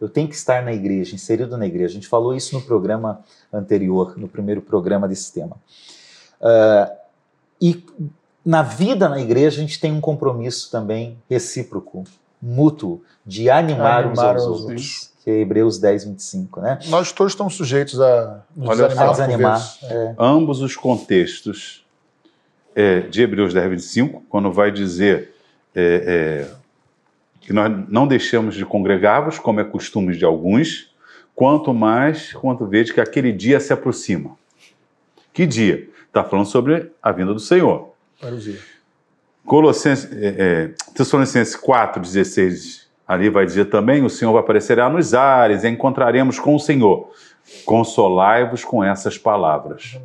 Eu 0.00 0.08
tenho 0.08 0.28
que 0.28 0.34
estar 0.34 0.62
na 0.62 0.72
igreja, 0.72 1.14
inserido 1.14 1.56
na 1.56 1.66
igreja. 1.66 1.92
A 1.92 1.94
gente 1.94 2.08
falou 2.08 2.34
isso 2.34 2.54
no 2.54 2.60
programa 2.62 3.20
anterior, 3.52 4.14
no 4.18 4.26
primeiro 4.28 4.60
programa 4.60 5.06
desse 5.06 5.32
tema. 5.32 5.56
Ah, 6.40 6.90
e 7.60 7.84
na 8.44 8.62
vida 8.62 9.08
na 9.08 9.20
igreja 9.20 9.58
a 9.58 9.60
gente 9.60 9.78
tem 9.78 9.92
um 9.92 10.00
compromisso 10.00 10.70
também 10.70 11.18
recíproco, 11.28 12.04
mútuo, 12.40 13.02
de 13.24 13.50
animar, 13.50 14.06
uns 14.06 14.18
Animar 14.18 14.36
aos 14.36 14.44
os 14.44 14.60
outros. 14.62 15.10
Que 15.22 15.30
é 15.30 15.40
Hebreus 15.40 15.78
10, 15.78 16.04
25, 16.04 16.60
né? 16.62 16.78
Nós 16.86 17.12
todos 17.12 17.34
estamos 17.34 17.54
sujeitos 17.54 18.00
a 18.00 18.42
nos 18.56 18.70
Olha 18.70 18.88
desanimar. 18.88 19.04
só. 19.04 19.22
A 19.22 19.26
desanimar. 19.26 19.78
É, 19.82 20.14
ambos 20.18 20.62
os 20.62 20.74
contextos 20.74 21.84
é, 22.74 23.00
de 23.00 23.20
Hebreus 23.20 23.52
10, 23.52 23.70
25, 23.70 24.22
quando 24.30 24.50
vai 24.50 24.70
dizer 24.70 25.34
é, 25.74 26.46
é, 26.48 26.54
que 27.42 27.52
nós 27.52 27.70
não 27.90 28.06
deixamos 28.06 28.54
de 28.54 28.64
congregar-vos, 28.64 29.38
como 29.38 29.60
é 29.60 29.64
costume 29.64 30.16
de 30.16 30.24
alguns, 30.24 30.90
quanto 31.34 31.74
mais 31.74 32.32
quanto 32.32 32.64
vede 32.66 32.94
que 32.94 33.00
aquele 33.00 33.30
dia 33.30 33.60
se 33.60 33.74
aproxima. 33.74 34.38
Que 35.34 35.46
dia? 35.46 35.89
Está 36.10 36.24
falando 36.24 36.46
sobre 36.46 36.90
a 37.00 37.12
vinda 37.12 37.32
do 37.32 37.38
Senhor. 37.38 37.92
Parousia. 38.20 38.58
Colossenses, 39.46 40.10
é, 40.12 40.26
é, 40.26 40.70
Tessalonicenses 40.92 41.54
4, 41.54 42.02
16, 42.02 42.88
ali 43.06 43.30
vai 43.30 43.46
dizer 43.46 43.66
também: 43.66 44.04
o 44.04 44.10
Senhor 44.10 44.36
aparecerá 44.36 44.88
nos 44.88 45.14
ares, 45.14 45.62
e 45.62 45.68
encontraremos 45.68 46.40
com 46.40 46.56
o 46.56 46.58
Senhor. 46.58 47.10
Consolai-vos 47.64 48.64
com 48.64 48.82
essas 48.82 49.16
palavras. 49.16 50.00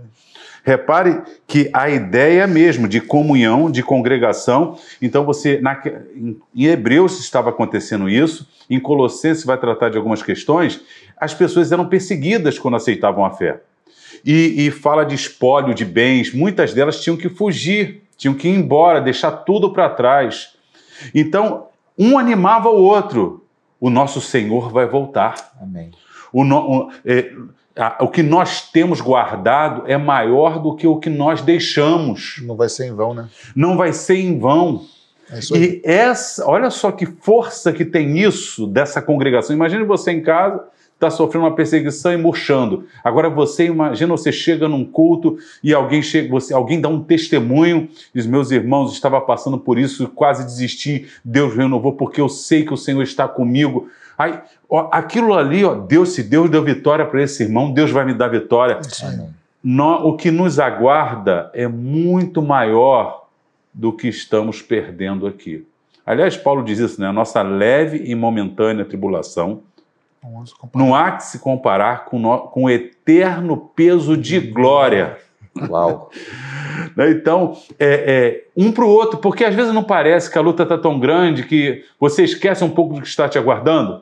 Repare 0.63 1.23
que 1.47 1.71
a 1.73 1.89
ideia 1.89 2.45
mesmo 2.45 2.87
de 2.87 3.01
comunhão, 3.01 3.69
de 3.69 3.81
congregação, 3.81 4.77
então 5.01 5.25
você, 5.25 5.59
na, 5.59 5.79
em 6.55 6.65
Hebreus 6.65 7.19
estava 7.19 7.49
acontecendo 7.49 8.07
isso, 8.07 8.47
em 8.69 8.79
Colossenses 8.79 9.43
vai 9.43 9.57
tratar 9.59 9.89
de 9.89 9.97
algumas 9.97 10.21
questões, 10.23 10.81
as 11.17 11.33
pessoas 11.33 11.71
eram 11.71 11.87
perseguidas 11.87 12.57
quando 12.59 12.77
aceitavam 12.77 13.25
a 13.25 13.31
fé. 13.31 13.61
E, 14.25 14.65
e 14.67 14.71
fala 14.71 15.05
de 15.05 15.13
espólio 15.13 15.73
de 15.75 15.85
bens, 15.85 16.33
muitas 16.33 16.73
delas 16.73 17.01
tinham 17.01 17.15
que 17.15 17.29
fugir, 17.29 18.01
tinham 18.17 18.33
que 18.33 18.47
ir 18.47 18.55
embora, 18.55 18.99
deixar 18.99 19.31
tudo 19.31 19.71
para 19.71 19.89
trás. 19.89 20.55
Então, 21.13 21.67
um 21.97 22.17
animava 22.17 22.69
o 22.69 22.81
outro. 22.81 23.45
O 23.79 23.89
nosso 23.89 24.19
Senhor 24.21 24.71
vai 24.71 24.87
voltar. 24.87 25.51
amém. 25.61 25.91
O, 26.33 26.43
no- 26.43 26.71
o- 26.87 26.91
é, 27.05 27.31
a- 27.77 27.97
o 28.03 28.07
que 28.07 28.23
nós 28.23 28.69
temos 28.71 28.99
guardado 28.99 29.83
é 29.85 29.97
maior 29.97 30.59
do 30.59 30.75
que 30.75 30.87
o 30.87 30.97
que 30.97 31.09
nós 31.09 31.41
deixamos. 31.41 32.41
Não 32.43 32.55
vai 32.55 32.67
ser 32.69 32.87
em 32.87 32.93
vão, 32.95 33.13
né? 33.13 33.27
Não 33.55 33.77
vai 33.77 33.93
ser 33.93 34.15
em 34.15 34.39
vão. 34.39 34.85
É. 35.29 35.57
E 35.57 35.81
essa, 35.83 36.47
olha 36.49 36.69
só 36.69 36.91
que 36.91 37.05
força 37.05 37.71
que 37.73 37.83
tem 37.85 38.17
isso 38.17 38.65
dessa 38.67 39.01
congregação. 39.01 39.55
Imagine 39.55 39.83
você 39.83 40.11
em 40.11 40.21
casa, 40.21 40.63
está 40.95 41.09
sofrendo 41.09 41.45
uma 41.45 41.55
perseguição 41.55 42.11
e 42.13 42.17
murchando. 42.17 42.85
Agora 43.03 43.29
você 43.29 43.65
imagina 43.65 44.11
você 44.11 44.31
chega 44.31 44.67
num 44.67 44.83
culto 44.83 45.37
e 45.63 45.73
alguém 45.73 46.01
chega, 46.01 46.29
você, 46.29 46.53
alguém 46.53 46.79
dá 46.81 46.89
um 46.89 47.03
testemunho, 47.03 47.87
diz: 48.13 48.25
meus 48.25 48.49
irmãos, 48.51 48.93
estava 48.93 49.21
passando 49.21 49.57
por 49.57 49.77
isso, 49.77 50.07
quase 50.09 50.43
desisti. 50.43 51.07
Deus 51.23 51.53
renovou 51.55 51.93
porque 51.93 52.19
eu 52.19 52.29
sei 52.29 52.65
que 52.65 52.73
o 52.73 52.77
Senhor 52.77 53.03
está 53.03 53.27
comigo. 53.27 53.89
Aí, 54.17 54.39
ó, 54.69 54.87
aquilo 54.91 55.33
ali, 55.33 55.65
ó, 55.65 55.75
Deus, 55.75 56.09
se 56.13 56.23
Deus 56.23 56.49
deu 56.49 56.63
vitória 56.63 57.05
para 57.05 57.21
esse 57.21 57.43
irmão, 57.43 57.71
Deus 57.71 57.91
vai 57.91 58.05
me 58.05 58.13
dar 58.13 58.29
vitória. 58.29 58.79
Nó- 59.61 60.05
o 60.05 60.15
que 60.15 60.31
nos 60.31 60.59
aguarda 60.59 61.51
é 61.53 61.67
muito 61.67 62.41
maior 62.41 63.25
do 63.73 63.91
que 63.91 64.07
estamos 64.07 64.61
perdendo 64.61 65.27
aqui. 65.27 65.67
Aliás, 66.05 66.37
Paulo 66.37 66.63
diz 66.63 66.79
isso, 66.79 67.01
né? 67.01 67.07
A 67.07 67.11
nossa 67.13 67.41
leve 67.41 68.03
e 68.05 68.15
momentânea 68.15 68.85
tribulação 68.85 69.61
Não 70.73 70.95
há 70.95 71.11
que 71.11 71.23
se 71.23 71.39
comparar 71.39 72.05
com, 72.05 72.19
no- 72.19 72.39
com 72.39 72.63
o 72.63 72.69
eterno 72.69 73.57
peso 73.75 74.15
de 74.17 74.39
glória. 74.39 75.17
Uau. 75.69 76.09
né? 76.95 77.09
Então, 77.11 77.55
é, 77.79 77.85
é, 77.87 78.43
um 78.55 78.71
para 78.71 78.85
o 78.85 78.89
outro, 78.89 79.19
porque 79.19 79.43
às 79.43 79.55
vezes 79.55 79.73
não 79.73 79.83
parece 79.83 80.31
que 80.31 80.37
a 80.37 80.41
luta 80.41 80.63
está 80.63 80.77
tão 80.77 80.99
grande 80.99 81.43
que 81.43 81.83
você 81.99 82.23
esquece 82.23 82.63
um 82.63 82.69
pouco 82.69 82.95
do 82.95 83.01
que 83.01 83.07
está 83.07 83.27
te 83.29 83.37
aguardando. 83.37 84.01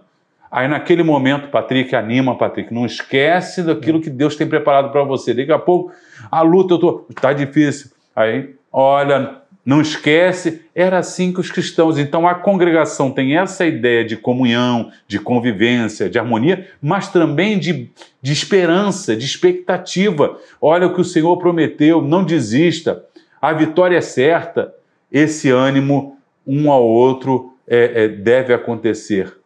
Aí 0.52 0.68
naquele 0.68 1.02
momento, 1.02 1.50
Patrick, 1.50 1.96
anima, 1.96 2.38
Patrick, 2.38 2.72
não 2.72 2.86
esquece 2.86 3.64
daquilo 3.64 4.00
que 4.00 4.10
Deus 4.10 4.36
tem 4.36 4.48
preparado 4.48 4.92
para 4.92 5.04
você. 5.04 5.34
Daqui 5.34 5.52
a 5.52 5.58
pouco, 5.58 5.92
a 6.32 6.42
luta, 6.42 6.76
eu 6.76 6.80
tô, 6.80 7.06
tá 7.20 7.34
difícil. 7.34 7.90
Aí, 8.16 8.54
olha, 8.72 9.38
não 9.66 9.82
esquece. 9.82 10.66
Era 10.76 11.00
assim 11.00 11.32
que 11.32 11.40
os 11.40 11.52
cristãos. 11.52 11.98
Então 11.98 12.28
a 12.28 12.36
congregação 12.36 13.12
tem 13.12 13.38
essa 13.38 13.66
ideia 13.66 14.04
de 14.04 14.18
comunhão, 14.18 14.92
de 15.08 15.20
convivência, 15.20 16.10
de 16.10 16.20
harmonia, 16.20 16.70
mas 16.82 17.10
também 17.10 17.58
de, 17.58 17.90
de 18.22 18.34
esperança, 18.34 19.16
de 19.16 19.26
expectativa. 19.26 20.38
Olha 20.62 20.88
o 20.88 20.94
que 20.94 21.02
o 21.02 21.06
Senhor 21.06 21.38
prometeu, 21.38 22.02
não 22.02 22.24
desista, 22.24 23.06
a 23.42 23.54
vitória 23.54 23.98
é 23.98 24.02
certa. 24.02 24.74
Esse 25.12 25.50
ânimo 25.50 26.18
um 26.46 26.72
ao 26.72 26.84
outro 26.86 27.54
é, 27.68 28.04
é, 28.04 28.08
deve 28.08 28.54
acontecer 28.54 29.38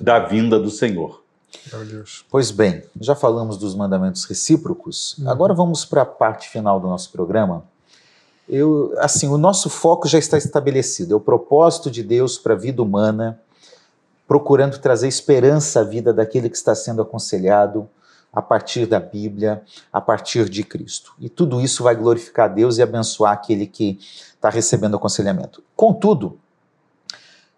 da 0.00 0.18
vinda 0.18 0.58
do 0.58 0.70
Senhor. 0.70 1.22
Pois 2.30 2.50
bem, 2.50 2.82
já 3.00 3.14
falamos 3.14 3.58
dos 3.58 3.74
mandamentos 3.74 4.24
recíprocos. 4.24 5.16
Uhum. 5.18 5.30
Agora 5.30 5.54
vamos 5.54 5.84
para 5.84 6.02
a 6.02 6.06
parte 6.06 6.48
final 6.48 6.80
do 6.80 6.88
nosso 6.88 7.12
programa 7.12 7.64
eu, 8.48 8.94
assim, 8.98 9.28
o 9.28 9.36
nosso 9.36 9.68
foco 9.68 10.08
já 10.08 10.18
está 10.18 10.38
estabelecido. 10.38 11.14
É 11.14 11.16
o 11.16 11.20
propósito 11.20 11.90
de 11.90 12.02
Deus 12.02 12.38
para 12.38 12.54
a 12.54 12.56
vida 12.56 12.82
humana, 12.82 13.40
procurando 14.26 14.78
trazer 14.78 15.08
esperança 15.08 15.80
à 15.80 15.84
vida 15.84 16.12
daquele 16.12 16.48
que 16.48 16.56
está 16.56 16.74
sendo 16.74 17.02
aconselhado 17.02 17.88
a 18.32 18.42
partir 18.42 18.86
da 18.86 19.00
Bíblia, 19.00 19.62
a 19.92 20.00
partir 20.00 20.48
de 20.48 20.62
Cristo. 20.62 21.12
E 21.18 21.28
tudo 21.28 21.60
isso 21.60 21.82
vai 21.82 21.94
glorificar 21.94 22.46
a 22.46 22.52
Deus 22.52 22.78
e 22.78 22.82
abençoar 22.82 23.32
aquele 23.32 23.66
que 23.66 23.98
está 24.34 24.50
recebendo 24.50 24.96
aconselhamento. 24.96 25.62
Contudo, 25.74 26.38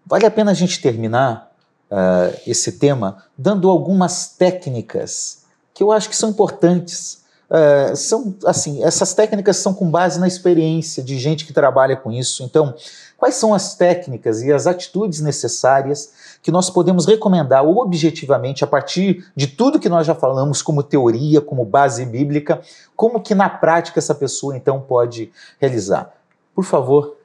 vale 0.07 0.27
a 0.27 0.31
pena 0.31 0.53
a 0.53 0.55
gente 0.55 0.81
terminar 0.81 1.53
uh, 1.91 2.41
esse 2.47 2.73
tema 2.73 3.25
dando 3.37 3.69
algumas 3.69 4.29
técnicas 4.29 5.45
que 5.75 5.83
eu 5.83 5.91
acho 5.91 6.09
que 6.09 6.17
são 6.17 6.31
importantes 6.31 7.20
Uh, 7.51 7.97
são 7.97 8.37
assim, 8.47 8.85
essas 8.85 9.13
técnicas 9.13 9.57
são 9.57 9.75
com 9.75 9.91
base 9.91 10.21
na 10.21 10.29
experiência 10.29 11.03
de 11.03 11.19
gente 11.19 11.45
que 11.45 11.53
trabalha 11.53 11.97
com 11.97 12.13
isso. 12.13 12.45
Então, 12.45 12.73
quais 13.17 13.35
são 13.35 13.53
as 13.53 13.75
técnicas 13.75 14.41
e 14.41 14.53
as 14.53 14.69
atitudes 14.69 15.21
necessárias 15.21 16.13
que 16.41 16.53
nós 16.53 16.71
podemos 16.71 17.07
recomendar 17.07 17.65
objetivamente 17.65 18.63
a 18.63 18.69
partir 18.69 19.27
de 19.35 19.49
tudo 19.49 19.81
que 19.81 19.89
nós 19.89 20.07
já 20.07 20.15
falamos 20.15 20.63
como 20.63 20.81
teoria, 20.81 21.41
como 21.41 21.65
base 21.65 22.07
bíblica, 22.07 22.63
como 22.95 23.21
que 23.21 23.35
na 23.35 23.49
prática 23.49 23.99
essa 23.99 24.15
pessoa 24.15 24.57
então 24.57 24.81
pode 24.81 25.33
realizar? 25.61 26.15
Por 26.55 26.65
favor, 26.65 27.17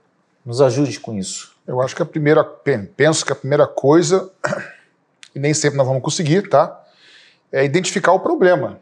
nos 0.43 0.59
ajude 0.59 0.99
com 0.99 1.13
isso. 1.13 1.53
Eu 1.67 1.81
acho 1.81 1.95
que 1.95 2.01
a 2.01 2.05
primeira, 2.05 2.43
penso 2.43 3.23
que 3.23 3.31
a 3.31 3.35
primeira 3.35 3.67
coisa, 3.67 4.29
e 5.35 5.39
nem 5.39 5.53
sempre 5.53 5.77
nós 5.77 5.87
vamos 5.87 6.01
conseguir, 6.01 6.49
tá? 6.49 6.81
É 7.51 7.63
identificar 7.63 8.11
o 8.11 8.19
problema. 8.19 8.79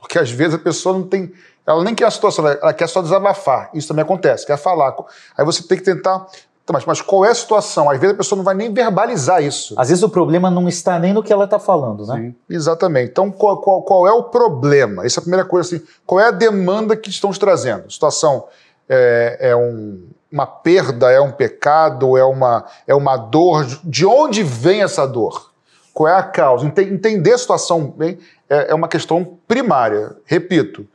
Porque 0.00 0.18
às 0.18 0.30
vezes 0.30 0.54
a 0.54 0.58
pessoa 0.58 0.96
não 0.96 1.06
tem. 1.06 1.32
Ela 1.66 1.84
nem 1.84 1.94
quer 1.94 2.06
a 2.06 2.10
situação, 2.10 2.46
ela 2.46 2.72
quer 2.72 2.88
só 2.88 3.02
desabafar. 3.02 3.70
Isso 3.74 3.86
também 3.86 4.02
acontece, 4.02 4.46
quer 4.46 4.56
falar. 4.56 4.96
Aí 5.36 5.44
você 5.44 5.62
tem 5.62 5.78
que 5.78 5.84
tentar. 5.84 6.26
Mas, 6.72 6.84
mas 6.84 7.00
qual 7.00 7.24
é 7.24 7.30
a 7.30 7.34
situação? 7.34 7.90
Às 7.90 7.98
vezes 7.98 8.14
a 8.14 8.16
pessoa 8.16 8.36
não 8.36 8.44
vai 8.44 8.54
nem 8.54 8.72
verbalizar 8.72 9.42
isso. 9.42 9.74
Às 9.76 9.88
vezes 9.88 10.04
o 10.04 10.08
problema 10.08 10.50
não 10.50 10.68
está 10.68 10.98
nem 10.98 11.12
no 11.12 11.22
que 11.22 11.32
ela 11.32 11.44
está 11.44 11.58
falando, 11.58 12.06
né? 12.06 12.16
Sim. 12.16 12.34
Exatamente. 12.48 13.10
Então, 13.10 13.30
qual, 13.30 13.60
qual, 13.60 13.82
qual, 13.82 14.06
é 14.06 14.12
o 14.12 14.24
problema? 14.24 15.04
Essa 15.04 15.18
é 15.18 15.20
a 15.20 15.22
primeira 15.22 15.44
coisa 15.44 15.66
assim. 15.76 15.84
Qual 16.06 16.20
é 16.20 16.28
a 16.28 16.30
demanda 16.30 16.96
que 16.96 17.10
estão 17.10 17.30
trazendo? 17.32 17.86
A 17.86 17.90
situação 17.90 18.44
é, 18.88 19.36
é 19.40 19.56
um, 19.56 20.06
uma 20.30 20.46
perda, 20.46 21.10
é 21.10 21.20
um 21.20 21.32
pecado, 21.32 22.16
é 22.16 22.24
uma, 22.24 22.64
é 22.86 22.94
uma 22.94 23.16
dor? 23.16 23.66
De 23.82 24.06
onde 24.06 24.42
vem 24.42 24.82
essa 24.82 25.06
dor? 25.06 25.50
Qual 25.92 26.08
é 26.08 26.14
a 26.14 26.22
causa? 26.22 26.66
Entender 26.66 27.32
a 27.32 27.38
situação 27.38 27.92
bem 27.96 28.18
é, 28.50 28.72
é 28.72 28.74
uma 28.74 28.88
questão 28.88 29.38
primária. 29.46 30.16
Repito, 30.24 30.86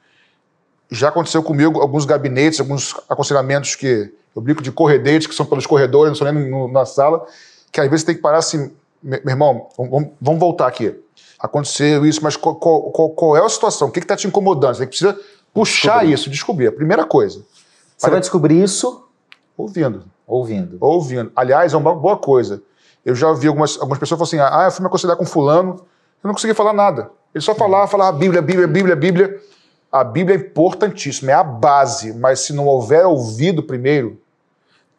já 0.92 1.08
aconteceu 1.08 1.42
comigo 1.42 1.80
alguns 1.80 2.06
gabinetes, 2.06 2.60
alguns 2.60 2.94
aconselhamentos 3.10 3.76
que 3.76 4.14
eu 4.36 4.42
brinco 4.42 4.62
de 4.62 4.72
corredetes, 4.72 5.26
que 5.26 5.34
são 5.34 5.46
pelos 5.46 5.66
corredores, 5.66 6.10
não 6.10 6.16
são 6.16 6.32
nem 6.32 6.52
no, 6.52 6.68
na 6.68 6.86
sala, 6.86 7.26
que 7.72 7.80
às 7.80 7.90
vezes 7.90 8.06
tem 8.06 8.14
que 8.14 8.22
parar 8.22 8.40
assim, 8.40 8.72
meu 9.02 9.22
irmão, 9.26 9.70
vamos, 9.78 10.10
vamos 10.20 10.40
voltar 10.40 10.68
aqui. 10.68 10.94
Aconteceu 11.40 12.06
isso, 12.06 12.22
mas 12.22 12.36
qual, 12.36 12.56
qual, 12.56 13.10
qual 13.10 13.38
é 13.38 13.44
a 13.44 13.50
situação? 13.50 13.88
O 13.88 13.92
que 13.92 14.00
está 14.00 14.16
te 14.16 14.28
incomodando? 14.28 14.76
Você 14.76 14.86
precisa 14.86 15.18
puxar 15.54 16.00
descobrir. 16.00 16.14
isso, 16.14 16.30
descobrir. 16.30 16.68
A 16.68 16.72
primeira 16.72 17.06
coisa. 17.06 17.46
Você 17.98 18.10
vai 18.10 18.20
descobrir 18.20 18.62
isso 18.62 19.08
ouvindo. 19.58 20.04
Ouvindo. 20.28 20.78
Ouvindo. 20.82 21.32
Aliás, 21.36 21.74
é 21.74 21.78
uma 21.78 21.94
boa 21.96 22.18
coisa. 22.18 22.62
Eu 23.06 23.16
já 23.16 23.30
ouvi 23.30 23.48
algumas, 23.48 23.78
algumas 23.78 24.00
pessoas 24.00 24.18
falando 24.18 24.44
assim: 24.44 24.56
ah, 24.56 24.66
eu 24.66 24.72
fui 24.72 24.82
me 24.82 24.88
aconselhar 24.88 25.16
com 25.16 25.26
fulano, 25.26 25.76
eu 26.24 26.28
não 26.28 26.34
consegui 26.34 26.54
falar 26.54 26.74
nada. 26.74 27.12
Ele 27.36 27.44
só 27.44 27.54
falava, 27.54 27.86
falava 27.86 28.18
Bíblia, 28.18 28.42
Bíblia, 28.42 28.66
Bíblia, 28.66 28.96
Bíblia. 28.96 29.42
A 29.92 30.06
Bíblia 30.06 30.38
é 30.38 30.40
importantíssima, 30.40 31.32
é 31.32 31.34
a 31.34 31.44
base, 31.44 32.14
mas 32.14 32.40
se 32.40 32.54
não 32.54 32.66
houver 32.66 33.06
ouvido 33.06 33.62
primeiro, 33.62 34.18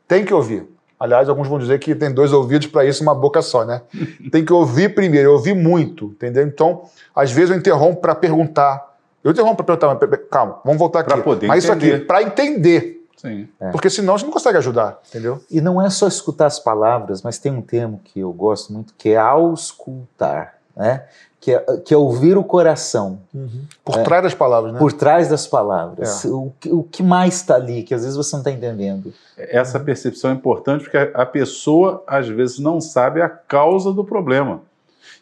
tem 0.06 0.22
que 0.22 0.34
ouvir. 0.34 0.68
Aliás, 1.00 1.30
alguns 1.30 1.48
vão 1.48 1.58
dizer 1.58 1.78
que 1.78 1.94
tem 1.94 2.12
dois 2.12 2.34
ouvidos 2.34 2.66
para 2.66 2.84
isso, 2.84 3.02
uma 3.02 3.14
boca 3.14 3.40
só, 3.40 3.64
né? 3.64 3.80
tem 4.30 4.44
que 4.44 4.52
ouvir 4.52 4.94
primeiro, 4.94 5.32
ouvir 5.32 5.54
muito, 5.54 6.06
entendeu? 6.06 6.46
Então, 6.46 6.82
às 7.14 7.32
vezes 7.32 7.50
eu 7.50 7.56
interrompo 7.56 8.02
para 8.02 8.14
perguntar. 8.14 8.94
Eu 9.24 9.30
interrompo 9.30 9.64
para 9.64 9.76
perguntar, 9.76 10.06
mas 10.06 10.20
calma, 10.30 10.60
vamos 10.62 10.78
voltar 10.78 11.00
aqui. 11.00 11.10
Para 11.10 11.22
poder 11.22 11.46
mas 11.46 11.64
entender. 11.64 11.86
isso 11.86 11.96
aqui, 11.96 12.04
para 12.04 12.22
entender. 12.22 13.06
Sim. 13.16 13.48
É. 13.58 13.70
Porque 13.70 13.88
senão 13.88 14.16
você 14.16 14.26
não 14.26 14.32
consegue 14.32 14.58
ajudar, 14.58 15.00
entendeu? 15.08 15.42
E 15.50 15.60
não 15.62 15.80
é 15.80 15.88
só 15.88 16.06
escutar 16.06 16.46
as 16.46 16.58
palavras, 16.58 17.22
mas 17.22 17.38
tem 17.38 17.50
um 17.50 17.62
termo 17.62 17.98
que 18.04 18.20
eu 18.20 18.32
gosto 18.32 18.72
muito 18.74 18.94
que 18.96 19.10
é 19.10 19.16
auscultar, 19.16 20.55
né? 20.76 21.02
que 21.46 21.52
é, 21.52 21.60
que 21.84 21.94
é 21.94 21.96
ouvir 21.96 22.36
o 22.36 22.42
coração. 22.42 23.20
Uhum. 23.32 23.62
Por 23.84 23.98
é, 23.98 24.02
trás 24.02 24.22
das 24.24 24.34
palavras, 24.34 24.72
né? 24.72 24.78
Por 24.80 24.92
trás 24.92 25.28
das 25.28 25.46
palavras. 25.46 26.24
É. 26.24 26.28
O, 26.28 26.52
o 26.70 26.82
que 26.82 27.04
mais 27.04 27.36
está 27.36 27.54
ali, 27.54 27.84
que 27.84 27.94
às 27.94 28.02
vezes 28.02 28.16
você 28.16 28.34
não 28.34 28.40
está 28.40 28.50
entendendo. 28.50 29.14
Essa 29.38 29.78
percepção 29.78 30.32
é 30.32 30.34
importante 30.34 30.82
porque 30.82 30.96
a, 30.96 31.24
pessoa, 31.24 32.02
às 32.04 32.26
vezes, 32.28 32.58
não 32.58 32.80
sabe 32.80 33.22
a 33.22 33.28
causa 33.28 33.92
do 33.92 34.02
problema. 34.02 34.60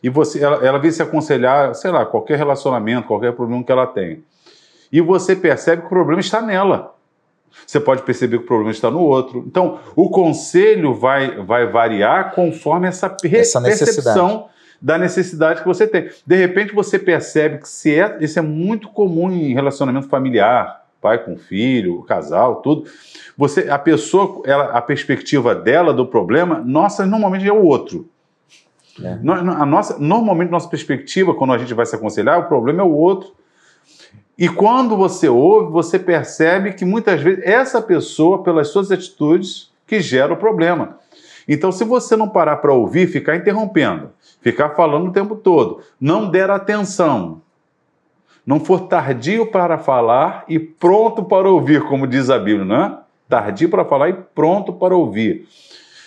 E 0.02 0.09
você, 0.09 0.42
ela, 0.42 0.64
ela 0.64 0.78
vem 0.78 0.90
se 0.90 1.02
aconselhar, 1.02 1.74
sei 1.74 1.90
lá, 1.90 2.07
qualquer 2.07 2.38
relacionamento, 2.38 3.09
qualquer 3.09 3.34
problema 3.34 3.62
que 3.62 3.72
ela 3.72 3.86
tem. 3.86 4.24
E 4.90 5.02
você 5.02 5.36
percebe 5.36 5.82
que 5.82 5.86
o 5.86 5.90
problema 5.90 6.20
está 6.20 6.40
nela. 6.40 6.94
Você 7.66 7.78
pode 7.78 8.02
perceber 8.02 8.38
que 8.38 8.44
o 8.44 8.46
problema 8.46 8.70
está 8.70 8.90
no 8.90 9.00
outro. 9.00 9.44
Então, 9.46 9.78
o 9.94 10.09
conselho 10.09 10.94
vai, 10.94 11.36
vai 11.42 11.66
variar 11.66 12.34
conforme 12.34 12.88
essa, 12.88 13.14
essa 13.24 13.61
percepção 13.61 14.48
da 14.81 14.99
necessidade 14.99 15.61
que 15.61 15.66
você 15.66 15.87
tem. 15.87 16.11
De 16.27 16.37
repente 16.37 16.75
você 16.75 16.99
percebe 16.99 17.59
que 17.59 17.68
se 17.68 17.95
é, 17.95 18.18
isso 18.20 18.39
é 18.39 18.43
muito 18.43 18.89
comum 18.89 19.31
em 19.31 19.55
relacionamento 19.55 20.09
familiar, 20.09 20.85
pai 21.01 21.22
com 21.22 21.37
filho, 21.37 22.03
casal, 22.05 22.57
tudo. 22.57 22.85
Você, 23.37 23.68
a 23.68 23.79
pessoa, 23.79 24.43
ela, 24.47 24.64
a 24.70 24.81
perspectiva 24.81 25.55
dela 25.55 25.93
do 25.93 26.07
problema, 26.07 26.62
nossa, 26.64 27.05
normalmente 27.05 27.47
é 27.47 27.53
o 27.53 27.62
outro. 27.62 28.09
É. 29.03 29.12
A 29.12 29.66
nossa, 29.66 29.99
normalmente, 29.99 30.51
nossa 30.51 30.68
perspectiva, 30.68 31.35
quando 31.35 31.53
a 31.53 31.59
gente 31.59 31.75
vai 31.75 31.85
se 31.85 31.95
aconselhar, 31.95 32.39
o 32.39 32.45
problema 32.45 32.81
é 32.81 32.85
o 32.85 32.93
outro. 32.93 33.33
E 34.39 34.49
quando 34.49 34.97
você 34.97 35.29
ouve, 35.29 35.70
você 35.70 35.99
percebe 35.99 36.72
que 36.72 36.85
muitas 36.85 37.20
vezes 37.20 37.45
essa 37.45 37.81
pessoa, 37.83 38.43
pelas 38.43 38.68
suas 38.68 38.91
atitudes, 38.91 39.72
que 39.87 40.01
gera 40.01 40.33
o 40.33 40.37
problema. 40.37 40.99
Então, 41.49 41.70
se 41.70 41.84
você 41.84 42.16
não 42.16 42.28
parar 42.28 42.57
para 42.57 42.72
ouvir, 42.72 43.07
ficar 43.07 43.36
interrompendo, 43.36 44.11
ficar 44.40 44.70
falando 44.70 45.09
o 45.09 45.12
tempo 45.12 45.36
todo, 45.36 45.80
não 46.01 46.30
der 46.30 46.51
atenção, 46.51 47.42
não 48.47 48.61
for 48.61 48.88
tardio 48.88 49.47
para 49.47 49.78
falar 49.78 50.45
e 50.49 50.59
pronto 50.59 51.24
para 51.24 51.49
ouvir, 51.49 51.82
como 51.82 52.07
diz 52.07 52.30
a 52.30 52.38
Bíblia, 52.38 52.64
não 52.64 52.76
é? 52.76 52.99
Tardio 53.28 53.70
para 53.70 53.84
falar 53.84 54.11
e 54.11 54.12
pronto 54.12 54.72
para 54.72 54.95
ouvir. 54.95 55.47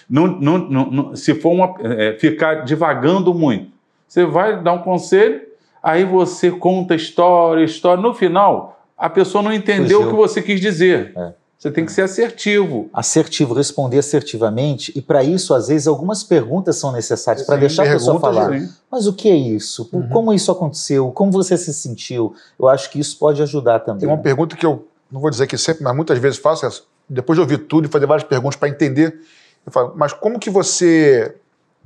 Não, 0.09 0.27
não, 0.27 0.57
não, 0.57 1.15
se 1.15 1.33
for 1.35 1.51
uma, 1.51 1.75
é, 1.81 2.13
ficar 2.13 2.63
divagando 2.63 3.33
muito, 3.33 3.71
você 4.07 4.23
vai 4.25 4.61
dar 4.61 4.73
um 4.73 4.79
conselho, 4.79 5.41
aí 5.83 6.05
você 6.05 6.49
conta 6.49 6.95
história, 6.95 7.63
história. 7.63 8.01
No 8.01 8.13
final, 8.13 8.79
a 8.97 9.09
pessoa 9.09 9.43
não 9.43 9.51
entendeu 9.51 10.01
Fugiu. 10.01 10.07
o 10.07 10.09
que 10.09 10.15
você 10.15 10.41
quis 10.41 10.61
dizer. 10.61 11.11
É. 11.15 11.33
Você 11.57 11.71
tem 11.71 11.85
que 11.85 11.91
ser 11.91 12.03
assertivo. 12.03 12.87
Assertivo, 12.93 13.55
responder 13.55 13.97
assertivamente. 13.97 14.91
E 14.95 15.01
para 15.01 15.23
isso, 15.23 15.55
às 15.55 15.69
vezes, 15.69 15.87
algumas 15.87 16.23
perguntas 16.23 16.75
são 16.75 16.91
necessárias 16.91 17.45
para 17.47 17.55
deixar 17.55 17.87
a 17.87 17.91
pessoa 17.91 18.19
falar. 18.19 18.59
Sim. 18.59 18.69
Mas 18.91 19.07
o 19.07 19.13
que 19.13 19.27
é 19.27 19.35
isso? 19.35 19.89
Uhum. 19.91 20.07
Como 20.09 20.33
isso 20.33 20.51
aconteceu? 20.51 21.11
Como 21.11 21.31
você 21.31 21.57
se 21.57 21.73
sentiu? 21.73 22.35
Eu 22.59 22.67
acho 22.67 22.91
que 22.91 22.99
isso 22.99 23.17
pode 23.17 23.41
ajudar 23.41 23.79
também. 23.79 24.01
Tem 24.01 24.09
uma 24.09 24.19
pergunta 24.19 24.55
que 24.55 24.65
eu 24.65 24.87
não 25.11 25.19
vou 25.19 25.31
dizer 25.31 25.47
que 25.47 25.57
sempre, 25.57 25.83
mas 25.83 25.95
muitas 25.95 26.19
vezes 26.19 26.37
faço 26.37 26.63
essa. 26.63 26.83
Depois 27.09 27.37
de 27.37 27.41
ouvir 27.41 27.57
tudo 27.59 27.87
e 27.87 27.91
fazer 27.91 28.05
várias 28.05 28.27
perguntas 28.27 28.55
para 28.55 28.69
entender, 28.69 29.19
eu 29.65 29.71
falo, 29.71 29.93
mas 29.95 30.13
como 30.13 30.37
que 30.37 30.51
você. 30.51 31.35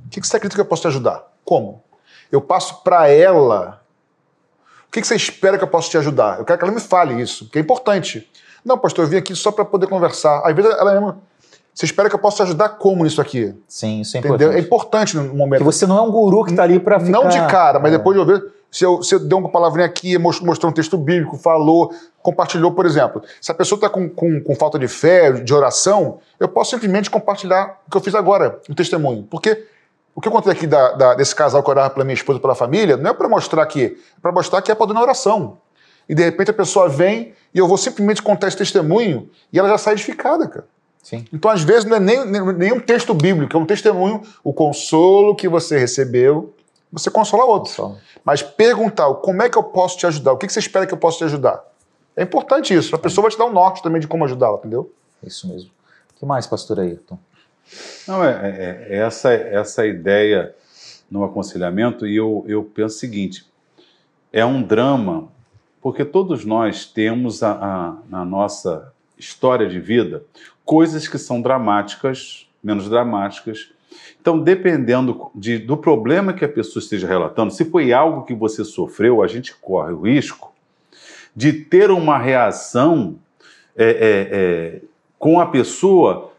O 0.04 0.08
que 0.10 0.20
você 0.20 0.36
acredita 0.36 0.56
que 0.56 0.60
eu 0.60 0.66
posso 0.66 0.82
te 0.82 0.88
ajudar? 0.88 1.32
Como? 1.44 1.82
Eu 2.30 2.42
passo 2.42 2.82
para 2.82 3.08
ela. 3.08 3.80
O 4.86 4.92
que 4.92 5.02
você 5.02 5.16
espera 5.16 5.56
que 5.56 5.64
eu 5.64 5.68
possa 5.68 5.88
te 5.88 5.96
ajudar? 5.96 6.40
Eu 6.40 6.44
quero 6.44 6.58
que 6.58 6.64
ela 6.64 6.74
me 6.74 6.80
fale 6.80 7.22
isso, 7.22 7.48
que 7.48 7.58
é 7.58 7.62
importante. 7.62 8.28
Não, 8.64 8.78
pastor, 8.78 9.04
eu 9.04 9.08
vim 9.08 9.16
aqui 9.16 9.34
só 9.34 9.50
para 9.50 9.64
poder 9.64 9.86
conversar. 9.86 10.42
Às 10.44 10.54
vezes 10.54 10.70
ela 10.70 10.92
mesma. 10.92 11.18
Você 11.74 11.86
espera 11.86 12.08
que 12.08 12.14
eu 12.14 12.18
possa 12.18 12.42
ajudar 12.42 12.68
como 12.70 13.02
nisso 13.02 13.20
aqui? 13.20 13.54
Sim, 13.66 14.02
isso 14.02 14.16
é 14.16 14.20
Entendeu? 14.20 14.36
importante. 14.36 14.56
É 14.56 14.60
importante 14.60 15.16
no 15.16 15.34
momento. 15.34 15.60
Que 15.60 15.64
você 15.64 15.86
não 15.86 15.96
é 15.96 16.02
um 16.02 16.10
guru 16.10 16.44
que 16.44 16.50
está 16.50 16.64
ali 16.64 16.78
para 16.78 17.00
ficar... 17.00 17.10
Não 17.10 17.28
de 17.28 17.38
cara, 17.46 17.78
mas 17.78 17.94
é. 17.94 17.96
depois 17.96 18.14
de 18.14 18.20
ouvir, 18.20 18.44
Se 18.70 18.84
eu, 18.84 19.02
se 19.02 19.14
eu 19.14 19.18
dei 19.18 19.38
uma 19.38 19.48
palavrinha 19.48 19.86
aqui, 19.86 20.18
mostrou 20.18 20.70
um 20.70 20.72
texto 20.72 20.98
bíblico, 20.98 21.38
falou, 21.38 21.90
compartilhou, 22.22 22.72
por 22.72 22.84
exemplo. 22.84 23.22
Se 23.40 23.50
a 23.50 23.54
pessoa 23.54 23.78
está 23.78 23.88
com, 23.88 24.06
com, 24.06 24.42
com, 24.42 24.54
falta 24.54 24.78
de 24.78 24.86
fé, 24.86 25.32
de 25.32 25.54
oração, 25.54 26.18
eu 26.38 26.46
posso 26.46 26.72
simplesmente 26.72 27.10
compartilhar 27.10 27.80
o 27.86 27.90
que 27.90 27.96
eu 27.96 28.02
fiz 28.02 28.14
agora, 28.14 28.60
um 28.68 28.74
testemunho. 28.74 29.26
Porque 29.30 29.66
o 30.14 30.20
que 30.20 30.28
eu 30.28 30.32
contei 30.32 30.52
aqui 30.52 30.66
da, 30.66 30.92
da, 30.92 31.14
desse 31.14 31.34
casal 31.34 31.62
que 31.62 31.70
orava 31.70 31.88
pela 31.88 32.04
minha 32.04 32.14
esposa 32.14 32.38
e 32.38 32.42
pela 32.42 32.54
família, 32.54 32.98
não 32.98 33.10
é 33.10 33.14
para 33.14 33.28
mostrar 33.28 33.64
que, 33.64 33.84
é 33.84 34.20
para 34.20 34.30
mostrar 34.30 34.60
que 34.60 34.70
é 34.70 34.74
poder 34.74 34.92
na 34.92 35.00
oração. 35.00 35.56
E 36.08 36.14
de 36.14 36.22
repente 36.22 36.50
a 36.50 36.54
pessoa 36.54 36.88
vem 36.88 37.34
e 37.54 37.58
eu 37.58 37.68
vou 37.68 37.76
simplesmente 37.76 38.22
contar 38.22 38.48
esse 38.48 38.56
testemunho 38.56 39.30
e 39.52 39.58
ela 39.58 39.68
já 39.68 39.78
sai 39.78 39.94
edificada, 39.94 40.48
cara. 40.48 40.66
Sim. 41.02 41.24
Então, 41.32 41.50
às 41.50 41.62
vezes, 41.64 41.84
não 41.84 41.96
é 41.96 42.00
nem, 42.00 42.24
nem 42.54 42.72
um 42.72 42.78
texto 42.78 43.12
bíblico, 43.12 43.56
é 43.56 43.58
um 43.58 43.66
testemunho, 43.66 44.22
o 44.44 44.52
consolo 44.52 45.34
que 45.34 45.48
você 45.48 45.76
recebeu, 45.76 46.54
você 46.92 47.10
consola 47.10 47.44
outros. 47.44 47.74
Consolo. 47.74 47.98
Mas 48.24 48.40
perguntar 48.40 49.12
como 49.14 49.42
é 49.42 49.48
que 49.48 49.58
eu 49.58 49.64
posso 49.64 49.98
te 49.98 50.06
ajudar, 50.06 50.32
o 50.32 50.38
que 50.38 50.48
você 50.48 50.60
espera 50.60 50.86
que 50.86 50.94
eu 50.94 50.98
possa 50.98 51.18
te 51.18 51.24
ajudar. 51.24 51.60
É 52.16 52.22
importante 52.22 52.72
isso. 52.72 52.94
A 52.94 52.98
pessoa 52.98 53.22
vai 53.22 53.32
te 53.32 53.38
dar 53.38 53.46
um 53.46 53.52
norte 53.52 53.82
também 53.82 54.00
de 54.00 54.06
como 54.06 54.24
ajudá-la, 54.24 54.58
entendeu? 54.58 54.92
Isso 55.24 55.48
mesmo. 55.48 55.70
O 56.14 56.20
que 56.20 56.24
mais, 56.24 56.46
pastor 56.46 56.78
Ayrton? 56.78 57.18
Não, 58.06 58.24
é, 58.24 58.30
é, 58.30 58.86
é 58.90 58.98
essa, 58.98 59.32
essa 59.32 59.86
ideia 59.86 60.54
no 61.10 61.24
aconselhamento, 61.24 62.06
e 62.06 62.16
eu, 62.16 62.44
eu 62.46 62.62
penso 62.62 62.96
o 62.96 62.98
seguinte: 62.98 63.46
é 64.32 64.44
um 64.44 64.62
drama, 64.62 65.28
porque 65.82 66.04
todos 66.04 66.44
nós 66.44 66.86
temos 66.86 67.42
a, 67.42 67.52
a, 67.52 67.96
na 68.08 68.24
nossa 68.24 68.92
história 69.18 69.68
de 69.68 69.80
vida 69.80 70.24
coisas 70.64 71.08
que 71.08 71.18
são 71.18 71.42
dramáticas, 71.42 72.48
menos 72.62 72.88
dramáticas. 72.88 73.70
Então, 74.20 74.38
dependendo 74.38 75.30
de, 75.34 75.58
do 75.58 75.76
problema 75.76 76.32
que 76.32 76.44
a 76.44 76.48
pessoa 76.48 76.80
esteja 76.80 77.08
relatando, 77.08 77.52
se 77.52 77.64
foi 77.64 77.92
algo 77.92 78.24
que 78.24 78.34
você 78.34 78.64
sofreu, 78.64 79.22
a 79.22 79.26
gente 79.26 79.54
corre 79.56 79.92
o 79.92 80.02
risco 80.02 80.52
de 81.34 81.52
ter 81.52 81.90
uma 81.90 82.16
reação 82.16 83.16
é, 83.76 83.84
é, 83.84 84.28
é, 84.30 84.82
com 85.18 85.40
a 85.40 85.46
pessoa 85.46 86.30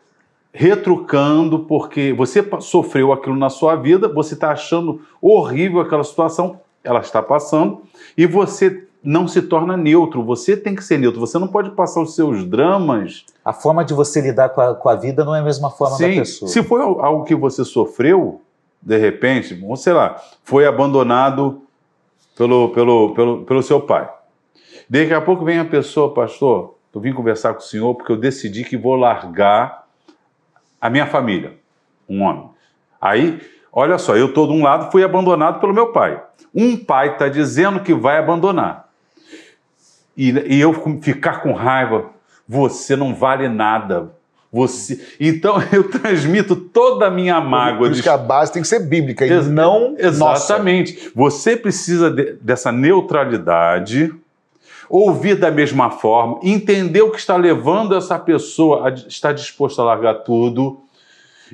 retrucando, 0.53 1.59
porque 1.59 2.13
você 2.13 2.47
sofreu 2.61 3.11
aquilo 3.11 3.35
na 3.35 3.49
sua 3.49 3.75
vida, 3.75 4.07
você 4.07 4.35
está 4.35 4.51
achando 4.51 5.01
horrível 5.19 5.81
aquela 5.81 6.03
situação, 6.03 6.61
ela 6.83 6.99
está 6.99 7.23
passando, 7.23 7.81
e 8.15 8.27
você 8.27 8.87
não 9.03 9.27
se 9.27 9.41
torna 9.41 9.75
neutro, 9.75 10.23
você 10.23 10.55
tem 10.55 10.73
que 10.73 10.83
ser 10.83 10.97
neutro, 10.97 11.19
você 11.19 11.37
não 11.37 11.47
pode 11.47 11.71
passar 11.71 12.01
os 12.01 12.15
seus 12.15 12.45
dramas. 12.45 13.25
A 13.43 13.51
forma 13.51 13.83
de 13.83 13.93
você 13.93 14.21
lidar 14.21 14.49
com 14.49 14.61
a, 14.61 14.73
com 14.73 14.87
a 14.87 14.95
vida 14.95 15.25
não 15.25 15.35
é 15.35 15.39
a 15.39 15.43
mesma 15.43 15.69
forma 15.69 15.97
Sim, 15.97 16.09
da 16.09 16.21
pessoa. 16.21 16.49
Se 16.49 16.63
foi 16.63 16.81
algo 16.81 17.25
que 17.25 17.35
você 17.35 17.65
sofreu, 17.65 18.41
de 18.81 18.97
repente, 18.97 19.61
ou 19.61 19.75
sei 19.75 19.91
lá, 19.91 20.21
foi 20.43 20.65
abandonado 20.65 21.61
pelo, 22.37 22.69
pelo, 22.69 23.13
pelo, 23.13 23.43
pelo 23.43 23.61
seu 23.61 23.81
pai. 23.81 24.09
Daqui 24.89 25.13
a 25.13 25.21
pouco 25.21 25.43
vem 25.43 25.59
a 25.59 25.65
pessoa, 25.65 26.13
pastor, 26.13 26.75
eu 26.93 27.01
vim 27.01 27.13
conversar 27.13 27.53
com 27.53 27.59
o 27.59 27.63
senhor 27.63 27.93
porque 27.95 28.11
eu 28.11 28.17
decidi 28.17 28.63
que 28.63 28.77
vou 28.77 28.95
largar 28.95 29.83
a 30.79 30.89
minha 30.89 31.07
família, 31.07 31.57
um 32.07 32.21
homem. 32.21 32.49
Aí, 33.01 33.41
olha 33.71 33.97
só, 33.97 34.15
eu 34.15 34.27
estou 34.27 34.47
de 34.47 34.53
um 34.53 34.63
lado, 34.63 34.91
fui 34.91 35.03
abandonado 35.03 35.59
pelo 35.59 35.73
meu 35.73 35.91
pai. 35.91 36.21
Um 36.55 36.77
pai 36.77 37.13
está 37.13 37.27
dizendo 37.27 37.81
que 37.81 37.93
vai 37.93 38.17
abandonar 38.17 38.82
e, 40.15 40.31
e 40.31 40.61
eu 40.61 40.73
ficar 41.01 41.41
com 41.41 41.53
raiva, 41.53 42.05
você 42.47 42.95
não 42.95 43.13
vale 43.13 43.47
nada. 43.47 44.11
Você, 44.51 45.03
então 45.19 45.55
eu 45.73 45.89
transmito 45.89 46.55
toda 46.55 47.07
a 47.07 47.11
minha 47.11 47.41
mágoa. 47.41 47.79
Por 47.79 47.91
isso 47.91 47.95
de... 47.95 48.03
que 48.03 48.09
a 48.09 48.17
base 48.17 48.53
tem 48.53 48.61
que 48.61 48.67
ser 48.67 48.81
bíblica 48.81 49.25
e 49.25 49.31
Ex 49.31 49.47
não 49.47 49.95
exatamente. 49.97 50.93
Nossa. 50.93 51.11
Você 51.15 51.57
precisa 51.57 52.11
de, 52.11 52.33
dessa 52.33 52.71
neutralidade, 52.71 54.13
ouvir 54.87 55.35
da 55.35 55.49
mesma 55.49 55.89
forma, 55.89 56.39
entender 56.43 57.01
o 57.01 57.09
que 57.09 57.17
está 57.17 57.35
levando 57.35 57.95
essa 57.95 58.19
pessoa 58.19 58.87
a 58.87 58.91
estar 58.91 59.33
disposta 59.33 59.81
a 59.81 59.85
largar 59.85 60.15
tudo. 60.23 60.79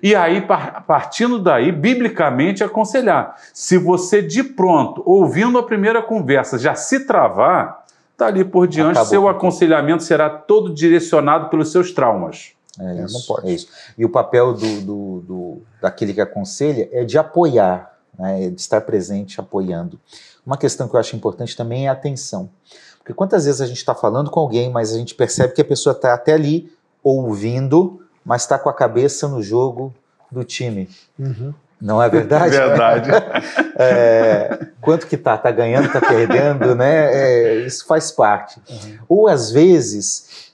E 0.04 0.16
aí, 0.16 0.46
partindo 0.88 1.40
daí, 1.40 1.72
biblicamente 1.72 2.64
aconselhar. 2.64 3.36
Se 3.54 3.78
você 3.78 4.22
de 4.22 4.44
pronto, 4.44 5.02
ouvindo 5.06 5.58
a 5.58 5.64
primeira 5.64 6.02
conversa, 6.02 6.58
já 6.58 6.76
se 6.76 7.06
travar, 7.06 7.79
Dali 8.20 8.44
por 8.44 8.68
diante, 8.68 8.92
Acabou. 8.98 9.10
seu 9.10 9.28
aconselhamento 9.30 10.04
será 10.04 10.30
todo 10.30 10.74
direcionado 10.74 11.50
pelos 11.50 11.72
seus 11.72 11.94
traumas. 11.94 12.52
É 12.78 13.04
isso, 13.06 13.14
não 13.14 13.22
pode. 13.22 13.48
É 13.50 13.54
isso. 13.54 13.70
E 13.98 14.04
o 14.04 14.10
papel 14.10 14.54
do, 14.54 14.82
do, 14.82 15.20
do, 15.22 15.62
daquele 15.82 16.14
que 16.14 16.20
aconselha 16.20 16.90
é 16.92 17.06
de 17.06 17.18
apoiar, 17.18 17.98
né, 18.18 18.46
é 18.46 18.50
de 18.50 18.60
estar 18.60 18.82
presente 18.82 19.40
apoiando. 19.40 19.98
Uma 20.46 20.58
questão 20.58 20.88
que 20.90 20.96
eu 20.96 21.00
acho 21.00 21.16
importante 21.16 21.56
também 21.56 21.86
é 21.86 21.90
a 21.90 21.94
atenção. 21.94 22.50
Porque 22.98 23.14
quantas 23.14 23.46
vezes 23.46 23.62
a 23.62 23.66
gente 23.66 23.78
está 23.78 23.96
falando 23.96 24.30
com 24.30 24.42
alguém, 24.42 24.70
mas 24.70 24.94
a 24.94 24.98
gente 24.98 25.16
percebe 25.16 25.54
que 25.54 25.62
a 25.62 25.66
pessoa 25.66 25.94
está 25.94 26.14
até 26.14 26.34
ali 26.34 26.72
ouvindo, 27.02 28.02
mas 28.26 28.42
está 28.42 28.60
com 28.60 28.70
a 28.70 28.74
cabeça 28.74 29.30
no 29.30 29.42
jogo 29.42 29.94
do 30.30 30.44
time. 30.44 30.90
Uhum. 31.18 31.54
Não 31.82 32.02
é 32.02 32.10
verdade? 32.10 32.58
verdade. 32.58 33.10
é, 33.78 34.68
quanto 34.82 35.08
que 35.08 35.16
tá? 35.16 35.38
Tá 35.38 35.52
ganhando, 35.52 35.92
tá 35.92 36.02
perdendo, 36.02 36.76
né? 36.76 37.14
É, 37.14 37.56
isso 37.66 37.86
faz 37.86 38.12
parte. 38.12 38.62
Uhum. 38.70 38.98
Ou 39.08 39.28
às 39.28 39.52
vezes, 39.52 40.52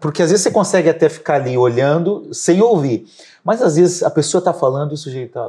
porque 0.00 0.22
às 0.22 0.30
vezes 0.30 0.42
você 0.42 0.50
consegue 0.50 0.88
até 0.88 1.08
ficar 1.08 1.34
ali 1.34 1.56
olhando 1.58 2.32
sem 2.32 2.62
ouvir, 2.62 3.06
mas 3.44 3.60
às 3.60 3.76
vezes 3.76 4.02
a 4.02 4.10
pessoa 4.10 4.42
tá 4.42 4.52
falando 4.52 4.92
e 4.92 4.94
o 4.94 4.98
sujeito 4.98 5.32
tá 5.32 5.48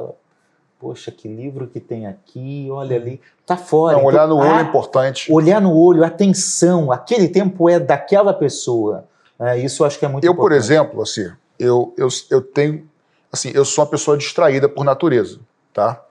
Poxa, 0.78 1.10
que 1.10 1.26
livro 1.26 1.66
que 1.66 1.80
tem 1.80 2.06
aqui, 2.06 2.68
olha 2.70 2.94
ali, 2.94 3.20
tá 3.44 3.56
fora. 3.56 3.96
Não, 3.96 4.04
olhar 4.04 4.28
no 4.28 4.36
então, 4.36 4.48
olho 4.48 4.58
é 4.60 4.62
importante. 4.62 5.32
Olhar 5.32 5.60
no 5.60 5.76
olho, 5.76 6.04
atenção, 6.04 6.92
aquele 6.92 7.26
tempo 7.26 7.68
é 7.68 7.80
daquela 7.80 8.32
pessoa. 8.32 9.04
É, 9.40 9.58
isso 9.58 9.82
eu 9.82 9.88
acho 9.88 9.98
que 9.98 10.04
é 10.04 10.08
muito 10.08 10.24
eu, 10.24 10.32
importante. 10.32 10.54
Eu, 10.54 10.58
por 10.58 10.64
exemplo, 10.64 11.02
assim, 11.02 11.32
eu, 11.58 11.92
eu, 11.96 12.08
eu 12.30 12.40
tenho 12.40 12.88
assim, 13.32 13.50
eu 13.54 13.64
sou 13.64 13.84
uma 13.84 13.90
pessoa 13.90 14.16
distraída 14.16 14.68
por 14.68 14.84
natureza, 14.84 15.40
tá? 15.72 16.02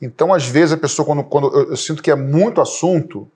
Então, 0.00 0.32
às 0.32 0.46
vezes, 0.46 0.72
a 0.72 0.76
pessoa, 0.76 1.04
quando, 1.04 1.24
quando 1.24 1.48
eu, 1.48 1.70
eu 1.70 1.76
sinto 1.76 2.02
que 2.02 2.10
é 2.10 2.14
muito 2.14 2.60
assunto, 2.60 3.28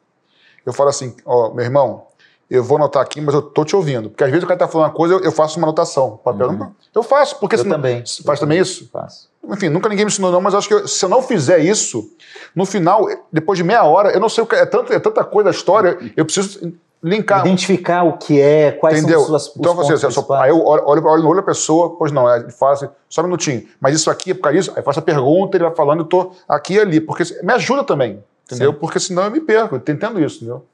eu 0.64 0.72
falo 0.72 0.88
assim, 0.88 1.14
ó, 1.24 1.52
meu 1.52 1.64
irmão, 1.64 2.06
eu 2.50 2.62
vou 2.62 2.76
anotar 2.76 3.02
aqui, 3.02 3.20
mas 3.20 3.34
eu 3.34 3.42
tô 3.42 3.64
te 3.64 3.74
ouvindo. 3.74 4.10
Porque 4.10 4.24
às 4.24 4.30
vezes 4.30 4.44
o 4.44 4.46
cara 4.46 4.58
tá 4.58 4.68
falando 4.68 4.88
uma 4.88 4.94
coisa, 4.94 5.14
eu, 5.14 5.20
eu 5.20 5.32
faço 5.32 5.58
uma 5.58 5.66
anotação. 5.66 6.18
Papel 6.22 6.48
uhum. 6.48 6.56
não. 6.56 6.76
Eu 6.94 7.02
faço, 7.02 7.38
porque 7.38 7.54
eu 7.54 7.60
senão, 7.60 7.76
também. 7.76 8.02
Faz 8.24 8.40
também 8.40 8.58
isso? 8.58 8.88
Faço. 8.92 9.28
Enfim, 9.46 9.68
nunca 9.68 9.88
ninguém 9.88 10.04
me 10.04 10.10
ensinou, 10.10 10.32
não, 10.32 10.40
mas 10.40 10.54
acho 10.54 10.68
que 10.68 10.74
eu, 10.74 10.88
se 10.88 11.04
eu 11.04 11.08
não 11.08 11.22
fizer 11.22 11.58
isso, 11.58 12.10
no 12.54 12.64
final, 12.64 13.06
depois 13.30 13.58
de 13.58 13.64
meia 13.64 13.84
hora, 13.84 14.10
eu 14.10 14.20
não 14.20 14.28
sei 14.28 14.42
o 14.42 14.46
que 14.46 14.54
é, 14.54 14.64
tanto, 14.64 14.92
é 14.92 14.98
tanta 14.98 15.22
coisa 15.22 15.50
a 15.50 15.52
história, 15.52 15.98
eu 16.16 16.24
preciso 16.24 16.72
linkar. 17.04 17.46
Identificar 17.46 18.02
o 18.02 18.16
que 18.16 18.40
é, 18.40 18.72
quais 18.72 18.98
Entendeu? 18.98 19.20
são 19.20 19.36
as 19.36 19.42
suas 19.42 19.56
Então, 19.58 19.74
você, 19.74 19.92
assim, 19.92 20.10
só, 20.10 20.26
aí 20.36 20.48
eu 20.48 20.64
olho, 20.64 20.82
olho, 20.86 21.04
olho 21.04 21.22
no 21.22 21.28
olho 21.28 21.36
da 21.36 21.46
pessoa, 21.46 21.96
pois 21.96 22.10
não, 22.10 22.34
ele 22.34 22.50
fala 22.50 22.72
assim, 22.72 22.88
só 23.10 23.20
um 23.20 23.24
minutinho, 23.24 23.68
mas 23.78 23.94
isso 23.94 24.10
aqui 24.10 24.30
é 24.30 24.34
por 24.34 24.40
causa 24.40 24.58
disso, 24.58 24.72
aí 24.74 24.82
faço 24.82 25.00
a 25.00 25.02
pergunta, 25.02 25.54
ele 25.54 25.64
vai 25.64 25.74
falando, 25.74 26.00
eu 26.00 26.06
tô 26.06 26.32
aqui 26.48 26.74
e 26.74 26.80
ali, 26.80 27.00
porque 27.02 27.22
me 27.42 27.52
ajuda 27.52 27.84
também, 27.84 28.24
entendeu? 28.46 28.72
Sim. 28.72 28.78
Porque 28.78 28.98
senão 28.98 29.24
eu 29.24 29.30
me 29.30 29.40
perco, 29.40 29.74
eu 29.74 29.78
entendo 29.78 30.18
isso, 30.18 30.36
entendeu? 30.36 30.64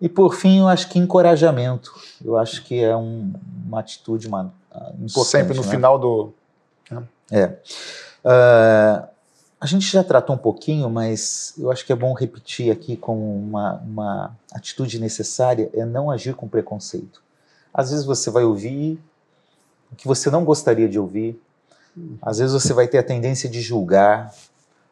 E 0.00 0.08
por 0.08 0.36
fim, 0.36 0.60
eu 0.60 0.68
acho 0.68 0.88
que 0.88 1.00
encorajamento, 1.00 1.92
eu 2.24 2.36
acho 2.36 2.62
que 2.64 2.82
é 2.82 2.96
um, 2.96 3.32
uma 3.66 3.80
atitude 3.80 4.28
uma, 4.28 4.52
ah, 4.70 4.92
importante. 5.00 5.26
Sempre 5.26 5.56
no 5.56 5.64
né? 5.64 5.68
final 5.68 5.98
do... 5.98 6.32
Né? 6.88 7.02
É. 7.32 7.44
Uh, 8.24 9.13
a 9.64 9.66
gente 9.66 9.90
já 9.90 10.04
tratou 10.04 10.36
um 10.36 10.38
pouquinho, 10.38 10.90
mas 10.90 11.54
eu 11.56 11.70
acho 11.70 11.86
que 11.86 11.92
é 11.92 11.96
bom 11.96 12.12
repetir 12.12 12.70
aqui 12.70 12.98
como 12.98 13.34
uma, 13.34 13.76
uma 13.76 14.36
atitude 14.52 15.00
necessária 15.00 15.70
é 15.72 15.86
não 15.86 16.10
agir 16.10 16.34
com 16.34 16.46
preconceito. 16.46 17.22
Às 17.72 17.88
vezes 17.88 18.04
você 18.04 18.28
vai 18.30 18.44
ouvir 18.44 19.02
o 19.90 19.96
que 19.96 20.06
você 20.06 20.28
não 20.28 20.44
gostaria 20.44 20.86
de 20.86 20.98
ouvir, 20.98 21.40
às 22.20 22.40
vezes 22.40 22.52
você 22.52 22.74
vai 22.74 22.86
ter 22.86 22.98
a 22.98 23.02
tendência 23.02 23.48
de 23.48 23.62
julgar, 23.62 24.34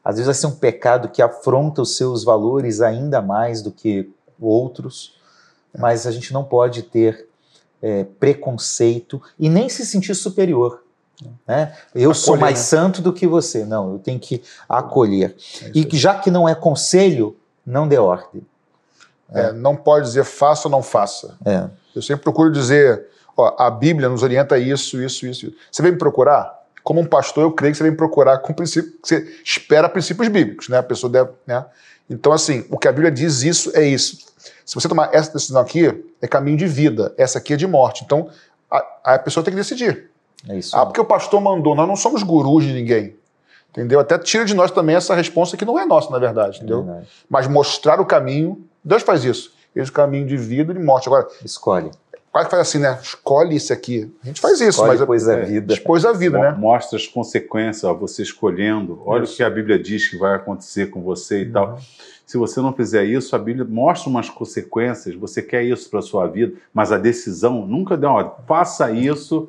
às 0.02 0.14
vezes 0.14 0.24
vai 0.24 0.34
ser 0.34 0.46
um 0.46 0.58
pecado 0.58 1.10
que 1.10 1.20
afronta 1.20 1.82
os 1.82 1.94
seus 1.94 2.24
valores 2.24 2.80
ainda 2.80 3.20
mais 3.20 3.60
do 3.60 3.70
que 3.70 4.10
outros, 4.40 5.18
mas 5.78 6.06
a 6.06 6.10
gente 6.10 6.32
não 6.32 6.44
pode 6.44 6.84
ter 6.84 7.28
é, 7.82 8.04
preconceito 8.04 9.20
e 9.38 9.50
nem 9.50 9.68
se 9.68 9.84
sentir 9.84 10.14
superior. 10.14 10.81
Né? 11.46 11.74
Eu 11.94 12.10
acolher, 12.10 12.14
sou 12.14 12.36
mais 12.36 12.58
né? 12.58 12.64
santo 12.64 13.02
do 13.02 13.12
que 13.12 13.26
você. 13.26 13.64
Não, 13.64 13.92
eu 13.92 13.98
tenho 13.98 14.18
que 14.18 14.42
acolher. 14.68 15.36
É 15.62 15.70
e 15.74 15.88
já 15.96 16.14
que 16.14 16.30
não 16.30 16.48
é 16.48 16.54
conselho, 16.54 17.36
não 17.64 17.86
dê 17.86 17.98
ordem. 17.98 18.44
É, 19.34 19.52
não 19.52 19.74
pode 19.74 20.06
dizer 20.06 20.24
faça 20.24 20.68
ou 20.68 20.72
não 20.72 20.82
faça. 20.82 21.36
É. 21.44 21.68
Eu 21.94 22.02
sempre 22.02 22.22
procuro 22.22 22.52
dizer, 22.52 23.06
ó, 23.36 23.54
a 23.58 23.70
Bíblia 23.70 24.08
nos 24.08 24.22
orienta 24.22 24.58
isso, 24.58 25.00
isso, 25.00 25.26
isso. 25.26 25.52
Você 25.70 25.82
vem 25.82 25.92
me 25.92 25.98
procurar? 25.98 26.60
Como 26.82 27.00
um 27.00 27.06
pastor, 27.06 27.44
eu 27.44 27.52
creio 27.52 27.72
que 27.72 27.78
você 27.78 27.84
vem 27.84 27.92
me 27.92 27.96
procurar 27.96 28.38
com 28.38 28.52
princípio, 28.52 28.92
você 29.02 29.40
espera 29.44 29.88
princípios 29.88 30.28
bíblicos, 30.28 30.68
né? 30.68 30.78
A 30.78 30.82
pessoa 30.82 31.10
deve, 31.10 31.30
né? 31.46 31.64
Então, 32.10 32.32
assim, 32.32 32.66
o 32.68 32.76
que 32.76 32.88
a 32.88 32.92
Bíblia 32.92 33.10
diz 33.10 33.42
isso 33.42 33.70
é 33.74 33.84
isso. 33.84 34.18
Se 34.66 34.74
você 34.74 34.88
tomar 34.88 35.14
essa 35.14 35.32
decisão 35.32 35.62
aqui, 35.62 36.04
é 36.20 36.26
caminho 36.26 36.56
de 36.56 36.66
vida, 36.66 37.14
essa 37.16 37.38
aqui 37.38 37.54
é 37.54 37.56
de 37.56 37.66
morte. 37.66 38.04
Então, 38.04 38.28
a, 38.70 39.14
a 39.14 39.18
pessoa 39.18 39.42
tem 39.44 39.52
que 39.52 39.60
decidir. 39.60 40.10
É 40.48 40.58
isso. 40.58 40.76
Ah, 40.76 40.84
porque 40.84 41.00
o 41.00 41.04
pastor 41.04 41.40
mandou. 41.40 41.74
Nós 41.74 41.86
não 41.88 41.96
somos 41.96 42.22
gurus 42.22 42.64
de 42.64 42.72
ninguém. 42.72 43.14
Entendeu? 43.70 44.00
Até 44.00 44.18
tira 44.18 44.44
de 44.44 44.54
nós 44.54 44.70
também 44.70 44.94
essa 44.96 45.14
resposta 45.14 45.56
que 45.56 45.64
não 45.64 45.78
é 45.78 45.86
nossa, 45.86 46.10
na 46.10 46.18
verdade, 46.18 46.58
entendeu? 46.58 46.82
Verdade. 46.82 47.06
Mas 47.30 47.48
mostrar 47.48 48.00
o 48.00 48.04
caminho, 48.04 48.62
Deus 48.84 49.02
faz 49.02 49.24
isso. 49.24 49.52
Esse 49.74 49.90
caminho 49.90 50.26
de 50.26 50.36
vida, 50.36 50.72
ele 50.72 50.82
mostra. 50.84 51.10
Agora, 51.10 51.28
Escolhe. 51.42 51.90
quase 52.30 52.48
que 52.48 52.50
faz 52.54 52.68
assim, 52.68 52.78
né? 52.78 52.98
Escolhe 53.02 53.56
isso 53.56 53.72
aqui. 53.72 54.12
A 54.22 54.26
gente 54.26 54.42
faz 54.42 54.54
isso, 54.60 54.68
Escolhe, 54.82 54.98
mas 54.98 55.06
pois 55.06 55.26
a 55.26 55.38
é, 55.38 55.42
vida. 55.44 55.72
expôs 55.72 56.04
a 56.04 56.12
vida, 56.12 56.36
Mo- 56.36 56.44
né? 56.44 56.50
Mostra 56.52 56.98
as 56.98 57.06
consequências, 57.06 57.84
ó, 57.84 57.94
você 57.94 58.20
escolhendo. 58.22 59.00
Olha 59.06 59.22
Isso. 59.24 59.32
o 59.32 59.36
que 59.36 59.42
a 59.42 59.48
Bíblia 59.48 59.78
diz 59.78 60.06
que 60.06 60.18
vai 60.18 60.34
acontecer 60.34 60.90
com 60.90 61.00
você 61.00 61.42
e 61.42 61.46
Uhum. 61.46 61.52
tal. 61.52 61.78
Se 62.26 62.36
você 62.36 62.60
não 62.60 62.74
fizer 62.74 63.04
isso, 63.04 63.34
a 63.34 63.38
Bíblia 63.38 63.66
mostra 63.66 64.10
umas 64.10 64.28
consequências. 64.28 65.14
Você 65.14 65.40
quer 65.40 65.62
isso 65.64 65.88
para 65.88 66.02
sua 66.02 66.26
vida, 66.26 66.52
mas 66.74 66.92
a 66.92 66.98
decisão 66.98 67.66
nunca 67.66 67.96
dá. 67.96 68.12
Ó, 68.12 68.30
faça 68.46 68.90
isso. 68.90 69.48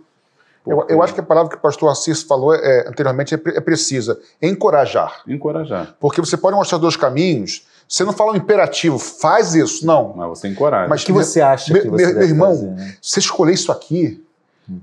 Eu, 0.66 0.86
eu 0.88 1.03
acho 1.03 1.14
que 1.14 1.20
a 1.20 1.24
palavra 1.24 1.49
que 1.49 1.57
o 1.57 1.59
pastor 1.59 1.91
Assis 1.91 2.24
falou 2.24 2.55
é, 2.55 2.88
anteriormente 2.88 3.36
é, 3.36 3.38
é 3.55 3.59
precisa. 3.59 4.18
Encorajar. 4.41 5.22
encorajar. 5.28 5.95
Porque 5.99 6.22
você 6.22 6.38
pode 6.38 6.55
mostrar 6.55 6.78
dois 6.78 6.95
caminhos, 6.95 7.68
você 7.88 8.05
não 8.05 8.14
fala 8.14 8.32
um 8.32 8.36
imperativo, 8.38 8.97
faz 8.97 9.55
isso. 9.55 9.86
Não. 9.86 10.14
Mas 10.16 10.30
você 10.30 10.47
encoraja. 10.47 10.88
Mas 10.88 11.03
O 11.03 11.05
que 11.05 11.11
você 11.11 11.41
acha 11.41 11.74
Meu- 11.74 11.82
que 11.84 11.89
você 11.89 12.05
meu- 12.05 12.14
deve 12.16 12.20
meu 12.20 12.30
irmão, 12.30 12.49
fazer, 12.55 12.72
né? 12.72 12.95
Você 13.01 13.20
escolher 13.20 13.53
isso 13.53 13.72
aqui, 13.74 14.24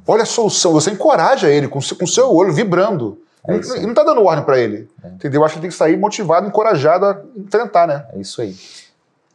olha 0.06 0.22
a 0.22 0.26
solução. 0.26 0.72
Você 0.72 0.90
encoraja 0.90 1.48
ele 1.48 1.66
com 1.66 1.78
o 1.78 1.82
seu 2.06 2.30
olho 2.30 2.52
vibrando. 2.52 3.18
É 3.48 3.56
E 3.56 3.60
isso 3.60 3.72
aí. 3.72 3.80
não 3.82 3.90
está 3.90 4.04
dando 4.04 4.22
ordem 4.22 4.44
para 4.44 4.58
ele. 4.58 4.86
É. 5.02 5.08
Entendeu? 5.08 5.40
Eu 5.40 5.44
acho 5.46 5.54
que 5.54 5.58
ele 5.60 5.62
tem 5.62 5.70
que 5.70 5.76
sair 5.76 5.96
motivado, 5.96 6.46
encorajado 6.46 7.06
a 7.06 7.22
enfrentar, 7.38 7.86
né? 7.86 8.04
É 8.12 8.20
isso 8.20 8.42
aí. 8.42 8.54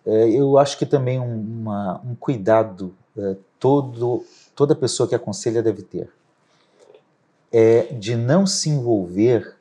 É, 0.06 0.30
eu 0.30 0.60
acho 0.60 0.78
que 0.78 0.86
também 0.86 1.20
um, 1.20 1.42
uma- 1.62 2.00
um 2.06 2.14
cuidado 2.14 2.94
é, 3.18 3.36
todo, 3.60 4.24
toda 4.56 4.76
pessoa 4.76 5.10
que 5.10 5.16
aconselha 5.16 5.64
deve 5.64 5.82
ter 5.82 6.08
é 7.58 7.84
de 7.94 8.18
não 8.18 8.46
se 8.46 8.70
envolver 8.70 9.56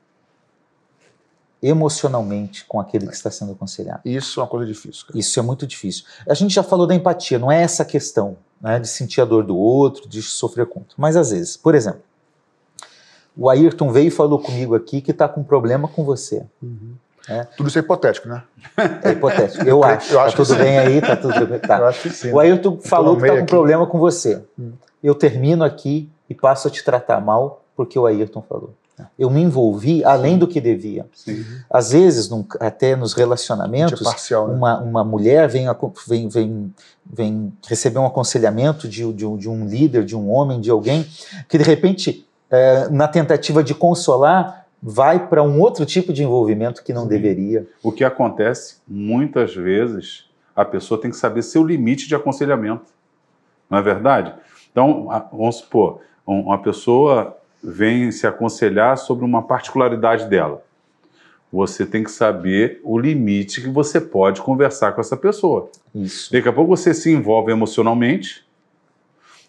emocionalmente 1.62 2.64
com 2.64 2.80
aquele 2.80 3.06
que 3.06 3.14
está 3.14 3.30
sendo 3.30 3.52
aconselhado. 3.52 4.00
Isso 4.04 4.40
é 4.40 4.42
uma 4.42 4.48
coisa 4.48 4.66
difícil. 4.66 5.06
cara. 5.06 5.16
Isso 5.16 5.38
é 5.38 5.42
muito 5.44 5.64
difícil. 5.64 6.04
A 6.28 6.34
gente 6.34 6.52
já 6.52 6.64
falou 6.64 6.88
da 6.88 6.94
empatia, 6.94 7.38
não 7.38 7.52
é 7.52 7.62
essa 7.62 7.84
questão, 7.84 8.36
né, 8.60 8.80
de 8.80 8.88
sentir 8.88 9.20
a 9.20 9.24
dor 9.24 9.44
do 9.44 9.56
outro, 9.56 10.08
de 10.08 10.20
sofrer 10.22 10.66
contra. 10.66 10.92
Mas 10.96 11.16
às 11.16 11.30
vezes, 11.30 11.56
por 11.56 11.72
exemplo, 11.76 12.02
o 13.36 13.48
Ayrton 13.48 13.92
veio 13.92 14.08
e 14.08 14.10
falou 14.10 14.40
comigo 14.40 14.74
aqui 14.74 15.00
que 15.00 15.12
está 15.12 15.28
com 15.28 15.44
problema 15.44 15.86
com 15.86 16.02
você. 16.04 16.44
Tudo 17.56 17.68
isso 17.68 17.78
é 17.78 17.80
hipotético, 17.80 18.28
né? 18.28 18.42
É 19.04 19.12
hipotético. 19.12 19.64
Eu 19.64 19.82
acho. 19.84 20.12
Eu 20.12 20.20
acho 20.20 20.36
tá 20.36 20.42
que 20.42 20.48
tudo 20.48 20.58
sim. 20.58 20.62
bem 20.64 20.78
aí, 20.78 21.00
tá 21.00 21.16
tudo 21.16 21.46
bem. 21.46 21.60
Tá. 21.60 21.78
Eu 21.78 21.86
acho 21.86 22.02
que 22.02 22.10
sim. 22.10 22.32
O 22.32 22.40
Ayrton 22.40 22.76
falou 22.80 23.16
que 23.16 23.22
está 23.22 23.34
com 23.34 23.42
aqui. 23.42 23.50
problema 23.50 23.86
com 23.86 24.00
você. 24.00 24.44
Hum. 24.58 24.72
Eu 25.02 25.14
termino 25.14 25.64
aqui 25.64 26.10
e 26.28 26.34
passo 26.34 26.66
a 26.68 26.70
te 26.70 26.84
tratar 26.84 27.20
mal 27.20 27.63
porque 27.76 27.98
o 27.98 28.06
Ayrton 28.06 28.42
falou. 28.42 28.74
Eu 29.18 29.28
me 29.28 29.42
envolvi 29.42 30.04
além 30.04 30.38
do 30.38 30.46
que 30.46 30.60
devia. 30.60 31.04
Sim. 31.12 31.44
Às 31.68 31.90
vezes, 31.90 32.28
num- 32.28 32.46
até 32.60 32.94
nos 32.94 33.12
é 33.12 33.16
relacionamentos, 33.18 34.00
parcial, 34.00 34.46
né? 34.46 34.54
uma, 34.54 34.78
uma 34.80 35.04
mulher 35.04 35.48
vem, 35.48 35.66
vem, 36.06 36.28
vem, 36.28 36.74
vem 37.04 37.52
receber 37.66 37.98
um 37.98 38.06
aconselhamento 38.06 38.86
de, 38.88 39.12
de 39.12 39.26
um- 39.26 39.36
de 39.36 39.48
um 39.48 39.66
líder, 39.66 40.04
de 40.04 40.14
um 40.16 40.30
homem, 40.32 40.60
de 40.60 40.70
alguém, 40.70 41.04
que 41.48 41.58
de 41.58 41.64
repente, 41.64 42.24
eh, 42.48 42.88
na 42.88 43.08
tentativa 43.08 43.64
de 43.64 43.74
consolar, 43.74 44.64
vai 44.80 45.26
para 45.28 45.42
um 45.42 45.60
outro 45.60 45.84
tipo 45.84 46.12
de 46.12 46.22
envolvimento 46.22 46.84
que 46.84 46.92
não 46.92 47.02
Sim. 47.02 47.08
deveria. 47.08 47.66
O 47.82 47.90
que 47.90 48.04
acontece, 48.04 48.76
muitas 48.86 49.52
vezes, 49.56 50.26
a 50.54 50.64
pessoa 50.64 51.00
tem 51.00 51.10
que 51.10 51.16
saber 51.16 51.42
seu 51.42 51.64
limite 51.64 52.06
de 52.06 52.14
aconselhamento. 52.14 52.84
Não 53.68 53.78
é 53.78 53.82
verdade? 53.82 54.32
Então, 54.70 55.08
vamos 55.32 55.56
supor, 55.56 55.98
um- 56.24 56.42
uma 56.42 56.58
pessoa 56.62 57.36
vem 57.64 58.12
se 58.12 58.26
aconselhar 58.26 58.98
sobre 58.98 59.24
uma 59.24 59.42
particularidade 59.42 60.28
dela. 60.28 60.62
Você 61.50 61.86
tem 61.86 62.02
que 62.04 62.10
saber 62.10 62.80
o 62.82 62.98
limite 62.98 63.60
que 63.62 63.68
você 63.68 64.00
pode 64.00 64.42
conversar 64.42 64.92
com 64.92 65.00
essa 65.00 65.16
pessoa. 65.16 65.70
Isso. 65.94 66.32
Daqui 66.32 66.48
a 66.48 66.52
pouco 66.52 66.76
você 66.76 66.92
se 66.92 67.10
envolve 67.10 67.50
emocionalmente, 67.52 68.44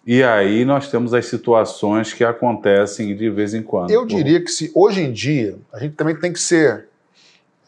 e 0.06 0.22
aí 0.22 0.64
nós 0.64 0.90
temos 0.90 1.16
as 1.16 1.26
situações 1.26 2.14
que 2.14 2.24
acontecem 2.24 3.16
de 3.16 3.30
vez 3.30 3.56
em 3.56 3.64
quando. 3.64 3.90
Eu 3.90 4.06
diria 4.06 4.40
que 4.40 4.52
se 4.52 4.72
hoje 4.76 5.02
em 5.02 5.12
dia 5.12 5.58
a 5.74 5.80
gente 5.80 5.96
também 5.96 6.16
tem 6.16 6.32
que 6.32 6.40
ser, 6.40 6.88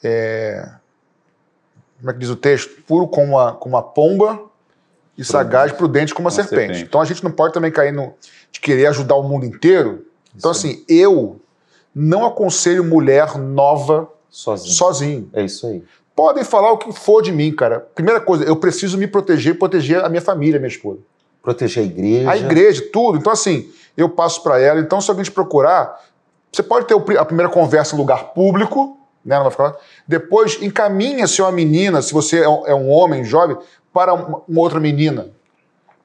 é, 0.04 0.70
como 1.98 2.12
é 2.12 2.14
que 2.14 2.20
diz 2.20 2.30
o 2.30 2.36
texto, 2.36 2.84
puro 2.84 3.08
como 3.08 3.34
uma, 3.34 3.54
como 3.54 3.76
uma 3.76 3.82
pomba 3.82 4.40
e 5.18 5.26
sagaz, 5.26 5.72
prudente 5.72 6.14
como 6.14 6.28
uma 6.28 6.32
Uma 6.32 6.36
serpente. 6.44 6.60
serpente. 6.60 6.84
Então 6.84 7.02
a 7.02 7.06
gente 7.06 7.24
não 7.24 7.32
pode 7.32 7.56
também 7.56 7.72
cair 7.72 7.92
no 7.92 8.14
de 8.52 8.60
querer 8.60 8.86
ajudar 8.86 9.16
o 9.16 9.24
mundo 9.24 9.44
inteiro. 9.44 10.06
Então 10.38 10.52
Isso 10.52 10.68
aí. 10.68 10.74
assim, 10.74 10.86
eu 10.88 11.40
não 11.94 12.26
aconselho 12.26 12.84
mulher 12.84 13.38
nova 13.38 14.10
Sozinho. 14.30 14.76
sozinho. 14.76 15.30
É 15.34 15.44
isso 15.44 15.66
aí. 15.68 15.84
Podem 16.16 16.44
falar 16.44 16.72
o 16.72 16.78
que 16.78 16.92
for 16.92 17.22
de 17.22 17.32
mim, 17.32 17.52
cara. 17.52 17.80
Primeira 17.80 18.20
coisa, 18.20 18.44
eu 18.44 18.56
preciso 18.56 18.98
me 18.98 19.08
proteger 19.08 19.56
e 19.56 19.58
proteger 19.58 20.04
a 20.04 20.10
minha 20.10 20.22
família, 20.22 20.60
minha 20.60 20.68
esposa. 20.68 21.00
Proteger 21.42 21.84
a 21.84 21.86
igreja. 21.86 22.32
A 22.32 22.38
igreja, 22.38 22.84
tudo. 22.92 23.18
Então, 23.18 23.32
assim, 23.32 23.70
eu 23.96 24.10
passo 24.10 24.42
para 24.44 24.60
ela. 24.60 24.80
Então, 24.80 25.00
se 25.00 25.10
alguém 25.10 25.24
te 25.24 25.32
procurar, 25.32 26.04
você 26.52 26.64
pode 26.64 26.88
ter 26.88 26.96
a 27.18 27.26
primeira 27.26 27.52
conversa 27.52 27.96
em 27.96 27.98
lugar 28.00 28.34
público, 28.34 28.98
né? 29.24 29.38
Não 29.40 29.50
vai. 29.50 29.74
Depois, 30.08 30.58
encaminha-se 30.62 31.42
uma 31.42 31.52
menina, 31.52 32.02
se 32.02 32.14
você 32.14 32.40
é 32.40 32.50
um, 32.50 32.66
é 32.68 32.74
homem 32.74 33.24
jovem, 33.24 33.58
para 33.94 34.14
uma 34.14 34.62
outra 34.62 34.80
menina. 34.80 35.30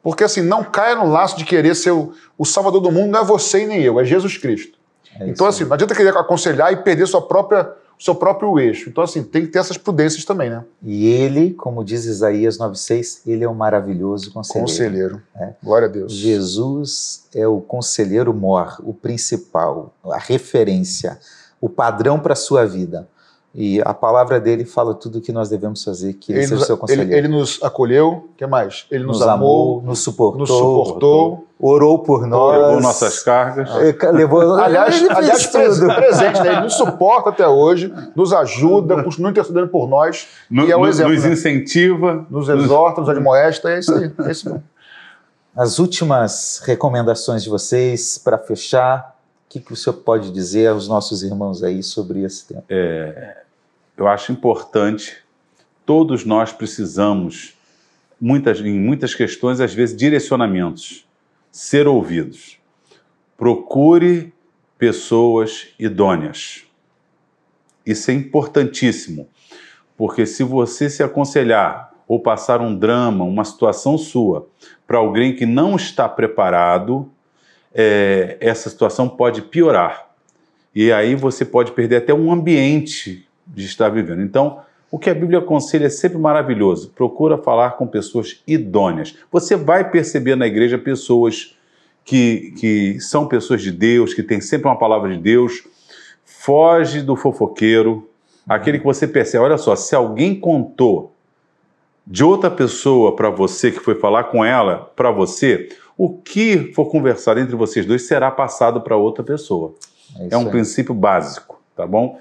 Porque, 0.03 0.25
assim, 0.25 0.43
não 0.43 0.65
caia 0.65 0.97
no 0.97 1.09
laço 1.09 1.37
de 1.37 1.45
querer 1.45 1.75
ser 1.75 1.93
o, 1.93 2.13
o 2.37 2.45
salvador 2.45 2.81
do 2.81 2.91
mundo, 2.91 3.13
não 3.13 3.21
é 3.21 3.25
você 3.25 3.63
e 3.63 3.67
nem 3.67 3.83
eu, 3.83 4.01
é 4.01 4.05
Jesus 4.05 4.37
Cristo. 4.37 4.79
É 5.19 5.29
então, 5.29 5.47
assim, 5.47 5.65
não 5.65 5.75
adianta 5.75 5.95
querer 5.95 6.17
aconselhar 6.17 6.73
e 6.73 6.77
perder 6.77 7.07
sua 7.07 7.23
própria, 7.23 7.71
o 7.99 8.03
seu 8.03 8.15
próprio 8.15 8.59
eixo. 8.59 8.89
Então, 8.89 9.05
assim, 9.05 9.23
tem 9.23 9.43
que 9.43 9.49
ter 9.49 9.61
essas 9.61 9.77
prudências 9.77 10.25
também, 10.25 10.51
né? 10.51 10.65
E 10.83 11.07
ele, 11.07 11.53
como 11.55 11.85
diz 11.85 12.05
Isaías 12.05 12.59
9,6, 12.59 13.21
ele 13.27 13.45
é 13.45 13.49
um 13.49 13.55
maravilhoso 13.55 14.33
conselheiro. 14.33 14.67
Conselheiro. 14.67 15.23
É. 15.37 15.51
Glória 15.63 15.87
a 15.87 15.91
Deus. 15.91 16.13
Jesus 16.13 17.29
é 17.35 17.47
o 17.47 17.61
conselheiro 17.61 18.35
mor, 18.35 18.81
o 18.83 18.93
principal, 18.93 19.95
a 20.05 20.19
referência, 20.19 21.19
o 21.61 21.69
padrão 21.69 22.19
para 22.19 22.33
a 22.33 22.37
sua 22.37 22.67
vida. 22.67 23.07
E 23.55 23.83
a 23.85 23.93
palavra 23.93 24.41
dele 24.41 24.65
fala 24.65 24.95
tudo 24.95 25.19
o 25.19 25.21
que 25.21 25.31
nós 25.31 25.51
devemos 25.51 25.85
fazer, 25.85 26.15
que 26.15 26.33
ele, 26.33 26.39
Ele 26.41 26.47
seja 26.49 26.55
nos, 26.55 26.63
o 26.63 26.67
seu 26.67 26.75
ele, 26.75 26.81
conselheiro. 26.81 27.13
ele 27.13 27.29
nos 27.29 27.63
acolheu, 27.63 28.09
o 28.09 28.29
que 28.35 28.47
mais? 28.47 28.87
Ele 28.91 29.05
nos, 29.05 29.19
nos 29.19 29.29
amou, 29.29 29.73
amou, 29.75 29.83
nos 29.83 29.99
suportou, 29.99 30.39
nos 30.41 30.49
suportou. 30.49 31.47
orou 31.61 31.99
por 31.99 32.27
nós. 32.27 32.59
Levou 32.63 32.81
nossas 32.81 33.23
cargas. 33.23 33.69
Eh, 33.77 34.11
Levou, 34.11 34.41
Aliás, 34.57 34.97
ele 35.03 35.13
aliás 35.13 35.47
tudo. 35.49 35.87
presente, 35.95 36.41
né? 36.41 36.53
Ele 36.53 36.61
nos 36.63 36.73
suporta 36.75 37.29
até 37.29 37.47
hoje, 37.47 37.93
nos 38.17 38.33
ajuda, 38.33 39.03
continua 39.03 39.31
intercedendo 39.31 39.69
por 39.69 39.87
nós, 39.87 40.29
No- 40.51 40.65
e 40.67 40.73
é 40.73 40.77
um 40.77 40.81
no- 40.81 40.89
exemplo, 40.89 41.13
nos 41.13 41.23
né? 41.25 41.33
incentiva. 41.33 42.27
nos 42.31 42.49
exorta, 42.49 43.03
nos 43.03 43.11
admoesta, 43.11 43.69
é 43.71 43.81
isso 43.81 43.95
aí. 43.95 44.11
É 44.27 44.31
isso 44.31 44.49
mesmo. 44.49 44.65
As 45.55 45.79
últimas 45.79 46.63
recomendações 46.65 47.43
de 47.43 47.51
vocês 47.51 48.17
para 48.17 48.39
fechar, 48.39 49.15
o 49.47 49.53
que, 49.53 49.61
que 49.61 49.75
o 49.75 49.77
senhor 49.77 49.97
pode 49.99 50.31
dizer 50.31 50.69
aos 50.69 50.89
nossos 50.89 51.23
irmãos 51.23 51.63
aí 51.63 51.83
sobre 51.83 52.23
esse 52.23 52.47
tema? 52.47 52.65
Eu 53.97 54.09
acho 54.09 54.33
importante, 54.33 55.19
todos 55.85 56.25
nós 56.25 56.53
precisamos, 56.53 57.57
muitas, 58.21 58.61
em 58.61 58.79
muitas 58.79 59.15
questões, 59.15 59.61
às 59.61 59.75
vezes, 59.75 59.97
direcionamentos, 59.97 61.07
ser 61.51 61.87
ouvidos. 61.87 62.59
Procure 63.37 64.33
pessoas 64.79 65.69
idôneas. 65.79 66.65
Isso 67.85 68.11
é 68.11 68.15
importantíssimo, 68.15 69.29
porque 69.97 70.25
se 70.25 70.43
você 70.43 70.89
se 70.89 71.03
aconselhar 71.03 71.93
ou 72.07 72.21
passar 72.21 72.61
um 72.61 72.77
drama, 72.77 73.25
uma 73.25 73.45
situação 73.45 73.99
sua, 73.99 74.49
para 74.87 74.99
alguém 74.99 75.35
que 75.35 75.47
não 75.47 75.77
está 75.77 76.09
preparado, 76.09 77.11
é, 77.75 78.37
essa 78.41 78.69
situação 78.69 79.09
pode 79.09 79.43
piorar. 79.43 80.11
E 80.75 80.93
aí 80.93 81.15
você 81.15 81.45
pode 81.45 81.73
perder 81.73 81.97
até 81.97 82.15
um 82.15 82.33
ambiente 82.33 83.27
de 83.47 83.65
estar 83.65 83.89
vivendo. 83.89 84.23
Então, 84.23 84.61
o 84.91 84.99
que 84.99 85.09
a 85.09 85.15
Bíblia 85.15 85.39
aconselha 85.39 85.87
é 85.87 85.91
sempre 85.91 86.19
maravilhoso. 86.19 86.91
Procura 86.95 87.39
falar 87.39 87.73
com 87.73 87.87
pessoas 87.87 88.43
idôneas. 88.47 89.17
Você 89.31 89.57
vai 89.57 89.91
perceber 89.91 90.37
na 90.37 90.47
igreja 90.47 90.77
pessoas 90.77 91.57
que, 92.05 92.53
que 92.59 93.01
são 93.01 93.27
pessoas 93.27 93.63
de 93.63 93.71
Deus, 93.71 94.13
que 94.13 94.23
têm 94.23 94.41
sempre 94.41 94.69
uma 94.69 94.79
palavra 94.79 95.15
de 95.15 95.23
Deus. 95.23 95.65
Foge 96.25 97.01
do 97.01 97.17
fofoqueiro, 97.17 98.09
aquele 98.49 98.79
que 98.79 98.85
você 98.85 99.07
percebe. 99.07 99.45
Olha 99.45 99.57
só, 99.57 99.75
se 99.77 99.95
alguém 99.95 100.39
contou 100.39 101.13
de 102.07 102.25
outra 102.25 102.51
pessoa 102.51 103.15
para 103.15 103.31
você, 103.31 103.71
que 103.71 103.79
foi 103.81 103.95
falar 103.95 104.25
com 104.25 104.45
ela 104.45 104.93
para 104.97 105.11
você, 105.11 105.69
o 105.97 106.11
que 106.11 106.73
for 106.75 106.87
conversar 106.87 107.39
entre 107.39 107.55
vocês 107.55 107.87
dois 107.87 108.07
será 108.07 108.31
passado 108.31 108.81
para 108.81 108.97
outra 108.97 109.23
pessoa. 109.23 109.75
isso 110.11 110.29
É 110.31 110.37
um 110.37 110.47
aí. 110.47 110.51
princípio 110.51 110.95
básico, 110.95 111.63
tá 111.77 111.87
bom? 111.87 112.19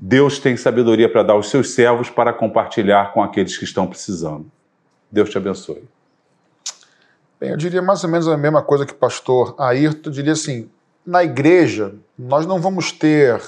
Deus 0.00 0.38
tem 0.38 0.56
sabedoria 0.56 1.10
para 1.10 1.22
dar 1.22 1.34
aos 1.34 1.50
seus 1.50 1.70
servos 1.74 2.08
para 2.08 2.32
compartilhar 2.32 3.12
com 3.12 3.22
aqueles 3.22 3.58
que 3.58 3.64
estão 3.64 3.86
precisando. 3.86 4.50
Deus 5.12 5.28
te 5.28 5.36
abençoe. 5.36 5.84
Bem, 7.38 7.50
eu 7.50 7.56
diria 7.56 7.82
mais 7.82 8.02
ou 8.02 8.08
menos 8.08 8.26
a 8.26 8.36
mesma 8.36 8.62
coisa 8.62 8.86
que 8.86 8.92
o 8.92 8.96
pastor 8.96 9.54
Ayrton. 9.58 10.08
Eu 10.08 10.12
diria 10.12 10.32
assim: 10.32 10.70
na 11.04 11.22
igreja, 11.22 11.94
nós 12.18 12.46
não 12.46 12.60
vamos 12.60 12.92
ter 12.92 13.42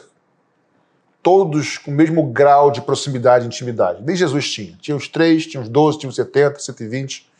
todos 1.22 1.78
com 1.78 1.90
o 1.90 1.94
mesmo 1.94 2.24
grau 2.24 2.70
de 2.70 2.82
proximidade 2.82 3.44
e 3.44 3.46
intimidade. 3.46 4.02
Nem 4.02 4.16
Jesus 4.16 4.50
tinha. 4.50 4.76
Tinha 4.80 4.96
os 4.96 5.08
três, 5.08 5.46
tinha 5.46 5.62
os 5.62 5.68
doze, 5.68 6.00
tinha 6.00 6.10
os 6.10 6.16
setenta, 6.16 6.58
cento 6.58 6.82
e 6.82 6.88
vinte. 6.88 7.30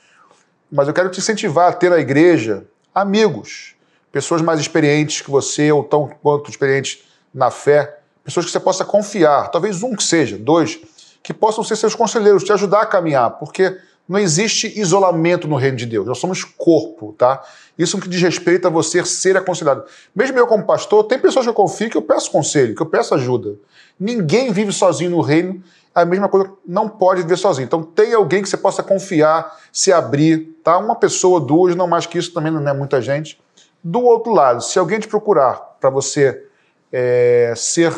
Mas 0.70 0.88
eu 0.88 0.94
quero 0.94 1.10
te 1.10 1.18
incentivar 1.18 1.68
a 1.68 1.72
ter 1.72 1.90
na 1.90 1.98
igreja 1.98 2.64
amigos, 2.94 3.74
pessoas 4.10 4.40
mais 4.40 4.60
experientes 4.60 5.20
que 5.20 5.30
você 5.30 5.70
ou 5.72 5.84
tão 5.84 6.08
quanto 6.08 6.50
experientes 6.50 7.02
na 7.34 7.50
fé, 7.50 8.01
pessoas 8.24 8.46
que 8.46 8.52
você 8.52 8.60
possa 8.60 8.84
confiar, 8.84 9.50
talvez 9.50 9.82
um 9.82 9.94
que 9.94 10.04
seja, 10.04 10.36
dois, 10.38 10.80
que 11.22 11.32
possam 11.32 11.62
ser 11.62 11.76
seus 11.76 11.94
conselheiros, 11.94 12.44
te 12.44 12.52
ajudar 12.52 12.82
a 12.82 12.86
caminhar, 12.86 13.30
porque 13.38 13.78
não 14.08 14.18
existe 14.18 14.78
isolamento 14.78 15.46
no 15.46 15.56
reino 15.56 15.76
de 15.76 15.86
Deus. 15.86 16.06
Nós 16.06 16.18
somos 16.18 16.44
corpo, 16.44 17.14
tá? 17.16 17.42
Isso 17.78 17.98
que 17.98 18.08
diz 18.08 18.20
respeito 18.20 18.66
a 18.66 18.70
você 18.70 19.04
ser 19.04 19.36
aconselhado. 19.36 19.84
Mesmo 20.14 20.38
eu 20.38 20.46
como 20.46 20.64
pastor, 20.64 21.04
tem 21.04 21.18
pessoas 21.18 21.46
que 21.46 21.50
eu 21.50 21.54
confio 21.54 21.88
que 21.88 21.96
eu 21.96 22.02
peço 22.02 22.30
conselho, 22.30 22.74
que 22.74 22.82
eu 22.82 22.86
peço 22.86 23.14
ajuda. 23.14 23.54
Ninguém 23.98 24.52
vive 24.52 24.72
sozinho 24.72 25.10
no 25.10 25.20
reino. 25.20 25.62
A 25.94 26.04
mesma 26.04 26.28
coisa 26.28 26.50
não 26.66 26.88
pode 26.88 27.22
viver 27.22 27.36
sozinho. 27.36 27.64
Então 27.64 27.82
tem 27.82 28.12
alguém 28.12 28.42
que 28.42 28.48
você 28.48 28.56
possa 28.56 28.82
confiar, 28.82 29.58
se 29.72 29.92
abrir, 29.92 30.58
tá? 30.64 30.78
Uma 30.78 30.96
pessoa, 30.96 31.40
duas, 31.40 31.76
não 31.76 31.86
mais 31.86 32.04
que 32.04 32.18
isso 32.18 32.32
também 32.32 32.50
não 32.50 32.66
é 32.66 32.74
muita 32.74 33.00
gente. 33.00 33.40
Do 33.82 34.00
outro 34.00 34.32
lado, 34.32 34.62
se 34.62 34.78
alguém 34.78 34.98
te 34.98 35.08
procurar 35.08 35.54
para 35.80 35.90
você 35.90 36.44
é, 36.92 37.52
ser 37.56 37.92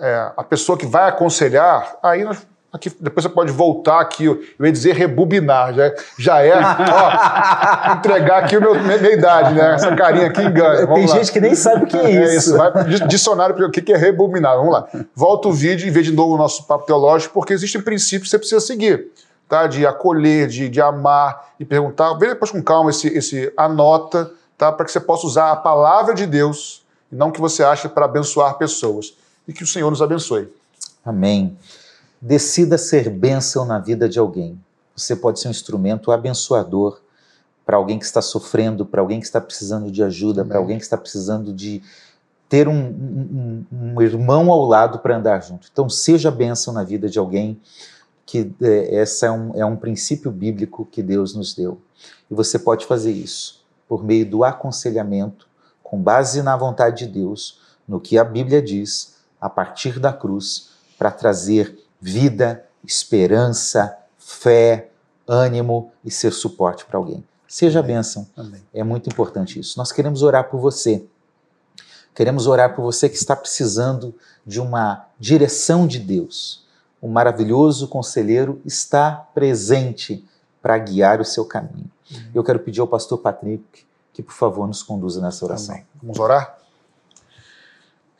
é, 0.00 0.32
a 0.36 0.42
pessoa 0.42 0.76
que 0.76 0.86
vai 0.86 1.08
aconselhar, 1.08 1.96
aí 2.02 2.24
nós 2.24 2.46
Aqui, 2.72 2.88
depois 3.00 3.24
você 3.24 3.28
pode 3.28 3.50
voltar 3.50 4.00
aqui, 4.00 4.26
eu 4.26 4.40
ia 4.60 4.70
dizer 4.70 4.94
rebobinar, 4.94 5.74
já, 5.74 5.92
já 6.16 6.40
é, 6.40 6.52
ó, 6.54 7.94
entregar 7.98 8.44
aqui 8.44 8.54
a 8.54 8.60
minha 8.60 9.12
idade, 9.12 9.54
né? 9.54 9.74
Essa 9.74 9.96
carinha 9.96 10.28
aqui 10.28 10.40
engana. 10.40 10.86
Vamos 10.86 10.94
Tem 10.94 11.06
lá. 11.08 11.16
gente 11.16 11.32
que 11.32 11.40
nem 11.40 11.56
sabe 11.56 11.82
o 11.82 11.86
que 11.88 11.96
é, 11.96 12.10
isso. 12.10 12.20
É 12.20 12.36
isso, 12.36 12.56
vai 12.56 12.84
dicionário, 13.08 13.66
o 13.66 13.70
que 13.72 13.92
é 13.92 13.96
rebobinar, 13.96 14.56
vamos 14.56 14.72
lá. 14.72 14.86
Volta 15.16 15.48
o 15.48 15.52
vídeo 15.52 15.88
e 15.88 15.90
vê 15.90 16.00
de 16.00 16.12
novo 16.12 16.34
o 16.34 16.38
nosso 16.38 16.64
papo 16.64 16.86
teológico, 16.86 17.34
porque 17.34 17.52
existem 17.52 17.80
princípios 17.80 18.28
que 18.28 18.30
você 18.30 18.38
precisa 18.38 18.60
seguir, 18.60 19.08
tá? 19.48 19.66
De 19.66 19.84
acolher, 19.84 20.46
de, 20.46 20.68
de 20.68 20.80
amar 20.80 21.48
e 21.58 21.64
perguntar. 21.64 22.14
Vê 22.14 22.28
depois 22.28 22.52
com 22.52 22.62
calma 22.62 22.90
esse, 22.90 23.08
esse 23.08 23.52
anota, 23.56 24.30
tá? 24.56 24.70
Para 24.70 24.86
que 24.86 24.92
você 24.92 25.00
possa 25.00 25.26
usar 25.26 25.50
a 25.50 25.56
palavra 25.56 26.14
de 26.14 26.24
Deus, 26.24 26.86
e 27.10 27.16
não 27.16 27.30
o 27.30 27.32
que 27.32 27.40
você 27.40 27.64
acha 27.64 27.88
para 27.88 28.04
abençoar 28.04 28.54
pessoas. 28.54 29.18
E 29.50 29.52
que 29.52 29.64
o 29.64 29.66
Senhor 29.66 29.90
nos 29.90 30.00
abençoe. 30.00 30.48
Amém. 31.04 31.58
Decida 32.20 32.78
ser 32.78 33.10
bênção 33.10 33.64
na 33.64 33.80
vida 33.80 34.08
de 34.08 34.16
alguém. 34.16 34.56
Você 34.94 35.16
pode 35.16 35.40
ser 35.40 35.48
um 35.48 35.50
instrumento 35.50 36.12
abençoador 36.12 37.00
para 37.66 37.76
alguém 37.76 37.98
que 37.98 38.04
está 38.04 38.22
sofrendo, 38.22 38.86
para 38.86 39.00
alguém 39.00 39.18
que 39.18 39.26
está 39.26 39.40
precisando 39.40 39.90
de 39.90 40.04
ajuda, 40.04 40.44
para 40.44 40.56
alguém 40.56 40.78
que 40.78 40.84
está 40.84 40.96
precisando 40.96 41.52
de 41.52 41.82
ter 42.48 42.68
um, 42.68 42.76
um, 42.80 43.66
um 43.72 44.00
irmão 44.00 44.52
ao 44.52 44.64
lado 44.66 45.00
para 45.00 45.16
andar 45.16 45.42
junto. 45.42 45.66
Então, 45.72 45.88
seja 45.88 46.30
bênção 46.30 46.72
na 46.72 46.84
vida 46.84 47.08
de 47.08 47.18
alguém, 47.18 47.60
que 48.24 48.54
é, 48.62 49.00
essa 49.00 49.26
é 49.26 49.32
um, 49.32 49.50
é 49.56 49.64
um 49.64 49.74
princípio 49.74 50.30
bíblico 50.30 50.86
que 50.88 51.02
Deus 51.02 51.34
nos 51.34 51.56
deu. 51.56 51.80
E 52.30 52.34
você 52.34 52.56
pode 52.56 52.86
fazer 52.86 53.10
isso 53.10 53.64
por 53.88 54.04
meio 54.04 54.24
do 54.24 54.44
aconselhamento, 54.44 55.48
com 55.82 56.00
base 56.00 56.40
na 56.40 56.56
vontade 56.56 57.04
de 57.04 57.12
Deus, 57.12 57.58
no 57.88 57.98
que 57.98 58.16
a 58.16 58.22
Bíblia 58.22 58.62
diz, 58.62 59.09
a 59.40 59.48
partir 59.48 59.98
da 59.98 60.12
cruz, 60.12 60.70
para 60.98 61.10
trazer 61.10 61.78
vida, 62.00 62.64
esperança, 62.84 63.96
fé, 64.18 64.90
ânimo 65.26 65.92
e 66.04 66.10
ser 66.10 66.32
suporte 66.32 66.84
para 66.84 66.98
alguém. 66.98 67.24
Seja 67.48 67.80
Amém. 67.80 67.96
bênção. 67.96 68.26
Amém. 68.36 68.62
É 68.72 68.84
muito 68.84 69.08
importante 69.08 69.58
isso. 69.58 69.78
Nós 69.78 69.92
queremos 69.92 70.22
orar 70.22 70.50
por 70.50 70.60
você. 70.60 71.04
Queremos 72.14 72.46
orar 72.46 72.74
por 72.74 72.82
você 72.82 73.08
que 73.08 73.16
está 73.16 73.34
precisando 73.34 74.14
de 74.44 74.60
uma 74.60 75.06
direção 75.18 75.86
de 75.86 75.98
Deus. 75.98 76.66
O 77.00 77.08
maravilhoso 77.08 77.88
conselheiro 77.88 78.60
está 78.64 79.12
presente 79.34 80.24
para 80.60 80.76
guiar 80.76 81.20
o 81.20 81.24
seu 81.24 81.44
caminho. 81.44 81.90
Uhum. 82.10 82.30
Eu 82.34 82.44
quero 82.44 82.58
pedir 82.58 82.80
ao 82.80 82.86
pastor 82.86 83.18
Patrick 83.18 83.64
que, 84.12 84.22
por 84.22 84.34
favor, 84.34 84.66
nos 84.66 84.82
conduza 84.82 85.20
nessa 85.20 85.44
oração. 85.44 85.74
Amém. 85.74 85.86
Vamos 86.02 86.18
orar? 86.18 86.59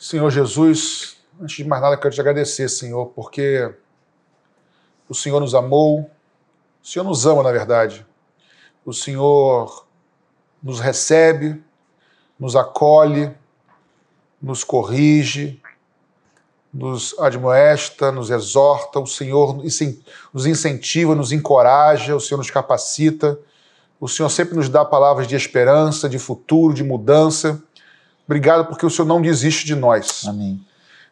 Senhor 0.01 0.31
Jesus, 0.31 1.21
Antes 1.41 1.57
de 1.57 1.65
mais 1.65 1.81
nada, 1.81 1.97
quero 1.97 2.13
te 2.13 2.21
agradecer, 2.21 2.69
Senhor, 2.69 3.07
porque 3.15 3.75
o 5.09 5.15
Senhor 5.15 5.41
nos 5.41 5.55
amou, 5.55 6.11
o 6.83 6.87
Senhor 6.87 7.05
nos 7.05 7.25
ama, 7.25 7.43
na 7.43 7.51
verdade. 7.51 8.07
O 8.85 8.93
Senhor 8.93 9.87
nos 10.63 10.81
recebe, 10.81 11.65
nos 12.39 12.55
acolhe, 12.55 13.35
nos 14.41 14.65
corrige, 14.65 15.63
nos 16.73 17.19
admoesta, 17.19 18.13
nos 18.13 18.29
exorta, 18.29 19.01
o 19.01 19.07
Senhor 19.07 19.63
nos 20.35 20.47
incentiva, 20.47 21.15
nos 21.15 21.33
encoraja, 21.33 22.15
o 22.15 22.21
Senhor 22.21 22.37
nos 22.37 22.51
capacita, 22.51 23.39
o 23.99 24.07
Senhor 24.07 24.29
sempre 24.29 24.57
nos 24.57 24.69
dá 24.69 24.85
palavras 24.85 25.27
de 25.27 25.37
esperança, 25.37 26.07
de 26.07 26.19
futuro, 26.19 26.75
de 26.75 26.85
mudança. 26.85 27.63
Obrigado 28.31 28.67
porque 28.67 28.87
o 28.87 28.91
Senhor 28.91 29.09
não 29.09 29.21
desiste 29.21 29.67
de 29.67 29.75
nós. 29.75 30.23
Amém. 30.25 30.65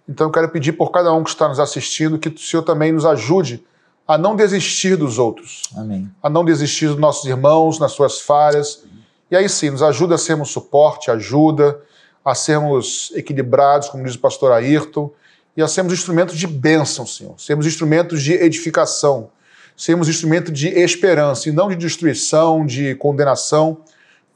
Então 0.09 0.29
eu 0.29 0.31
quero 0.31 0.49
pedir 0.51 0.75
por 0.75 0.93
cada 0.93 1.13
um 1.13 1.25
que 1.25 1.31
está 1.31 1.49
nos 1.49 1.59
assistindo 1.59 2.17
que 2.17 2.29
o 2.29 2.39
Senhor 2.39 2.63
também 2.63 2.93
nos 2.93 3.05
ajude 3.05 3.67
a 4.07 4.17
não 4.17 4.37
desistir 4.37 4.95
dos 4.95 5.19
outros. 5.19 5.63
Amém. 5.77 6.09
A 6.23 6.31
não 6.31 6.45
desistir 6.45 6.87
dos 6.87 6.97
nossos 6.97 7.25
irmãos 7.25 7.81
nas 7.81 7.91
suas 7.91 8.21
falhas. 8.21 8.85
E 9.29 9.37
aí 9.37 9.49
sim, 9.49 9.71
nos 9.71 9.83
ajuda 9.83 10.15
a 10.15 10.19
sermos 10.19 10.51
suporte, 10.51 11.11
ajuda, 11.11 11.81
a 12.25 12.37
sermos 12.37 13.11
equilibrados, 13.17 13.89
como 13.89 14.05
diz 14.05 14.15
o 14.15 14.21
pastor 14.21 14.53
Ayrton, 14.53 15.11
e 15.57 15.61
a 15.61 15.67
sermos 15.67 15.93
instrumentos 15.93 16.39
de 16.39 16.47
bênção, 16.47 17.05
Senhor. 17.05 17.35
Sermos 17.37 17.67
instrumentos 17.67 18.23
de 18.23 18.35
edificação. 18.35 19.31
Sermos 19.77 20.09
instrumentos 20.09 20.53
de 20.53 20.69
esperança 20.69 21.49
e 21.49 21.53
não 21.53 21.69
de 21.69 21.75
destruição, 21.75 22.65
de 22.65 22.95
condenação, 22.95 23.79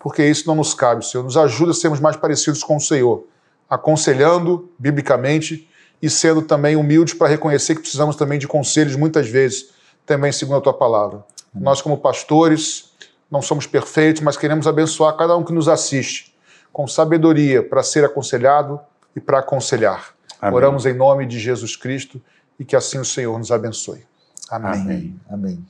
porque 0.03 0.25
isso 0.25 0.47
não 0.47 0.57
nos 0.57 0.75
cabe, 0.75 1.07
Senhor. 1.07 1.23
Nos 1.23 1.37
ajuda 1.37 1.71
a 1.71 1.75
sermos 1.75 2.01
mais 2.01 2.17
parecidos 2.17 2.63
com 2.63 2.77
o 2.77 2.81
Senhor 2.81 3.25
aconselhando 3.73 4.71
biblicamente 4.79 5.67
e 6.03 6.11
sendo 6.11 6.43
também 6.43 6.77
humildes 6.77 7.15
para 7.15 7.27
reconhecer 7.27 7.75
que 7.75 7.81
precisamos 7.81 8.17
também 8.17 8.39
de 8.39 8.47
conselhos 8.47 8.97
muitas 8.97 9.31
vezes, 9.31 9.71
também 10.05 10.31
segundo 10.31 10.59
a 10.59 10.61
tua 10.61 10.75
palavra. 10.75 11.25
Amém. 11.55 11.65
Nós, 11.65 11.81
como 11.81 11.97
pastores, 11.97 12.93
não 13.31 13.41
somos 13.41 13.67
perfeitos, 13.67 14.21
mas 14.21 14.37
queremos 14.37 14.67
abençoar 14.67 15.17
cada 15.17 15.35
um 15.39 15.43
que 15.43 15.55
nos 15.55 15.69
assiste 15.69 16.35
com 16.71 16.87
sabedoria 16.87 17.63
para 17.63 17.83
ser 17.83 18.05
aconselhado 18.05 18.79
e 19.17 19.21
para 19.21 19.39
aconselhar. 19.39 20.13
Amém. 20.39 20.55
Oramos 20.55 20.85
em 20.85 20.93
nome 20.93 21.25
de 21.25 21.39
Jesus 21.39 21.75
Cristo 21.75 22.21
e 22.59 22.67
que 22.67 22.77
assim 22.77 22.99
o 22.99 23.05
Senhor 23.07 23.39
nos 23.39 23.51
abençoe. 23.51 24.05
Amém. 24.51 24.71
Amém. 24.73 25.21
Amém. 25.31 25.67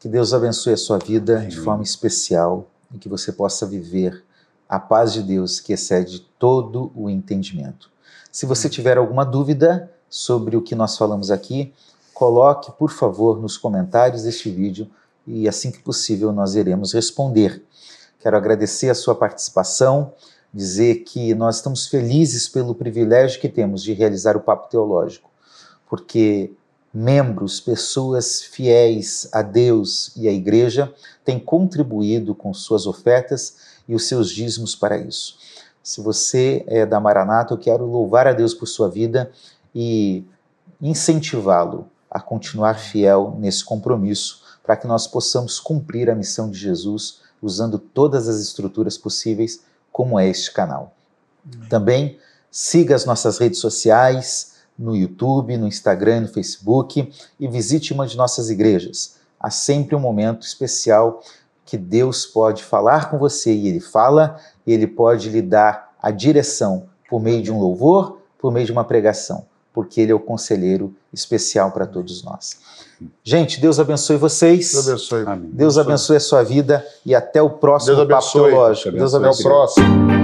Que 0.00 0.08
Deus 0.08 0.34
abençoe 0.34 0.72
a 0.72 0.76
sua 0.76 0.98
vida 0.98 1.46
de 1.46 1.60
forma 1.60 1.84
especial 1.84 2.69
e 2.92 2.98
que 2.98 3.08
você 3.08 3.32
possa 3.32 3.66
viver 3.66 4.24
a 4.68 4.78
paz 4.78 5.12
de 5.12 5.22
Deus 5.22 5.58
que 5.60 5.72
excede 5.72 6.20
todo 6.38 6.92
o 6.94 7.10
entendimento. 7.10 7.90
Se 8.30 8.46
você 8.46 8.68
tiver 8.68 8.96
alguma 8.96 9.24
dúvida 9.24 9.90
sobre 10.08 10.56
o 10.56 10.62
que 10.62 10.74
nós 10.74 10.96
falamos 10.96 11.30
aqui, 11.30 11.72
coloque, 12.14 12.70
por 12.72 12.90
favor, 12.90 13.40
nos 13.40 13.56
comentários 13.56 14.22
deste 14.22 14.50
vídeo 14.50 14.88
e 15.26 15.48
assim 15.48 15.70
que 15.70 15.80
possível 15.80 16.32
nós 16.32 16.54
iremos 16.54 16.92
responder. 16.92 17.64
Quero 18.20 18.36
agradecer 18.36 18.90
a 18.90 18.94
sua 18.94 19.14
participação, 19.14 20.12
dizer 20.52 21.04
que 21.04 21.34
nós 21.34 21.56
estamos 21.56 21.86
felizes 21.86 22.48
pelo 22.48 22.74
privilégio 22.74 23.40
que 23.40 23.48
temos 23.48 23.82
de 23.82 23.92
realizar 23.92 24.36
o 24.36 24.40
Papo 24.40 24.68
Teológico, 24.68 25.30
porque 25.88 26.52
membros, 26.92 27.60
pessoas 27.60 28.42
fiéis 28.42 29.28
a 29.32 29.42
Deus 29.42 30.12
e 30.16 30.28
à 30.28 30.32
Igreja 30.32 30.92
têm 31.24 31.38
contribuído 31.38 32.34
com 32.34 32.52
suas 32.52 32.86
ofertas 32.86 33.56
e 33.88 33.94
os 33.94 34.08
seus 34.08 34.30
dízimos 34.30 34.74
para 34.74 34.98
isso. 34.98 35.38
Se 35.82 36.00
você 36.00 36.64
é 36.66 36.84
da 36.84 37.00
Maranata, 37.00 37.54
eu 37.54 37.58
quero 37.58 37.86
louvar 37.86 38.26
a 38.26 38.32
Deus 38.32 38.52
por 38.52 38.66
sua 38.66 38.88
vida 38.88 39.30
e 39.74 40.24
incentivá-lo 40.80 41.88
a 42.10 42.20
continuar 42.20 42.74
fiel 42.74 43.36
nesse 43.38 43.64
compromisso, 43.64 44.42
para 44.62 44.76
que 44.76 44.86
nós 44.86 45.06
possamos 45.06 45.60
cumprir 45.60 46.10
a 46.10 46.14
missão 46.14 46.50
de 46.50 46.58
Jesus 46.58 47.20
usando 47.40 47.78
todas 47.78 48.28
as 48.28 48.40
estruturas 48.40 48.98
possíveis, 48.98 49.62
como 49.92 50.18
é 50.18 50.28
este 50.28 50.52
canal. 50.52 50.94
Amém. 51.44 51.68
Também 51.68 52.18
siga 52.50 52.94
as 52.94 53.04
nossas 53.04 53.38
redes 53.38 53.60
sociais, 53.60 54.56
no 54.80 54.96
YouTube, 54.96 55.56
no 55.58 55.66
Instagram, 55.66 56.22
no 56.22 56.28
Facebook 56.28 57.12
e 57.38 57.46
visite 57.46 57.92
uma 57.92 58.06
de 58.06 58.16
nossas 58.16 58.48
igrejas. 58.48 59.16
Há 59.38 59.50
sempre 59.50 59.94
um 59.94 60.00
momento 60.00 60.42
especial 60.42 61.22
que 61.66 61.76
Deus 61.76 62.24
pode 62.26 62.64
falar 62.64 63.10
com 63.10 63.18
você 63.18 63.52
e 63.52 63.68
ele 63.68 63.78
fala, 63.78 64.36
e 64.66 64.72
ele 64.72 64.86
pode 64.86 65.28
lhe 65.28 65.42
dar 65.42 65.92
a 66.02 66.10
direção 66.10 66.86
por 67.08 67.20
meio 67.20 67.42
de 67.42 67.52
um 67.52 67.60
louvor, 67.60 68.18
por 68.38 68.50
meio 68.50 68.66
de 68.66 68.72
uma 68.72 68.82
pregação, 68.82 69.44
porque 69.72 70.00
ele 70.00 70.10
é 70.10 70.14
o 70.14 70.18
conselheiro 70.18 70.92
especial 71.12 71.70
para 71.70 71.86
todos 71.86 72.24
nós. 72.24 72.58
Gente, 73.22 73.60
Deus 73.60 73.78
abençoe 73.78 74.16
vocês. 74.16 74.72
Deus 74.72 74.88
abençoe. 74.88 75.24
Amém. 75.26 75.50
Deus 75.52 75.78
abençoe 75.78 76.16
a 76.16 76.20
sua 76.20 76.42
vida 76.42 76.84
e 77.04 77.14
até 77.14 77.40
o 77.40 77.50
próximo 77.50 77.96
Deus 77.96 78.10
abençoe. 78.10 78.40
Papo 78.40 78.50
Teológico. 78.50 78.96
Deus 78.96 79.14
abençoe. 79.14 79.40
Até 79.40 79.48
o 79.48 79.52
próximo. 79.52 80.19